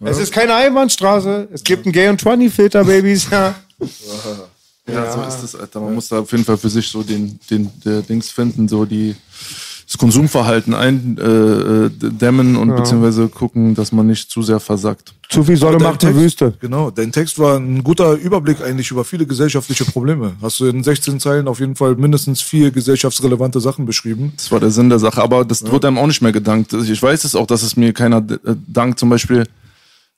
[0.00, 1.48] Es ist keine Einbahnstraße.
[1.52, 3.28] Es gibt einen Gay und 20 Filter, Babys.
[3.30, 3.54] Ja.
[4.86, 5.80] Ja, so ist es, Alter.
[5.80, 8.84] Man muss da auf jeden Fall für sich so den, den der Dings finden, so
[8.86, 9.14] die
[9.86, 15.14] das Konsumverhalten eindämmen äh, dämmen und beziehungsweise gucken, dass man nicht zu sehr versackt.
[15.30, 16.52] Zu viel Sonne macht Text- Wüste.
[16.60, 20.36] Genau, dein Text war ein guter Überblick eigentlich über viele gesellschaftliche Probleme.
[20.42, 24.34] Hast du in 16 Zeilen auf jeden Fall mindestens vier gesellschaftsrelevante Sachen beschrieben.
[24.36, 26.74] Das war der Sinn der Sache, aber das wird einem auch nicht mehr gedankt.
[26.74, 28.98] Ich weiß es auch, dass es mir keiner äh, dankt.
[28.98, 29.44] Zum Beispiel,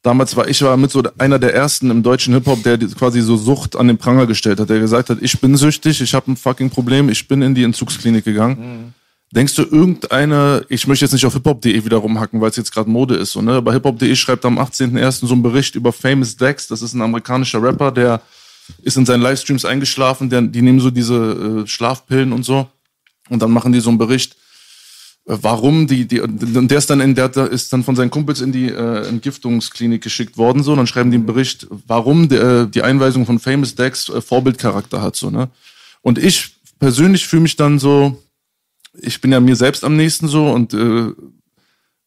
[0.03, 3.37] damals war ich war mit so einer der ersten im deutschen Hip-Hop, der quasi so
[3.37, 6.37] Sucht an den Pranger gestellt hat, der gesagt hat, ich bin süchtig, ich habe ein
[6.37, 8.95] fucking Problem, ich bin in die Entzugsklinik gegangen.
[9.33, 12.91] Denkst du, irgendeine, ich möchte jetzt nicht auf hiphop.de wieder rumhacken, weil es jetzt gerade
[12.91, 13.53] Mode ist, so, ne?
[13.53, 15.27] aber hiphop.de schreibt am 18.01.
[15.27, 18.23] so einen Bericht über Famous Dex, das ist ein amerikanischer Rapper, der
[18.83, 22.69] ist in seinen Livestreams eingeschlafen, der, die nehmen so diese äh, Schlafpillen und so
[23.29, 24.37] und dann machen die so einen Bericht,
[25.33, 28.53] warum die, die und der ist dann in der ist dann von seinen Kumpels in
[28.53, 32.83] die äh, Entgiftungsklinik geschickt worden so, dann schreiben die einen Bericht, warum der, äh, die
[32.83, 35.49] Einweisung von Famous Dex äh, Vorbildcharakter hat so, ne?
[36.03, 38.19] Und ich persönlich fühle mich dann so
[38.95, 41.13] ich bin ja mir selbst am nächsten so und äh,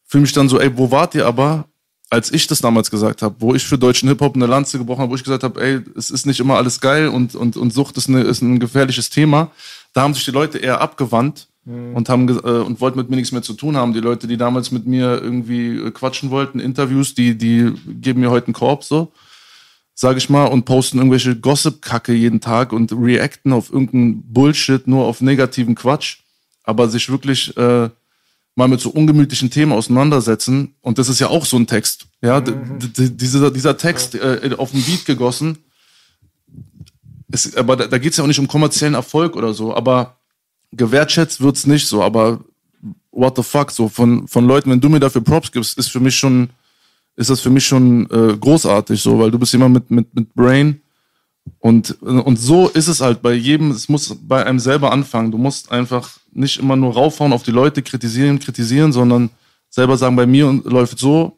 [0.06, 1.66] fühle mich dann so, ey, wo wart ihr aber,
[2.10, 5.10] als ich das damals gesagt habe, wo ich für deutschen Hip-Hop eine Lanze gebrochen habe,
[5.10, 7.96] wo ich gesagt habe, ey, es ist nicht immer alles geil und, und, und Sucht
[7.96, 9.50] ist, eine, ist ein gefährliches Thema,
[9.92, 13.32] da haben sich die Leute eher abgewandt und haben äh, und wollten mit mir nichts
[13.32, 13.94] mehr zu tun haben.
[13.94, 18.30] Die Leute, die damals mit mir irgendwie äh, quatschen wollten, Interviews, die, die geben mir
[18.30, 19.12] heute einen Korb so.
[19.94, 25.04] sag ich mal, und posten irgendwelche Gossip-Kacke jeden Tag und reacten auf irgendeinen Bullshit, nur
[25.04, 26.18] auf negativen Quatsch,
[26.64, 27.88] aber sich wirklich äh,
[28.56, 30.74] mal mit so ungemütlichen Themen auseinandersetzen.
[30.80, 32.06] Und das ist ja auch so ein Text.
[32.20, 32.54] Ja, d-
[33.10, 35.58] dieser, dieser Text äh, auf den Beat gegossen.
[37.30, 40.16] Ist, aber da, da geht es ja auch nicht um kommerziellen Erfolg oder so, aber
[40.76, 42.40] gewertschätzt wird's nicht so, aber
[43.10, 46.00] what the fuck, so von, von Leuten, wenn du mir dafür Props gibst, ist für
[46.00, 46.50] mich schon,
[47.16, 50.34] ist das für mich schon äh, großartig, so, weil du bist jemand mit, mit, mit
[50.34, 50.80] Brain
[51.58, 55.30] und, und so ist es halt bei jedem, es muss bei einem selber anfangen.
[55.30, 59.30] Du musst einfach nicht immer nur raufhauen auf die Leute, kritisieren, kritisieren, sondern
[59.70, 61.36] selber sagen, bei mir läuft so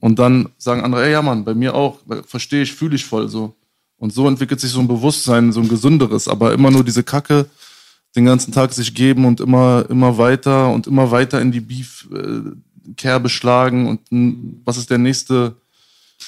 [0.00, 3.28] und dann sagen andere, ey, ja Mann, bei mir auch, verstehe ich, fühle ich voll
[3.28, 3.54] so.
[3.96, 7.46] Und so entwickelt sich so ein Bewusstsein, so ein gesünderes, aber immer nur diese Kacke
[8.14, 13.28] den ganzen Tag sich geben und immer, immer weiter und immer weiter in die Beef-Kerbe
[13.28, 15.56] schlagen und n- was ist der nächste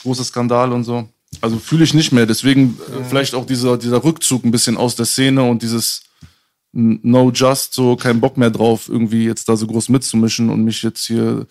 [0.02, 1.09] große Skandal und so.
[1.40, 2.27] Also fühle ich nicht mehr.
[2.27, 6.02] Deswegen äh, vielleicht auch dieser, dieser Rückzug ein bisschen aus der Szene und dieses
[6.73, 10.82] No Just, so kein Bock mehr drauf, irgendwie jetzt da so groß mitzumischen und mich
[10.82, 11.47] jetzt hier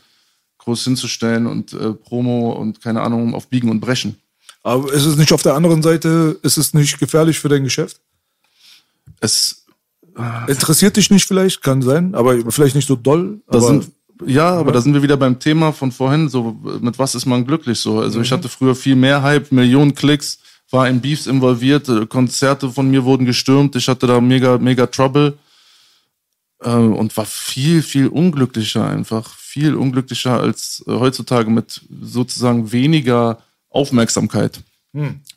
[0.57, 4.17] groß hinzustellen und äh, Promo und keine Ahnung auf Biegen und Brechen.
[4.63, 7.99] Aber ist es nicht auf der anderen Seite, ist es nicht gefährlich für dein Geschäft?
[9.19, 9.62] Es,
[10.47, 13.41] Interessiert dich nicht vielleicht, kann sein, aber vielleicht nicht so doll.
[13.47, 13.91] Da aber sind,
[14.25, 17.45] ja, aber da sind wir wieder beim Thema von vorhin, so mit was ist man
[17.45, 17.99] glücklich so.
[17.99, 22.69] Also ich hatte früher viel mehr Hype, Millionen Klicks, war in Beefs involviert, äh, Konzerte
[22.69, 25.37] von mir wurden gestürmt, ich hatte da mega, mega Trouble
[26.61, 33.39] äh, und war viel, viel unglücklicher einfach, viel unglücklicher als äh, heutzutage mit sozusagen weniger
[33.69, 34.61] Aufmerksamkeit.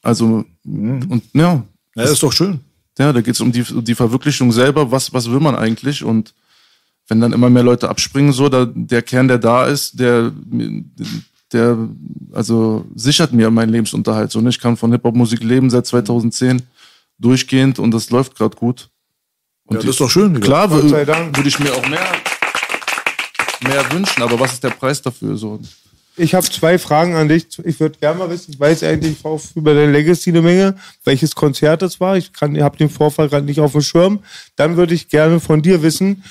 [0.03, 2.61] Also, und ja, ja, ist doch schön.
[2.99, 4.91] Ja, da geht es um die, um die Verwirklichung selber.
[4.91, 6.03] Was, was will man eigentlich?
[6.03, 6.35] Und
[7.09, 10.33] wenn dann immer mehr Leute abspringen, so, da, der Kern, der da ist, der,
[11.53, 11.79] der,
[12.33, 14.33] also sichert mir meinen Lebensunterhalt.
[14.33, 14.49] So, ne?
[14.49, 16.63] Ich kann von Hip-Hop-Musik leben seit 2010
[17.19, 18.89] durchgehend und das läuft gerade gut.
[19.67, 20.41] Und Ja, das ist doch schön.
[20.41, 22.13] Klar, würde ich mir auch mehr,
[23.63, 25.37] mehr wünschen, aber was ist der Preis dafür?
[25.37, 25.61] So,
[26.17, 27.47] Ich habe zwei Fragen an dich.
[27.65, 31.35] Ich würde gerne mal wissen, ich weiß eigentlich auch über dein Legacy eine Menge, welches
[31.35, 32.17] Konzert es war.
[32.17, 34.21] Ich kann, habe den Vorfall gerade nicht auf dem Schirm.
[34.57, 36.25] Dann würde ich gerne von dir wissen,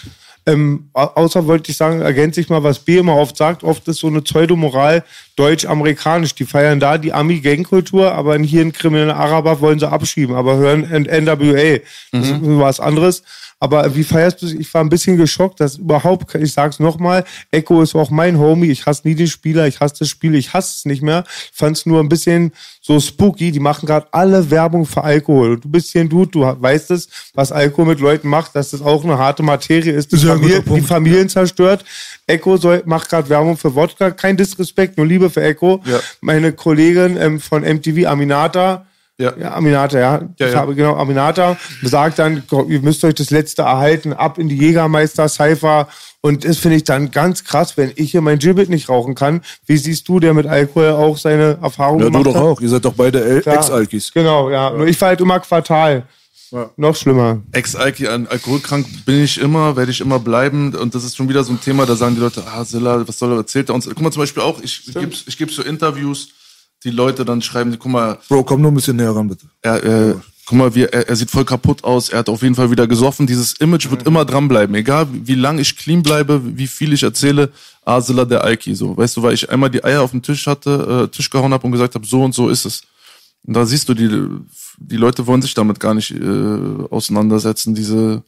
[0.47, 3.87] ähm, au- außer wollte ich sagen, ergänze ich mal, was B immer oft sagt, oft
[3.87, 5.03] ist so eine Pseudomoral
[5.35, 6.35] deutsch-amerikanisch.
[6.35, 10.81] Die feiern da die Ami-Gang-Kultur, aber hier in kriminelle Araber wollen sie abschieben, aber hören
[10.81, 11.79] NWA.
[12.11, 13.23] Das ist was anderes.
[13.59, 14.53] Aber wie feierst du es?
[14.53, 18.69] Ich war ein bisschen geschockt, dass überhaupt, ich sag's nochmal, Echo ist auch mein Homie.
[18.69, 21.23] Ich hasse nie den Spieler, ich hasse das Spiel, ich hasse es nicht mehr.
[21.51, 22.51] Ich fand's nur ein bisschen
[22.81, 23.51] so spooky.
[23.51, 25.53] Die machen gerade alle Werbung für Alkohol.
[25.53, 28.71] Und du bist hier ein Dude, du weißt es, was Alkohol mit Leuten macht, dass
[28.71, 30.81] das auch eine harte Materie ist, die, Familie, die.
[30.81, 31.85] Familien zerstört.
[32.27, 34.11] Echo soll, macht gerade Werbung für Wodka.
[34.11, 35.81] Kein Disrespekt, nur Liebe für Echo.
[35.85, 35.99] Ja.
[36.21, 38.85] Meine Kollegin ähm, von MTV, Aminata,
[39.17, 39.33] Ja.
[39.39, 40.21] ja, Aminata, ja.
[40.39, 40.55] Ja, ja.
[40.55, 45.27] habe genau Aminata sagt dann, ihr müsst euch das letzte erhalten, ab in die Jägermeister
[45.29, 45.87] Cypher
[46.21, 49.41] und das finde ich dann ganz krass, wenn ich hier mein Gibbet nicht rauchen kann.
[49.67, 52.41] Wie siehst du, der mit Alkohol auch seine Erfahrungen Ja, du gemacht doch hat?
[52.41, 52.61] auch.
[52.61, 53.43] Ihr seid doch beide.
[53.45, 54.11] Ex-Alkis.
[54.11, 54.71] Genau, ja.
[54.71, 56.03] Nur ich war halt immer Quartal.
[56.77, 57.41] Noch schlimmer.
[57.51, 60.73] Ex-Alki, an- alkoholkrank bin ich immer, werde ich immer bleiben.
[60.75, 63.19] Und das ist schon wieder so ein Thema, da sagen die Leute, ah, Silla, was
[63.19, 63.85] soll er, erzählt er uns?
[63.87, 66.29] Guck mal, zum Beispiel auch, ich gebe ich geb so Interviews,
[66.83, 69.45] die Leute dann schreiben, guck mal, Bro, komm nur ein bisschen näher ran, bitte.
[69.61, 70.15] er, äh,
[70.45, 72.85] guck mal, wie, er, er sieht voll kaputt aus, er hat auf jeden Fall wieder
[72.87, 73.25] gesoffen.
[73.25, 77.51] Dieses Image wird immer dranbleiben, egal wie, lang ich clean bleibe, wie viel ich erzähle,
[77.83, 78.95] ah, Silla der Alki, so.
[78.95, 81.65] Weißt du, weil ich einmal die Eier auf den Tisch hatte, äh, Tisch gehauen habe
[81.65, 82.83] und gesagt habe, so und so ist es.
[83.47, 84.09] Und da siehst du, die,
[84.77, 88.23] die Leute wollen sich damit gar nicht äh, auseinandersetzen, diese,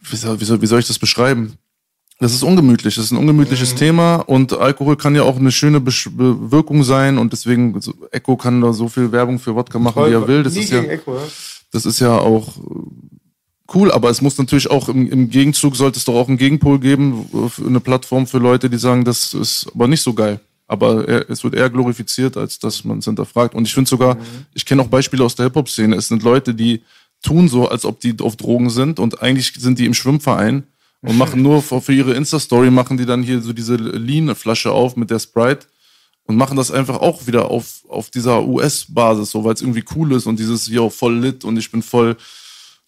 [0.00, 1.54] wie soll, wie, soll, wie soll ich das beschreiben?
[2.18, 5.80] Das ist ungemütlich, das ist ein ungemütliches Thema und Alkohol kann ja auch eine schöne
[5.80, 9.78] Besch Be Wirkung sein und deswegen, so, Echo kann da so viel Werbung für Wodka
[9.80, 10.44] machen, wie er will.
[10.44, 11.22] Das ist ja, Echo, ja?
[11.72, 15.98] das ist ja auch äh, cool, aber es muss natürlich auch im, im Gegenzug sollte
[15.98, 19.66] es doch auch einen Gegenpol geben, äh, eine Plattform für Leute, die sagen, das ist
[19.74, 20.40] aber nicht so geil.
[20.66, 23.54] Aber er, es wird eher glorifiziert, als dass man es hinterfragt.
[23.54, 24.16] Und ich finde sogar,
[24.54, 25.96] ich kenne auch Beispiele aus der Hip-Hop-Szene.
[25.96, 26.82] Es sind Leute, die
[27.22, 30.64] tun so, als ob die auf Drogen sind und eigentlich sind die im Schwimmverein
[31.02, 35.10] und machen nur für ihre Insta-Story, machen die dann hier so diese Lean-Flasche auf mit
[35.10, 35.66] der Sprite
[36.24, 40.12] und machen das einfach auch wieder auf, auf dieser US-Basis, so weil es irgendwie cool
[40.12, 42.16] ist und dieses hier auch voll lit und ich bin voll,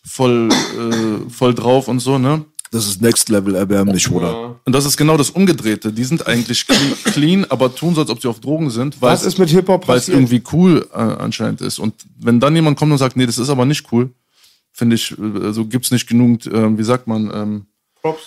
[0.04, 2.44] voll, äh, voll drauf und so, ne?
[2.74, 4.56] Das ist Next Level erbärmlich, Bruder.
[4.64, 5.92] Und das ist genau das Umgedrehte.
[5.92, 9.14] Die sind eigentlich clean, clean aber tun so, als ob sie auf Drogen sind, weil
[9.14, 11.78] es- ist es irgendwie cool äh, anscheinend ist.
[11.78, 14.10] Und wenn dann jemand kommt und sagt, nee, das ist aber nicht cool,
[14.72, 17.66] finde ich, äh, also gibt's nicht genug, äh, wie sagt man, ähm,
[18.02, 18.22] Props.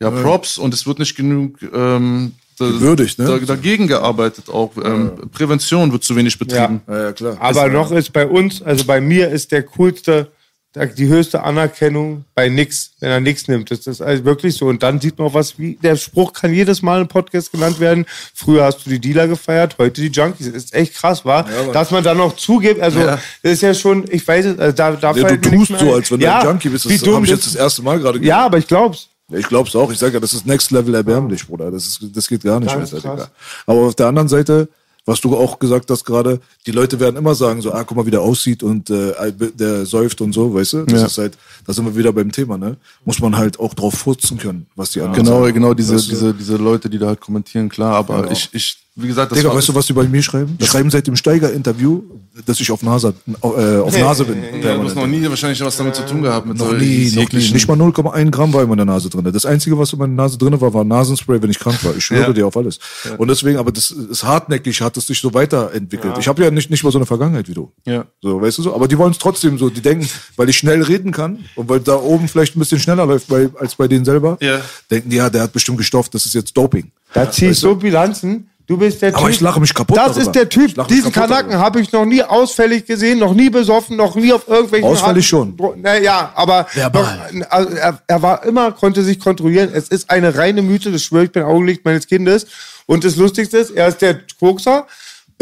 [0.00, 3.26] ja, Props und es wird nicht genug ähm, da, Gewürdigt, ne?
[3.26, 4.72] da, dagegen gearbeitet auch.
[4.82, 6.80] Ähm, Prävention wird zu wenig betrieben.
[6.88, 7.36] Ja, ja klar.
[7.40, 10.32] Aber noch ist bei uns, also bei mir ist der coolste,
[10.74, 13.70] die höchste Anerkennung bei nix, wenn er nix nimmt.
[13.70, 14.66] Das ist also wirklich so.
[14.66, 17.78] Und dann sieht man auch was, wie der Spruch kann jedes Mal im Podcast genannt
[17.78, 18.06] werden.
[18.34, 20.46] Früher hast du die Dealer gefeiert, heute die Junkies.
[20.52, 22.80] Das ist echt krass, war, dass man dann noch zugibt.
[22.80, 23.18] Also Ja.
[23.42, 26.10] das ist ja schon, ich weiß es, also da, da ja, du tust so, als
[26.10, 26.86] wenn du ja, ein Junkie bist.
[26.86, 29.08] Das habe ich jetzt das erste Mal gerade Ja, aber ich glaub's.
[29.28, 29.90] Ja, ich glaub's auch.
[29.92, 31.70] Ich sage ja, das ist Next Level erbärmlich, Bruder.
[31.70, 33.00] Das, ist, das geht gar nicht Ganz mehr.
[33.00, 33.30] krass.
[33.66, 34.68] Aber auf der anderen Seite,
[35.04, 38.06] was du auch gesagt hast gerade, die Leute werden immer sagen so, ah, guck mal,
[38.06, 39.12] wie der aussieht und äh,
[39.54, 40.84] der säuft und so, weißt du?
[40.84, 41.06] Das Ja.
[41.06, 42.76] ist halt, da sind wir wieder beim Thema, ne?
[43.04, 45.54] Muss man halt auch drauf furzen können, was die anderen Genau, sagen.
[45.54, 46.10] genau, diese, Weißt du?
[46.10, 48.32] diese, diese Leute, die da halt kommentieren, klar, aber Genau.
[48.32, 50.56] ich, ich, wie gesagt, das Digga, weißt du, was die bei mir schreiben?
[50.60, 52.02] Die schreiben seit dem Steiger-Interview,
[52.46, 53.46] dass ich auf Nase, äh,
[53.78, 54.42] auf Nase bin.
[54.62, 56.46] ja, du hast noch nie wahrscheinlich was damit zu tun gehabt.
[56.46, 57.52] Mit Noch so nie, noch nie.
[57.52, 59.24] Nicht mal 0,1 Gramm war in meiner Nase drin.
[59.32, 61.94] Das Einzige, was in meiner Nase drin war, war Nasenspray, wenn ich krank war.
[61.96, 62.32] Ich schwöre Ja.
[62.32, 62.78] dir auf alles.
[63.18, 66.16] Und deswegen, aber das ist hartnäckig, hat es sich so weiterentwickelt.
[66.18, 67.70] Ich habe ja nicht, nicht mal so eine Vergangenheit wie du.
[67.86, 68.04] Ja.
[68.22, 68.74] So, weißt du so?
[68.74, 69.70] Aber die wollen es trotzdem so.
[69.70, 70.06] Die denken,
[70.36, 73.48] weil ich schnell reden kann und weil da oben vielleicht ein bisschen schneller läuft bei,
[73.58, 74.60] als bei denen selber, Ja.
[74.90, 76.92] denken die, ja, der hat bestimmt gestofft, das ist jetzt Doping.
[77.14, 78.48] Da zieh ich so Bilanzen.
[78.72, 79.34] Du bist der Aber Typ.
[79.34, 80.22] ich lache mich kaputt Das darüber.
[80.22, 80.88] ist der Typ.
[80.88, 84.88] Diesen Kanaken habe ich noch nie ausfällig gesehen, noch nie besoffen, noch nie auf irgendwelchen.
[84.88, 85.54] Ausfällig schon.
[85.76, 87.28] Naja, aber Verbal.
[87.34, 89.68] Doch, also er, er war immer, konnte sich kontrollieren.
[89.74, 92.46] Es ist eine reine Mythe, das schwöre ich bin Augenlicht meines Kindes.
[92.86, 94.86] Und das Lustigste ist, er ist der Kokser.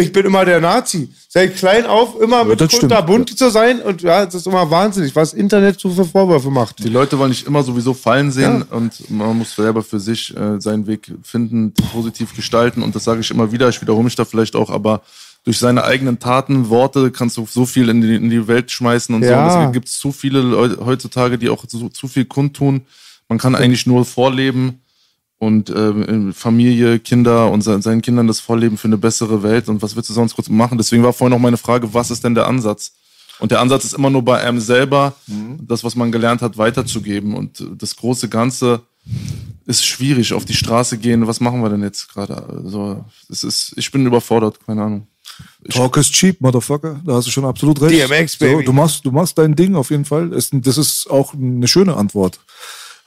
[0.00, 1.10] Ich bin immer der Nazi.
[1.28, 2.92] Seit klein auf immer mit das stimmt.
[2.92, 3.80] kunterbunt zu sein.
[3.80, 6.78] Und ja, das ist immer wahnsinnig, was Internet so für Vorwürfe macht.
[6.80, 10.60] Die Leute wollen nicht immer sowieso fallen sehen und man muss selber für sich äh,
[10.60, 14.24] seinen Weg finden, positiv gestalten und das sage ich immer wieder, ich wiederhole mich da
[14.24, 15.02] vielleicht auch, aber
[15.44, 19.14] durch seine eigenen Taten, Worte kannst du so viel in die, in die Welt schmeißen
[19.14, 19.30] und so.
[19.30, 19.42] Ja.
[19.42, 22.82] Und deswegen gibt es zu viele Leute heutzutage, die auch zu, zu viel kundtun.
[23.28, 24.80] Man kann eigentlich nur vorleben
[25.40, 29.70] und äh, Familie, Kinder und se seinen Kindern das Vorleben für eine bessere Welt.
[29.70, 30.76] Und was willst du sonst kurz machen?
[30.76, 32.92] Deswegen war vorhin noch meine Frage, was ist denn der Ansatz?
[33.38, 35.14] Und der Ansatz ist immer nur bei einem selber,
[35.66, 37.32] das, was man gelernt hat, weiterzugeben.
[37.32, 38.82] Und das große Ganze
[39.64, 40.34] ist schwierig.
[40.34, 42.36] Auf die Straße gehen, was machen wir denn jetzt gerade?
[42.46, 45.06] Also, es ist, ich bin überfordert, keine Ahnung.
[45.70, 47.00] Talk is cheap, Motherfucker.
[47.02, 48.10] Da hast du schon absolut recht.
[48.10, 48.64] DMX, So, baby.
[48.64, 50.34] du machst, du machst dein Ding auf jeden Fall.
[50.34, 52.38] Ist, das ist auch eine schöne Antwort.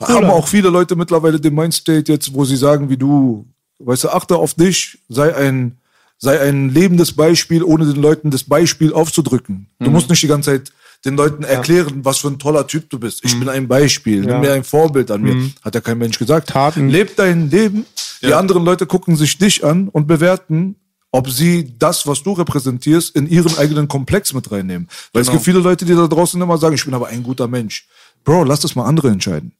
[0.09, 3.45] Haben auch viele Leute mittlerweile den Mindstate jetzt, wo sie sagen, wie du,
[3.79, 5.77] weißt du, achte auf dich, sei ein,
[6.17, 9.67] sei ein lebendes Beispiel, ohne den Leuten das Beispiel aufzudrücken.
[9.79, 9.91] Du Mhm.
[9.93, 10.71] musst nicht die ganze Zeit
[11.05, 13.23] den Leuten erklären, was für ein toller Typ du bist.
[13.23, 13.29] Mhm.
[13.29, 14.21] Ich bin ein Beispiel.
[14.21, 15.51] Nimm mir ein Vorbild an mir.
[15.61, 16.49] Hat ja kein Mensch gesagt.
[16.49, 16.87] Taten.
[16.89, 17.85] Leb dein Leben.
[18.21, 20.77] Die anderen Leute gucken sich dich an und bewerten,
[21.11, 24.87] ob sie das, was du repräsentierst, in ihren eigenen Komplex mit reinnehmen.
[25.11, 27.47] Weil es gibt viele Leute, die da draußen immer sagen, ich bin aber ein guter
[27.49, 27.85] Mensch.
[28.23, 29.51] Bro, lass das mal andere entscheiden.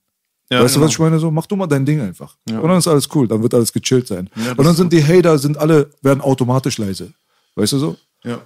[0.50, 0.84] Ja, weißt genau.
[0.84, 1.20] du, was ich meine?
[1.20, 2.36] So, mach du mal dein Ding einfach.
[2.50, 4.30] Und dann ist alles cool, dann wird alles gechillt sein.
[4.58, 7.12] und dann sind die Hater, sind alle, werden automatisch leise.
[7.56, 7.96] Weißt du so?
[8.24, 8.40] Ja.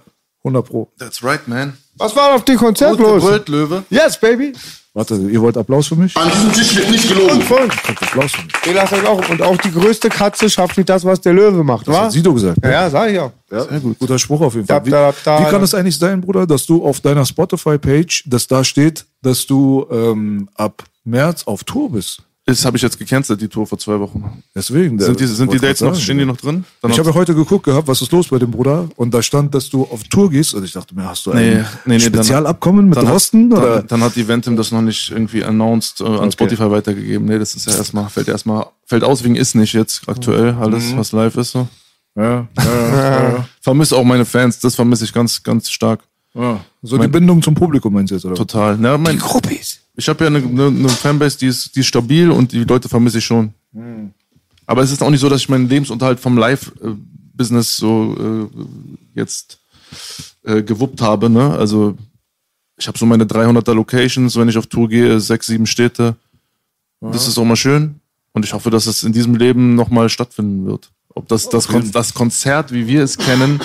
[0.44, 0.90] 100 Pro.
[0.98, 1.76] That's right, man.
[1.96, 3.22] Was war auf dem Konzert Gut los?
[3.22, 3.84] gebrüllt, Löwe.
[3.90, 4.52] Yes, baby.
[4.94, 6.16] Warte, ihr wollt Applaus für mich?
[6.16, 7.40] An diesem Tisch wird nicht gelogen.
[7.42, 7.68] Voll.
[7.86, 8.52] Applaus für mich.
[8.66, 9.28] Ich lasse euch auch.
[9.28, 12.00] Und auch die größte Katze schafft nicht das, was der Löwe macht, Das wa?
[12.02, 12.58] hat Sido gesagt.
[12.62, 13.32] Ja, ja, sag ich auch.
[13.50, 13.98] Ja, Sehr gut.
[13.98, 14.80] Guter Spruch auf jeden Fall.
[14.80, 18.24] Da, Wie, da, da, wie kann es eigentlich sein, Bruder, dass du auf deiner Spotify-Page,
[18.26, 22.22] dass da steht, dass du ähm, ab März auf Tour bist?
[22.46, 24.42] Das habe ich jetzt gecancelt, die Tour vor zwei Wochen.
[24.54, 24.98] Deswegen.
[24.98, 26.64] Sind die, sind die Dates noch, stehen die noch drin?
[26.80, 28.88] Dann Ich habe ja heute geguckt gehabt, was ist los bei dem Bruder?
[28.96, 30.54] Und da stand, dass du auf Tour gehst.
[30.54, 33.12] Und ich dachte mir, hast du ein Nee, nee, nee, dann- Spezialabkommen mit dann hat-
[33.12, 33.50] Drosten?
[33.50, 33.82] Dann, oder?
[33.82, 36.30] dann hat die Ventim das noch nicht irgendwie announced äh, an Okay.
[36.32, 37.26] Spotify weitergegeben.
[37.28, 40.92] Nee, das ist ja erstmal, fällt erstmal, fällt aus wegen ist nicht jetzt aktuell alles,
[40.92, 40.96] Mhm.
[40.96, 41.68] was live ist so.
[42.16, 46.00] ja, ja, ja, ja, Vermisse auch meine Fans, das vermisse ich ganz, ganz stark.
[46.34, 46.60] ja.
[46.80, 48.36] So die Bindung zum Publikum meinst du jetzt, oder?
[48.36, 48.78] Total.
[48.80, 49.80] Ja, mein, Gruppis.
[49.98, 52.88] Ich habe ja eine, eine, eine Fanbase, die ist, die ist stabil und die Leute
[52.88, 53.52] vermisse ich schon.
[53.74, 54.12] Hm.
[54.64, 59.58] Aber es ist auch nicht so, dass ich meinen Lebensunterhalt vom Live-Business so äh, jetzt
[60.44, 61.28] äh, gewuppt habe.
[61.28, 61.50] Ne?
[61.50, 61.96] Also
[62.76, 66.14] ich habe so meine 300er Locations, wenn ich auf Tour gehe, sechs, sieben Städte.
[67.00, 67.96] Das ist auch mal schön.
[68.32, 70.90] Und ich hoffe, dass es in diesem Leben nochmal stattfinden wird.
[71.08, 73.60] Ob das, das, Kon das Konzert, wie wir es kennen,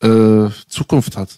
[0.00, 1.36] äh, Zukunft hat.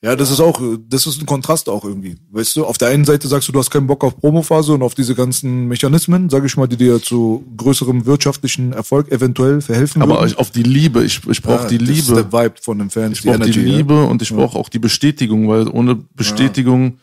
[0.00, 2.16] Ja, das ist auch, das ist ein Kontrast auch irgendwie.
[2.30, 4.82] Weißt du, auf der einen Seite sagst du, du hast keinen Bock auf Promophase und
[4.82, 10.00] auf diese ganzen Mechanismen, sage ich mal, die dir zu größerem wirtschaftlichen Erfolg eventuell verhelfen
[10.00, 10.36] Aber würden.
[10.36, 11.04] auf die Liebe.
[11.04, 12.22] Ich, ich brauche Ja, die das ist Liebe.
[12.22, 13.76] der Vibe von den Fans, Ich brauche die ja.
[13.76, 16.98] Liebe und ich brauche auch die Bestätigung, weil ohne Bestätigung,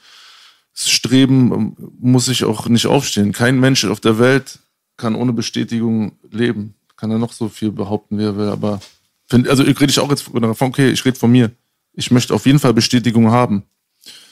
[0.74, 3.32] Streben ähm, muss ich auch nicht aufstehen.
[3.32, 4.60] Kein Mensch auf der Welt
[4.98, 6.76] kann ohne Bestätigung leben.
[6.98, 8.80] Kann er noch so viel behaupten, wie er will, aber
[9.28, 11.52] find, also ich rede ich auch jetzt von, okay, ich rede von mir.
[11.96, 13.64] Ich möchte auf jeden Fall Bestätigung haben.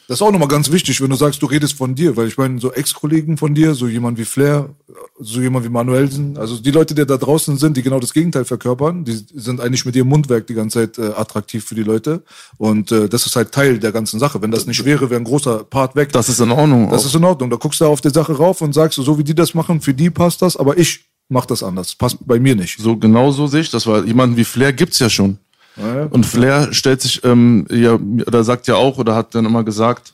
[0.08, 2.38] Das ist auch nochmal ganz wichtig, wenn du sagst, du redest von dir, weil ich
[2.38, 4.70] meine, so Ex-Kollegen von dir, so jemand wie Flair,
[5.18, 8.44] so jemand wie Manuelsen, also die Leute, die da draußen sind, die genau das Gegenteil
[8.44, 12.22] verkörpern, die sind eigentlich mit ihrem Mundwerk die ganze Zeit äh, attraktiv für die Leute.
[12.58, 14.42] Und äh, das ist halt Teil der ganzen Sache.
[14.42, 16.12] Wenn das nicht wäre, wäre ein großer Part weg.
[16.12, 16.90] Das ist in Ordnung.
[16.90, 17.06] Das auch.
[17.06, 17.50] ist in Ordnung.
[17.50, 19.94] Da guckst du auf die Sache rauf und sagst, so wie die das machen, für
[19.94, 21.96] die passt das, aber ich mach das anders.
[21.96, 22.78] Passt bei mir nicht.
[22.78, 25.40] so genau so sehe ich das, weil jemanden wie Flair gibt's ja schon.
[26.12, 27.98] Und Flair stellt sich, ähm, ja,
[28.28, 30.14] oder sagt ja auch, oder hat dann immer gesagt,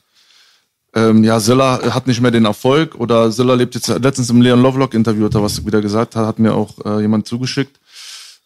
[0.94, 4.60] ähm, ja, Silla hat nicht mehr den Erfolg oder Silla lebt jetzt, letztens im Leon
[4.60, 7.78] Lovelock Interview hat er was wieder gesagt, hat, hat mir auch äh, jemand zugeschickt.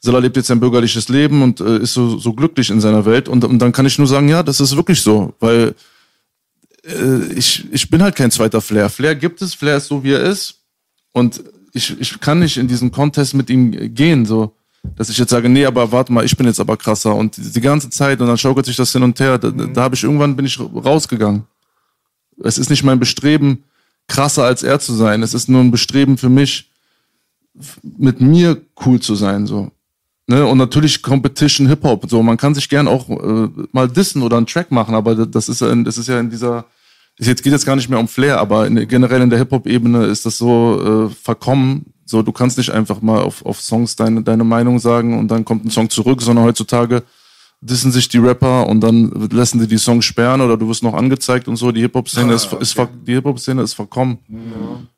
[0.01, 3.29] Silla lebt jetzt ein bürgerliches Leben und äh, ist so, so glücklich in seiner Welt
[3.29, 5.75] und, und dann kann ich nur sagen, ja, das ist wirklich so, weil
[6.85, 8.91] äh, ich, ich bin halt kein zweiter Flair.
[8.91, 10.57] Flair gibt es, Flair ist so, wie er ist
[11.13, 11.43] und
[11.73, 14.55] ich, ich kann nicht in diesen Contest mit ihm gehen, so
[14.97, 17.61] dass ich jetzt sage, nee, aber warte mal, ich bin jetzt aber krasser und die,
[17.61, 19.39] ganze Zeit und dann schaukelt sich das hin und her.
[19.39, 21.45] Da, da habe ich irgendwann bin ich rausgegangen.
[22.43, 23.65] Es ist nicht mein Bestreben,
[24.09, 25.23] krasser als er zu sein.
[25.23, 26.71] Es ist nur ein Bestreben für mich,
[27.83, 29.71] mit mir cool zu sein, so.
[30.27, 30.45] Ne?
[30.47, 32.23] Und natürlich Competition Hip Hop, so.
[32.23, 35.61] Man kann sich gern auch äh, mal dissen oder einen Track machen, aber das ist
[35.61, 36.65] ja, in, das ist ja in dieser,
[37.19, 39.51] es jetzt geht jetzt gar nicht mehr um Flair, aber in, generell in der Hip
[39.53, 41.87] Hop Ebene ist das so äh, verkommen.
[42.07, 45.45] So, du kannst nicht einfach mal auf, auf Songs deine, deine Meinung sagen und dann
[45.45, 47.03] kommt ein Song zurück, sondern heutzutage
[47.61, 50.93] dissen sich die Rapper und dann lassen sie die Songs sperren oder du wirst noch
[50.93, 51.73] angezeigt und so.
[51.73, 54.19] Die Hip-Hop-Szene ist, ist, ver- die Hip-Hop-Szene ist verkommen,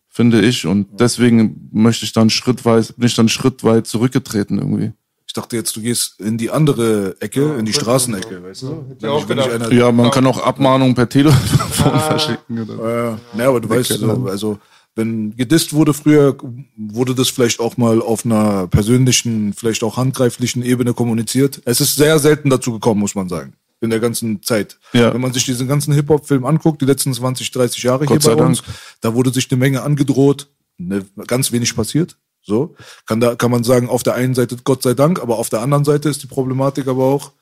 [0.09, 0.67] finde ich.
[0.67, 4.93] Und deswegen möchte ich dann schrittweise, bin ich dann schrittweit zurückgetreten irgendwie.
[5.37, 8.97] Ich dachte jetzt, du gehst in die andere Ecke, in die Straßenecke, weißt du?
[9.03, 11.39] ja auch ich einer- Ja, man kann auch Abmahnungen per Telefon
[12.09, 12.63] verschicken.
[12.63, 13.19] Oder?
[13.37, 14.59] Ja, ja, aber du weißt, so, also
[14.95, 16.39] wenn gedisst wurde früher,
[16.79, 21.61] wurde das vielleicht auch mal auf einer persönlichen, vielleicht auch handgreiflichen Ebene kommuniziert.
[21.67, 23.53] Es ist sehr selten dazu gekommen, muss man sagen.
[23.83, 24.79] In der ganzen Zeit.
[24.95, 25.13] Ja.
[25.13, 28.43] Wenn man sich diesen ganzen Hip-Hop-Film anguckt, die letzten 20, 30 Jahre Gott hier bei
[28.43, 28.75] uns, Dank.
[29.03, 30.49] da wurde sich eine Menge angedroht,
[30.79, 32.17] ne, ganz wenig passiert.
[32.47, 32.75] So.
[33.07, 35.61] Kann da, kann man sagen, auf der einen Seite Gott sei Dank, aber auf der
[35.63, 37.33] anderen Seite ist die Problematik aber auch,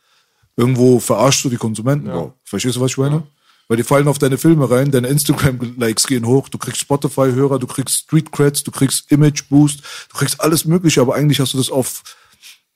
[0.57, 2.09] irgendwo verarschst du die Konsumenten.
[2.09, 2.33] Bro.
[2.45, 3.23] Verstehst du, was ich meine?
[3.69, 7.67] Weil die fallen auf deine Filme rein, deine Instagram-Likes gehen hoch, du kriegst Spotify-Hörer, du
[7.67, 12.03] kriegst Street-Creds, du kriegst Image-Boost, du kriegst alles Mögliche, aber eigentlich hast du das auf,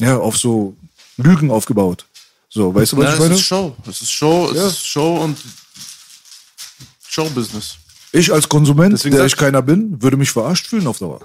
[0.00, 0.74] ja, auf so
[1.16, 2.04] Lügen aufgebaut.
[2.50, 3.34] So, weißt du, was Ja, ich es meine?
[3.34, 3.76] ist Show.
[3.86, 4.66] Es ist Show, es Ja.
[4.68, 5.36] ist Show und
[7.08, 7.76] Showbusiness.
[8.12, 11.20] Ich als Konsument, Deswegen der ich- keiner bin, würde mich verarscht fühlen auf Dauer.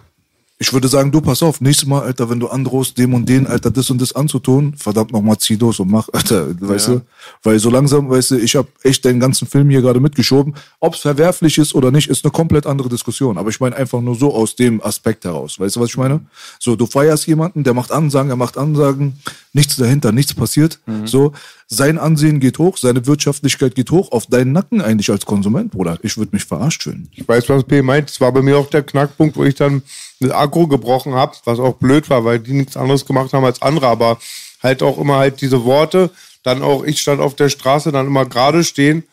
[0.63, 3.47] Ich würde sagen, du pass auf, nächstes Mal, Alter, wenn du androhst, dem und den,
[3.47, 7.01] Alter, das und das anzutun, verdammt nochmal, zieh los und mach, Alter, weißt du?
[7.43, 10.55] Weil so langsam, weißt du, ich habe echt den ganzen Film hier gerade mitgeschoben.
[10.79, 13.37] Ob's verwerflich ist oder nicht, ist eine komplett andere Diskussion.
[13.37, 15.59] Aber ich meine einfach nur so aus dem Aspekt heraus.
[15.59, 16.21] Weißt du, was ich meine?
[16.59, 19.19] So, du feierst jemanden, der macht Ansagen, er macht Ansagen,
[19.51, 20.79] nichts dahinter, nichts passiert.
[21.03, 21.33] So,
[21.67, 25.97] sein Ansehen geht hoch, seine Wirtschaftlichkeit geht hoch, auf deinen Nacken eigentlich als Konsument, Bruder.
[26.03, 27.09] Ich würde mich verarscht fühlen.
[27.13, 28.09] Ich weiß, was P meint.
[28.09, 29.81] Es war bei mir auch der Knackpunkt, wo ich dann
[30.19, 33.61] das Akku gebrochen habe, was auch blöd war, weil die nichts anderes gemacht haben als
[33.61, 34.19] andere, aber
[34.61, 36.11] halt auch immer halt diese Worte.
[36.43, 39.03] Dann auch, ich stand auf der Straße, dann immer gerade stehen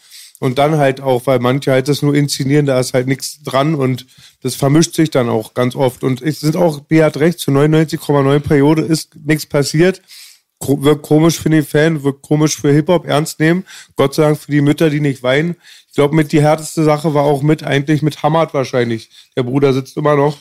[0.41, 3.75] und dann halt auch, weil manche halt das nur inszenieren, da ist halt nichts dran
[3.75, 4.07] und
[4.43, 6.03] das vermischt sich dann auch ganz oft.
[6.03, 10.01] Und es sind auch, B hat recht, zu 99,9 Periode ist nichts passiert.
[10.63, 13.65] Wirkt komisch für den Fan, wirkt komisch für Hip-Hop, ernst nehmen.
[13.97, 15.57] Gott sei Dank für die Mütter, die nicht weinen.
[15.89, 19.11] Ich glaube, mit die härteste Sache war auch mit, eigentlich mit Hamad wahrscheinlich.
[19.37, 20.37] Der Bruder sitzt immer noch.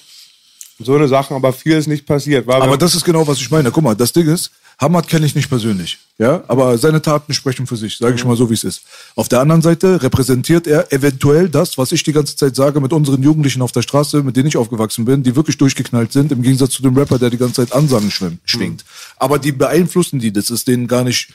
[0.82, 2.48] So eine Sache, aber viel ist nicht passiert.
[2.48, 3.72] War Aber das ist genau, was ich meine.
[3.72, 7.68] Guck mal, das Ding ist, Hamad kenne ich nicht persönlich, ja, aber seine Taten sprechen
[7.68, 8.84] für sich, sage ich mal so, wie es ist.
[9.16, 12.94] Auf der anderen Seite repräsentiert er eventuell das, was ich die ganze Zeit sage mit
[12.94, 16.42] unseren Jugendlichen auf der Straße, mit denen ich aufgewachsen bin, die wirklich durchgeknallt sind, im
[16.42, 18.10] Gegensatz zu dem Rapper, der die ganze Zeit Ansagen
[18.46, 18.86] schwingt.
[19.18, 21.34] Aber die beeinflussen die, das ist denen gar nicht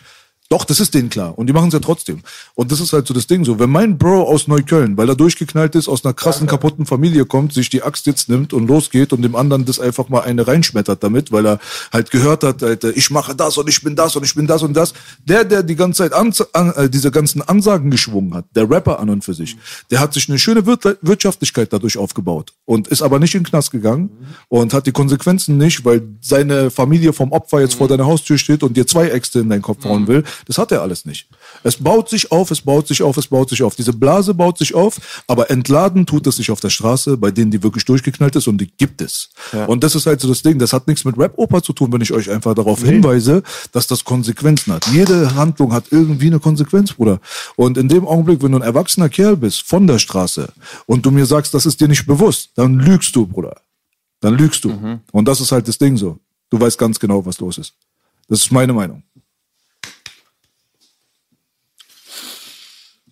[0.55, 1.37] doch, das ist denen klar.
[1.37, 2.21] Und die machen es ja trotzdem.
[2.55, 3.59] Und das ist halt so das Ding so.
[3.59, 7.53] Wenn mein Bro aus Neukölln, weil er durchgeknallt ist, aus einer krassen, kaputten Familie kommt,
[7.53, 11.03] sich die Axt jetzt nimmt und losgeht und dem anderen das einfach mal eine reinschmettert
[11.03, 11.59] damit, weil er
[11.93, 14.63] halt gehört hat, Alter, ich mache das und ich bin das und ich bin das
[14.63, 14.95] und das.
[15.25, 16.33] Der, der die ganze Zeit an,
[16.77, 19.57] äh, diese ganzen Ansagen geschwungen hat, der Rapper an und für sich,
[19.91, 23.49] der hat sich eine schöne Wir Wirtschaftlichkeit dadurch aufgebaut und ist aber nicht in den
[23.49, 24.11] Knast gegangen
[24.49, 28.63] und hat die Konsequenzen nicht, weil seine Familie vom Opfer jetzt vor deiner Haustür steht
[28.63, 30.23] und dir zwei Äxte in deinen Kopf hauen will.
[30.47, 31.29] Das hat er alles nicht.
[31.63, 33.75] Es baut sich auf, es baut sich auf, es baut sich auf.
[33.77, 37.51] Diese Blase baut sich auf, aber entladen tut es sich auf der Straße, bei denen
[37.51, 39.31] die wirklich durchgeknallt ist und die gibt es.
[39.67, 40.59] Und das ist halt so das Ding.
[40.59, 43.43] Das hat nichts mit Rap-Oper zu tun, wenn ich euch einfach darauf hinweise,
[43.73, 44.87] dass das Konsequenzen hat.
[44.89, 47.21] Jede Handlung hat irgendwie eine Konsequenz, Bruder.
[47.57, 50.53] Und in dem Augenblick, wenn du ein erwachsener Kerl bist von der Straße
[50.87, 53.57] und du mir sagst, das ist dir nicht bewusst, dann lügst du, Bruder.
[54.21, 54.71] Dann lügst du.
[55.13, 56.19] Und das ist halt das Ding so.
[56.51, 57.75] Du weißt ganz genau, was los ist.
[58.29, 59.03] Das ist meine Meinung.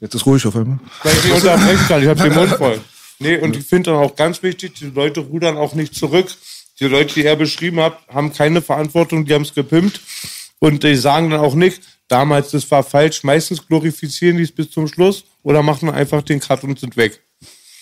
[0.03, 0.81] Jetzt ist ruhig auf einmal.
[1.05, 2.03] Weil ich unterbrechen kann.
[2.03, 2.81] Ich habe den Mund voll.
[3.21, 6.27] Nee, und ich finde dann auch ganz wichtig, die Leute rudern auch nicht zurück.
[6.81, 10.01] Die Leute, die er beschrieben hat, haben keine Verantwortung, die haben es gepimpt.
[10.59, 13.23] Und die sagen dann auch nicht, damals, das war falsch.
[13.23, 17.21] Meistens glorifizieren die es bis zum Schluss oder machen einfach den Cut und sind weg.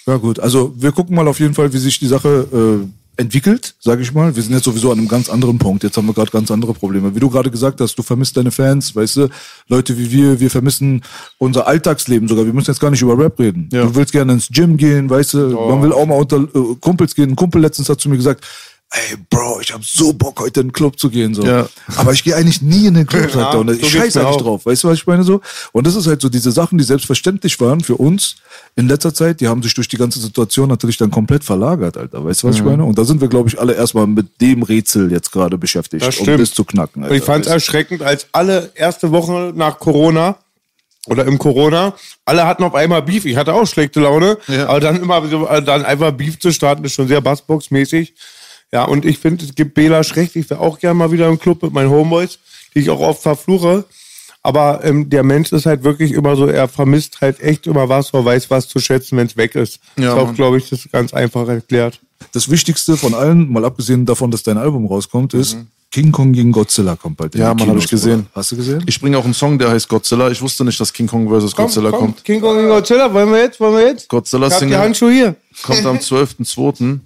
[0.06, 3.74] Ja gut, also wir gucken mal auf jeden Fall, wie sich die Sache äh, entwickelt,
[3.78, 4.34] sage ich mal.
[4.34, 5.84] Wir sind jetzt sowieso an einem ganz anderen Punkt.
[5.84, 7.14] Jetzt haben wir gerade ganz andere Probleme.
[7.14, 9.28] Wie du gerade gesagt hast, du vermisst deine Fans, weißt du,
[9.68, 11.02] Leute wie wir, wir vermissen
[11.38, 12.46] unser Alltagsleben sogar.
[12.46, 13.68] Wir müssen jetzt gar nicht über Rap reden.
[13.72, 13.84] Ja.
[13.84, 17.14] Du willst gerne ins Gym gehen, weißt du, man will auch mal unter äh, Kumpels
[17.14, 17.30] gehen.
[17.30, 18.46] Ein Kumpel letztens hat zu mir gesagt,
[18.92, 21.44] ey Bro, ich habe so Bock heute in den Club zu gehen so.
[21.44, 21.68] Ja.
[21.96, 23.60] Aber ich gehe eigentlich nie in den Club, sagt er.
[23.60, 24.42] Und so ich geht's scheiße eigentlich auch.
[24.42, 24.66] drauf.
[24.66, 25.40] Weißt du, was ich meine so?
[25.72, 28.36] Und das ist halt so diese Sachen, die selbstverständlich waren für uns
[28.76, 32.24] in letzter Zeit, die haben sich durch die ganze Situation natürlich dann komplett verlagert, Alter.
[32.24, 32.68] Weißt du, was ich Mhm.
[32.70, 32.84] meine?
[32.84, 36.16] Und da sind wir, glaube ich, alle erstmal mit dem Rätsel jetzt gerade beschäftigt, Das
[36.18, 37.04] um das zu knacken.
[37.04, 40.36] Und ich fand es erschreckend, als alle erste Woche nach Corona
[41.06, 41.94] oder im Corona,
[42.24, 43.24] alle hatten auf einmal Beef.
[43.24, 44.68] Ich hatte auch schlechte Laune, Ja.
[44.68, 48.12] aber dann immer so, dann einfach Beef zu starten, ist schon sehr Bassbox-mäßig.
[48.72, 50.36] Ja, und ich finde, es gibt Belasch recht.
[50.36, 52.38] Ich wäre auch gerne mal wieder im Club mit meinen Homeboys,
[52.74, 53.84] die ich auch oft verfluche.
[54.42, 58.14] Aber ähm, der Mensch ist halt wirklich immer so, er vermisst halt echt immer was
[58.14, 59.80] oder weiß was zu schätzen, wenn es weg ist.
[59.98, 62.00] Ja, ist auch, glaube ich, das ist ganz einfach erklärt.
[62.32, 65.58] Das Wichtigste von allen, mal abgesehen davon, dass dein Album rauskommt, ist
[65.90, 67.34] King Kong gegen Godzilla kommt bald.
[67.34, 67.40] Mhm.
[67.40, 68.20] Ja, die Mann, hab Kinos, ich gesehen.
[68.20, 68.30] Bruder.
[68.34, 68.84] Hast du gesehen?
[68.86, 70.30] Ich bringe auch einen Song, der heißt Godzilla.
[70.30, 71.54] Ich wusste nicht, dass King Kong vs.
[71.56, 72.24] Godzilla kommt.
[72.24, 73.58] King Kong gegen Godzilla, wollen wir jetzt?
[73.58, 74.08] Wollen wir jetzt?
[74.08, 75.36] Godzilla ich hab die Single Handschuhe hier.
[75.62, 77.00] kommt am 12.02.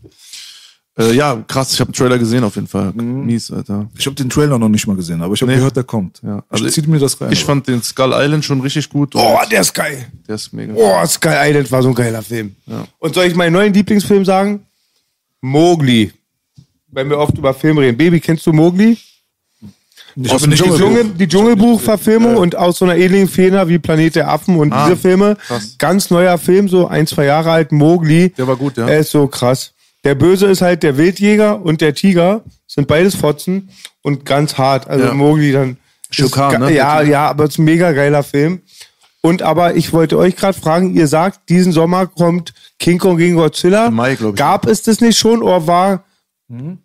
[0.97, 2.93] Äh, ja, krass, ich habe einen Trailer gesehen auf jeden Fall.
[2.93, 3.89] Mies, Alter.
[3.99, 5.59] Ich habe den Trailer noch nicht mal gesehen, aber ich habe Nee.
[5.59, 6.21] gehört, der kommt.
[6.23, 7.33] Ja, Also also ich zieh mir das rein.
[7.33, 9.13] Ich fand den Skull Island schon richtig gut.
[9.17, 10.07] Oh, der ist geil.
[10.29, 10.73] der ist mega.
[10.77, 12.55] Oh, Sky Island war so ein geiler Film.
[13.01, 14.67] Und soll ich meinen neuen Lieblingsfilm sagen?
[15.41, 16.13] Mowgli.
[16.93, 17.99] Wenn wir oft über Filme reden.
[17.99, 18.97] Baby, kennst du Mowgli?
[20.17, 23.81] ich aus dem nicht Die, Dschungel- die Dschungelbuch-Verfilmung und aus so einer ähnlichen Feder wie
[23.81, 25.37] Planet der Affen und Ah, diese Filme.
[25.49, 25.75] krass.
[25.77, 28.29] Ganz neuer Film, so ein, zwei Jahre alt, Mowgli.
[28.31, 28.87] Der war gut, ja.
[28.89, 29.73] Er ist so krass.
[30.05, 32.43] Der Böse ist halt der Wildjäger und der Tiger.
[32.67, 33.71] Sind beides Fotzen
[34.03, 34.89] und ganz hart.
[34.89, 35.15] Also Ja.
[35.15, 35.77] Mowgli dann.
[36.11, 36.73] Ge- ne?
[36.73, 38.61] Ja, ja, aber es ist ein mega geiler Film.
[39.21, 43.37] Und aber ich wollte euch gerade fragen, ihr sagt, diesen Sommer kommt King Kong gegen
[43.37, 43.87] Godzilla.
[43.87, 44.39] Im Mai, glaub ich.
[44.39, 46.05] Gab es das nicht schon oder war,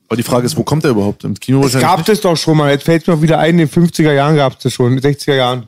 [0.08, 1.24] Aber die Frage ist, wo kommt der überhaupt?
[1.26, 2.72] Im Kino es gab es doch schon mal.
[2.72, 5.00] Jetzt fällt mir noch wieder ein, in den 50er Jahren gab es das schon, in
[5.02, 5.68] den 60er Jahren.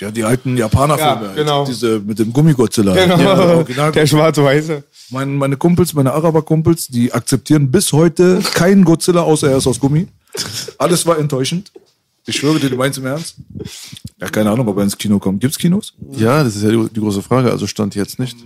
[0.00, 1.26] Ja, die alten Japaner-Filme.
[1.28, 1.64] Ja, genau.
[1.64, 2.94] Diese mit dem Gummigodzilla.
[2.94, 3.18] Genau.
[3.20, 3.92] Ja, original.
[3.92, 4.82] der schwarz-weiße.
[5.10, 9.78] Meine, meine Kumpels, meine Araber-Kumpels, die akzeptieren bis heute keinen Godzilla, außer er ist aus
[9.78, 10.08] Gummi.
[10.78, 11.70] Alles war enttäuschend.
[12.26, 13.36] Ich schwöre dir, du meinst im Ernst?
[14.20, 15.40] Ja, keine Ahnung, ob er ins Kino kommt.
[15.40, 15.92] Gibt's Kinos?
[16.12, 17.50] Ja, das ist ja die, die große Frage.
[17.50, 18.36] Also stand jetzt nicht.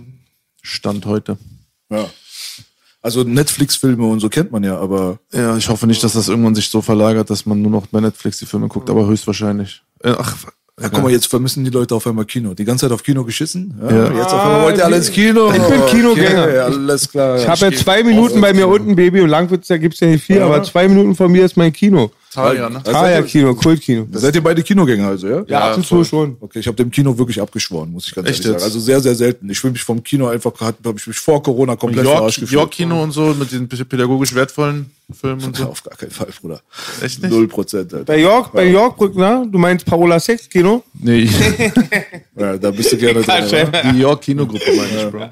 [0.61, 1.37] Stand heute.
[1.89, 2.05] Ja.
[3.01, 6.53] Also Netflix-Filme und so kennt man ja, aber Ja, ich hoffe nicht, dass das irgendwann
[6.55, 9.81] sich so verlagert, dass man nur noch bei Netflix die Filme guckt, aber höchstwahrscheinlich.
[10.03, 10.35] Äh, ach,
[10.81, 12.53] ja, guck mal, jetzt vermissen die Leute auf einmal Kino.
[12.53, 13.73] Die ganze Zeit auf Kino geschissen.
[13.81, 14.05] Ja, Ja.
[14.17, 15.51] Jetzt auf einmal wollt ihr alle ins Kino.
[15.51, 16.43] Ich bin Kinogänger.
[16.43, 17.37] Okay, alles klar.
[17.37, 20.23] Ich habe ja zwei Minuten bei mir unten, Baby, und Langwitz, da gibt's ja nicht
[20.23, 22.11] viel, aber zwei Minuten von mir ist mein Kino.
[22.31, 22.81] Talia, ne?
[22.83, 24.07] Kaya-Kino, Kultkino.
[24.11, 25.43] Seid ihr beide Kinogänger also, ja?
[25.47, 26.05] Ja, zu voll.
[26.05, 26.37] schon.
[26.39, 28.55] Okay, ich habe dem Kino wirklich abgeschworen, muss ich ganz Echt ehrlich sagen.
[28.57, 28.63] jetzt?
[28.65, 29.49] Also sehr, sehr selten.
[29.49, 32.59] Ich fühle mich vom Kino einfach, habe ich mich vor Corona komplett York, verarscht gefühlt.
[32.59, 35.65] York Kino und so mit den pädagogisch wertvollen Filmen und so.
[35.65, 36.61] Auf gar keinen Fall, Bruder.
[37.01, 37.31] Echt nicht?
[37.31, 38.05] Null Prozent, Alter.
[38.05, 39.47] Bei York, bei York, ne?
[39.51, 40.83] Du meinst Parola Sex Kino?
[40.93, 41.27] Nee,
[42.37, 43.69] Ja, da bist du gerne drin.
[43.73, 43.91] Ja.
[43.91, 45.29] die York Kinogruppe meine ich, Bro.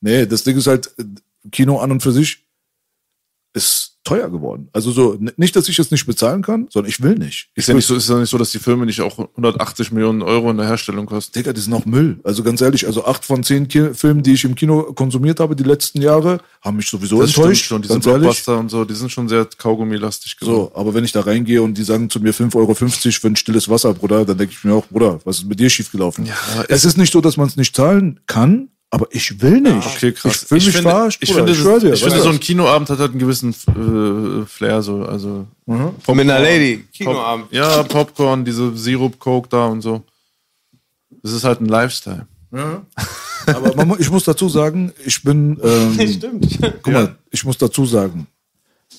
[0.00, 0.90] Nee, das Ding ist halt,
[1.52, 2.38] Kino an und für sich
[3.52, 4.68] ist teuer geworden.
[4.72, 7.50] Also so, nicht, dass ich es nicht bezahlen kann, sondern ich will nicht.
[7.54, 10.22] Ist ja nicht so, ist ja nicht so, dass die Filme nicht auch 180 Millionen
[10.22, 11.32] Euro in der Herstellung kosten.
[11.34, 12.18] Digga, das ist noch Müll.
[12.24, 15.54] Also ganz ehrlich, also acht von zehn Ki Filmen, die ich im Kino konsumiert habe
[15.54, 17.64] die letzten Jahre, haben mich sowieso Das stimmt enttäuscht.
[17.66, 17.98] schon, diese.
[17.98, 20.70] Blockbuster und so, die sind schon sehr kaugummilastig geworden.
[20.72, 23.36] So, aber wenn ich da reingehe und die sagen zu mir 5,50 Euro für ein
[23.36, 26.24] stilles Wasser, Bruder, dann denke ich mir auch, Bruder, was ist mit dir schiefgelaufen?
[26.24, 26.34] Ja,
[26.68, 29.86] es ist nicht so, dass man es nicht zahlen kann, aber ich will nicht.
[29.86, 30.42] Okay, krass.
[30.42, 31.92] Ich fühle mich finde, verarscht, ich finde, ich schwör dir.
[31.92, 35.46] ich finde so ein Kinoabend hat halt einen gewissen äh, Flair, so, also.
[35.66, 36.84] Mit einer Lady.
[36.92, 37.46] Kinoabend.
[37.46, 40.02] Pop, ja, Popcorn, diese Sirup, Coke da und so.
[41.22, 42.26] Das ist halt ein Lifestyle.
[43.46, 46.58] Aber man, ich muss dazu sagen, ich bin, ähm, Stimmt.
[46.82, 48.26] guck mal, ich muss dazu sagen,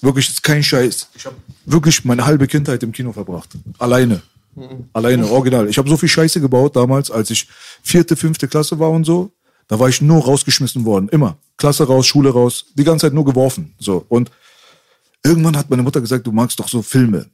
[0.02, 1.10] wirklich ist kein Scheiß.
[1.16, 1.36] Ich habe
[1.66, 3.50] wirklich meine halbe Kindheit im Kino verbracht.
[3.78, 4.22] Alleine.
[4.94, 5.70] Alleine, original.
[5.70, 7.48] Ich habe so viel Scheiße gebaut damals, als ich
[7.82, 9.32] vierte, fünfte Klasse war und so.
[9.72, 11.08] Da war ich nur rausgeschmissen worden.
[11.14, 11.38] Immer.
[11.56, 12.66] Klasse raus, Schule raus.
[12.74, 13.74] Die ganze Zeit nur geworfen.
[13.80, 14.06] So.
[14.10, 14.30] Und
[15.24, 17.28] irgendwann hat meine Mutter gesagt, du magst doch so Filme.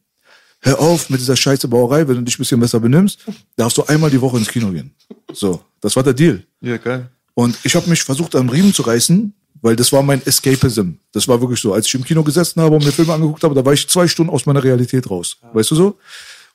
[0.62, 3.84] Hör auf mit dieser scheiße Bauerei, wenn du dich ein bisschen besser benimmst, darfst du
[3.86, 4.94] einmal die Woche ins Kino gehen.
[5.34, 5.64] So.
[5.82, 6.44] Das war der Deal.
[6.62, 7.10] Ja, geil.
[7.34, 9.34] Und ich habe mich versucht, am Riemen zu reißen,
[9.64, 10.92] weil das war mein Escapism.
[11.14, 11.74] Das war wirklich so.
[11.74, 14.08] Als ich im Kino gesessen habe und mir Filme angeguckt habe, da war ich zwei
[14.08, 15.38] Stunden aus meiner Realität raus.
[15.54, 15.98] Weißt du so?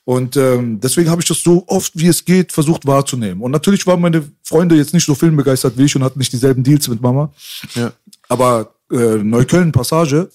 [0.04, 3.40] Und ähm, deswegen habe ich das so oft wie es geht versucht wahrzunehmen.
[3.42, 6.64] Und natürlich waren meine Freunde jetzt nicht so filmbegeistert wie ich und hatten nicht dieselben
[6.64, 7.32] Deals mit Mama.
[7.74, 7.92] Ja.
[8.28, 10.30] Aber äh, Neukölln Passage,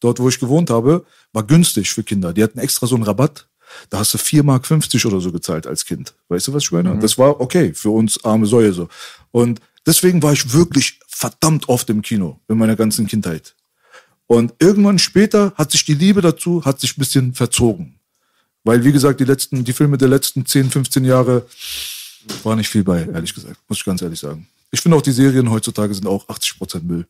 [0.00, 2.32] dort wo ich gewohnt habe, war günstig für Kinder.
[2.32, 3.48] Die hatten extra so einen Rabatt.
[3.90, 6.14] Da hast du 4,50 Mark oder so gezahlt als Kind.
[6.28, 6.98] Weißt du, was ich meine?
[6.98, 8.88] Das war okay für uns arme Säue so.
[9.30, 13.54] Und deswegen war ich wirklich verdammt oft im Kino in meiner ganzen Kindheit.
[14.26, 17.97] Und irgendwann später hat sich die Liebe dazu, hat sich ein bisschen verzogen.
[18.64, 21.46] Weil, wie gesagt, die letzten, die Filme der letzten 10, 15 Jahre
[22.42, 23.56] war nicht viel bei, ehrlich gesagt.
[23.68, 24.46] Muss ich ganz ehrlich sagen.
[24.70, 27.06] Ich finde auch, die Serien heutzutage sind auch 80% Müll.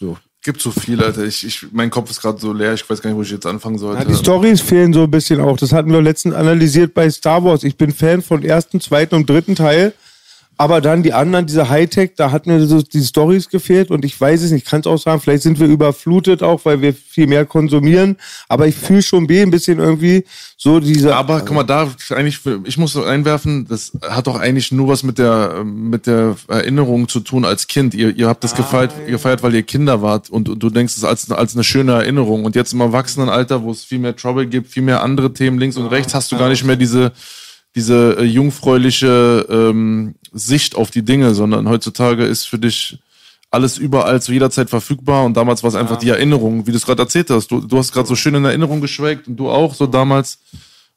[0.00, 0.18] So.
[0.42, 1.24] Gibt so viel, Alter.
[1.24, 3.46] Ich, ich, mein Kopf ist gerade so leer, ich weiß gar nicht, wo ich jetzt
[3.46, 4.02] anfangen sollte.
[4.02, 5.56] Ja, die Stories fehlen so ein bisschen auch.
[5.56, 7.62] Das hatten wir letztens analysiert bei Star Wars.
[7.62, 9.94] Ich bin Fan von ersten, zweiten und dritten Teil.
[10.56, 14.20] Aber dann die anderen, diese Hightech, da hat mir so die Stories gefehlt und ich
[14.20, 16.94] weiß es nicht, ich kann es auch sagen, vielleicht sind wir überflutet auch, weil wir
[16.94, 18.16] viel mehr konsumieren.
[18.48, 20.24] Aber ich fühle schon B ein bisschen irgendwie
[20.56, 21.16] so diese.
[21.16, 25.18] Aber guck mal, da eigentlich, ich muss einwerfen, das hat doch eigentlich nur was mit
[25.18, 27.94] der mit der Erinnerung zu tun als Kind.
[27.94, 31.04] Ihr, ihr habt das gefeiert, gefeiert, weil ihr Kinder wart und, und du denkst es
[31.04, 32.44] als, als eine schöne Erinnerung.
[32.44, 35.76] Und jetzt im Erwachsenenalter, wo es viel mehr Trouble gibt, viel mehr andere Themen links
[35.76, 37.12] und rechts, hast du gar nicht mehr diese
[37.74, 42.98] diese äh, jungfräuliche ähm, Sicht auf die Dinge, sondern heutzutage ist für dich
[43.50, 46.76] alles überall zu jeder Zeit verfügbar und damals war es einfach die Erinnerung, wie du
[46.76, 47.48] es gerade erzählt hast.
[47.48, 50.38] Du, du hast gerade so schön in Erinnerung geschwelgt und du auch so damals.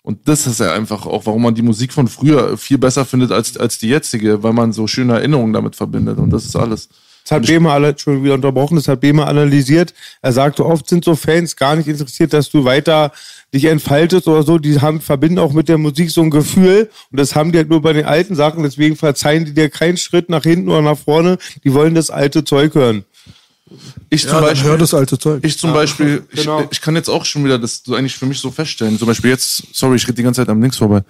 [0.01, 3.31] Und das ist ja einfach auch, warum man die Musik von früher viel besser findet
[3.31, 6.17] als, als die jetzige, weil man so schöne Erinnerungen damit verbindet.
[6.17, 6.89] Und das ist alles.
[7.27, 9.93] Das hat Bema alle, schon wieder unterbrochen, das hat Bema analysiert.
[10.21, 13.11] Er sagte, oft sind so Fans gar nicht interessiert, dass du weiter
[13.57, 14.57] dich entfaltest oder so.
[14.57, 16.89] Die haben, verbinden auch mit der Musik so ein Gefühl.
[17.11, 18.63] Und das haben die halt nur bei den alten Sachen.
[18.63, 21.37] Deswegen verzeihen die dir keinen Schritt nach hinten oder nach vorne.
[21.63, 23.03] Die wollen das alte Zeug hören.
[24.09, 25.43] Ich Ja, zum dann Beispiel, hör das alte Zeug.
[25.43, 26.61] ich zum Beispiel, genau.
[26.61, 28.97] ich, ich kann jetzt auch schon wieder das so eigentlich für mich so feststellen.
[28.97, 31.01] Zum Beispiel jetzt, sorry, ich rede die ganze Zeit am Links vorbei.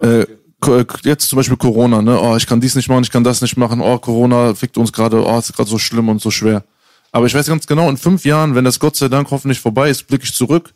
[0.00, 0.20] Äh,
[0.68, 2.18] äh, jetzt zum Beispiel Corona, ne?
[2.20, 3.80] Oh, ich kann dies nicht machen, ich kann das nicht machen.
[3.80, 5.24] Oh, Corona fickt uns gerade.
[5.26, 6.64] Oh, es ist gerade so schlimm und so schwer.
[7.10, 9.90] Aber ich weiß ganz genau, in fünf Jahren, wenn das Gott sei Dank hoffentlich vorbei
[9.90, 10.72] ist, blicke ich zurück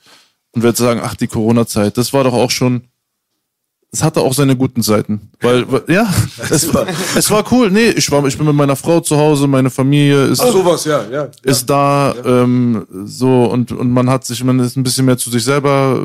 [0.52, 2.82] und werde sagen, ach, die Corona-Zeit, das war doch auch schon,
[3.90, 5.30] es hatte auch seine guten Seiten.
[5.40, 6.12] Weil, weil ja,
[6.50, 7.70] es war, es war cool.
[7.70, 11.08] Nee, ich war, ich bin mit meiner Frau zu Hause, meine Familie ist, sowas, ja,
[11.10, 11.28] ja.
[11.42, 15.30] ist da, ähm, so, und, und man hat sich, man ist ein bisschen mehr zu
[15.30, 15.98] sich selber,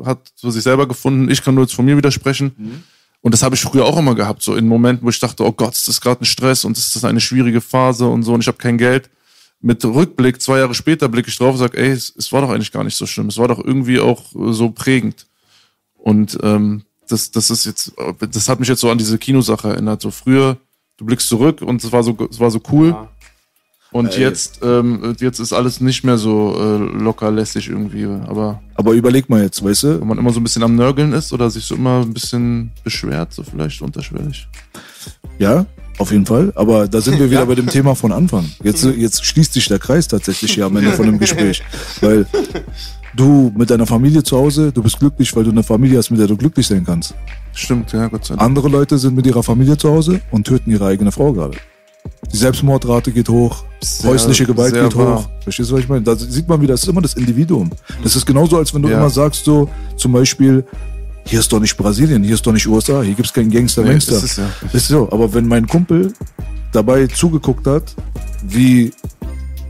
[0.00, 1.30] äh, hat zu sich selber gefunden.
[1.30, 2.84] Ich kann nur jetzt von mir widersprechen.
[3.20, 5.50] Und das habe ich früher auch immer gehabt, so in Momenten, wo ich dachte, oh
[5.50, 8.40] Gott, ist das gerade ein Stress und ist das eine schwierige Phase und so und
[8.40, 9.10] ich habe kein Geld.
[9.66, 12.50] Mit Rückblick, zwei Jahre später, blicke ich drauf und sage, ey, es, es war doch
[12.50, 13.26] eigentlich gar nicht so schlimm.
[13.26, 15.26] Es war doch irgendwie auch äh, so prägend.
[15.96, 17.92] Und ähm, das, das ist jetzt,
[18.30, 20.02] das hat mich jetzt so an diese Kinosache erinnert.
[20.02, 20.56] So früher,
[20.98, 22.96] du blickst zurück und es war so, es war so cool.
[23.90, 28.04] Und jetzt, ähm, jetzt ist alles nicht mehr so äh, locker lässig irgendwie.
[28.04, 31.12] Aber Aber überleg mal jetzt, weißt du, wenn man immer so ein bisschen am Nörgeln
[31.12, 34.46] ist oder sich so immer ein bisschen beschwert, so vielleicht unterschwellig.
[35.38, 35.66] Ja,
[35.98, 36.52] auf jeden Fall.
[36.54, 38.44] Aber da sind wir wieder bei dem Thema von Anfang.
[38.62, 41.62] Jetzt, jetzt schließt sich der Kreis tatsächlich hier am Ende von dem Gespräch.
[42.00, 42.26] Weil
[43.14, 46.20] du mit deiner Familie zu Hause, du bist glücklich, weil du eine Familie hast, mit
[46.20, 47.14] der du glücklich sein kannst.
[47.54, 48.42] Stimmt, ja, Gott sei Dank.
[48.42, 51.56] Andere Leute sind mit ihrer Familie zu Hause und töten ihre eigene Frau gerade.
[52.32, 55.20] Die Selbstmordrate geht hoch, Sehr- häusliche Gewalt geht wahr.
[55.20, 55.28] hoch.
[55.42, 56.02] Verstehst du, was ich meine?
[56.02, 57.70] Da sieht man wieder, das ist immer das Individuum.
[58.02, 58.98] Das ist genauso, als wenn du Ja.
[58.98, 60.64] immer sagst, so zum Beispiel,
[61.26, 63.90] hier ist doch nicht Brasilien, hier ist doch nicht USA, hier gibt's keinen Gangster, Nee,
[63.90, 64.16] Gangster.
[64.16, 64.48] ist es ja.
[64.72, 66.12] Ist so, aber wenn mein Kumpel
[66.72, 67.94] dabei zugeguckt hat,
[68.46, 68.92] wie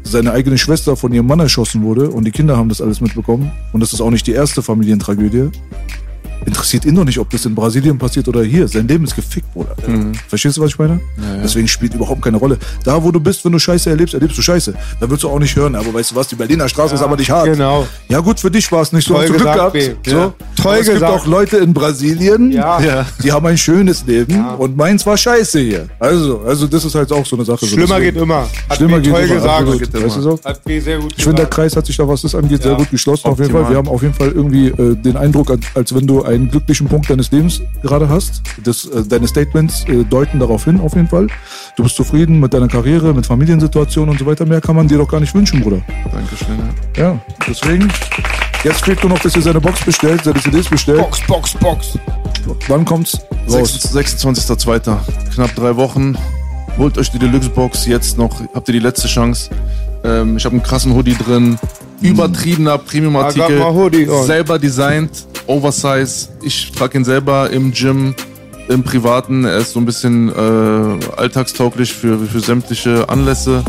[0.02, 3.50] seine eigene Schwester von ihrem Mann erschossen wurde und die Kinder haben das alles mitbekommen
[3.72, 5.50] und das ist auch nicht die erste Familientragödie,
[6.46, 8.66] interessiert ihn doch nicht, ob das in Brasilien passiert oder hier.
[8.68, 9.74] Sein Leben ist gefickt, Bruder.
[10.28, 11.00] Verstehst du, was ich meine?
[11.42, 12.58] Deswegen spielt überhaupt keine Rolle.
[12.84, 14.74] Da, wo du bist, wenn du Scheiße erlebst, erlebst du Scheiße.
[15.00, 17.16] Da willst du auch nicht hören, aber weißt du was, die Berliner Straße ist aber
[17.16, 17.46] nicht hart.
[17.46, 17.86] genau.
[18.08, 19.14] Ja gut, für dich war es nicht so.
[19.14, 19.72] Toll Glück gehabt.
[19.72, 19.90] B.
[20.06, 20.16] So.
[20.16, 20.32] Ja.
[20.62, 21.12] Toll es gibt gesagt.
[21.12, 22.80] auch Leute in Brasilien, Ja.
[22.80, 23.06] Ja.
[23.22, 25.88] die haben ein schönes Leben und meins war scheiße hier.
[25.98, 27.58] Also, also das ist halt auch so eine Sache.
[27.60, 28.14] so Schlimmer deswegen.
[28.14, 28.46] geht immer.
[28.68, 29.52] Hat Schlimmer geht toll immer, gesagt.
[29.60, 29.78] absolut.
[29.80, 30.04] Geht immer.
[30.06, 30.40] Weißt du so?
[30.44, 31.46] Hat sehr gut Ich finde, der.
[31.46, 32.78] Kreis hat sich da, was das angeht, sehr Ja.
[32.78, 33.26] gut geschlossen.
[33.26, 33.62] Auf jeden Optimal.
[33.64, 33.72] Fall.
[33.72, 37.10] Wir haben auf jeden Fall irgendwie äh, den Eindruck, als, wenn du einen glücklichen Punkt
[37.10, 38.42] deines Lebens gerade hast.
[38.64, 41.26] Das, äh, deine Statements äh, deuten darauf hin, auf jeden Fall.
[41.76, 44.46] Du bist zufrieden mit deiner Karriere, mit Familiensituation und so weiter.
[44.46, 45.82] Mehr kann man dir doch gar nicht wünschen, Bruder.
[46.12, 46.58] Dankeschön.
[46.96, 47.02] Ja.
[47.06, 47.92] Ja, deswegen.
[48.64, 50.98] Jetzt fehlt nur noch, dass ihr seine Box bestellt, seine CDs bestellt.
[50.98, 51.98] Box, Box, Box.
[52.68, 53.18] Wann kommt's
[53.48, 53.94] raus?
[53.94, 54.98] 26.02.
[55.34, 56.16] Knapp drei Wochen.
[56.78, 58.40] Holt euch die Deluxe-Box jetzt noch.
[58.54, 59.50] Habt ihr die letzte Chance.
[60.06, 61.58] Ähm, ich habe einen krassen Hoodie drin.
[62.00, 63.58] Übertriebener Premium-Artikel.
[64.24, 65.26] Selber designt.
[65.46, 66.28] Oversize.
[66.42, 68.14] Ich trage ihn selber im Gym.
[68.68, 69.44] Im Privaten.
[69.44, 73.62] Er ist so ein bisschen äh, alltagstauglich für, für sämtliche Anlässe.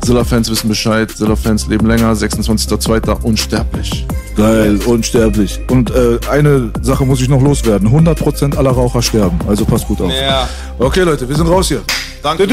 [0.00, 1.10] Zilla-Fans wissen Bescheid.
[1.10, 2.12] Zilla-Fans leben länger.
[2.14, 3.22] 26.02.
[3.22, 4.06] unsterblich.
[4.36, 5.60] Geil, unsterblich.
[5.70, 7.88] Und äh, eine Sache muss ich noch loswerden.
[7.88, 9.38] 100% aller Raucher sterben.
[9.48, 10.12] Also passt gut auf.
[10.12, 10.48] Ja.
[10.78, 11.82] Okay, Leute, wir sind raus hier.
[12.22, 12.46] Danke.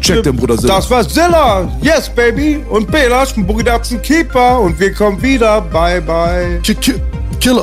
[0.00, 0.76] Check den Bruder Zilla.
[0.76, 1.68] Das war Zilla.
[1.80, 2.62] Yes, baby.
[2.68, 4.60] Und Belasch, ein Bugdatzen Keeper.
[4.60, 5.60] Und wir kommen wieder.
[5.60, 6.60] Bye, bye.
[6.62, 6.94] Ki- ki-
[7.40, 7.62] Killer.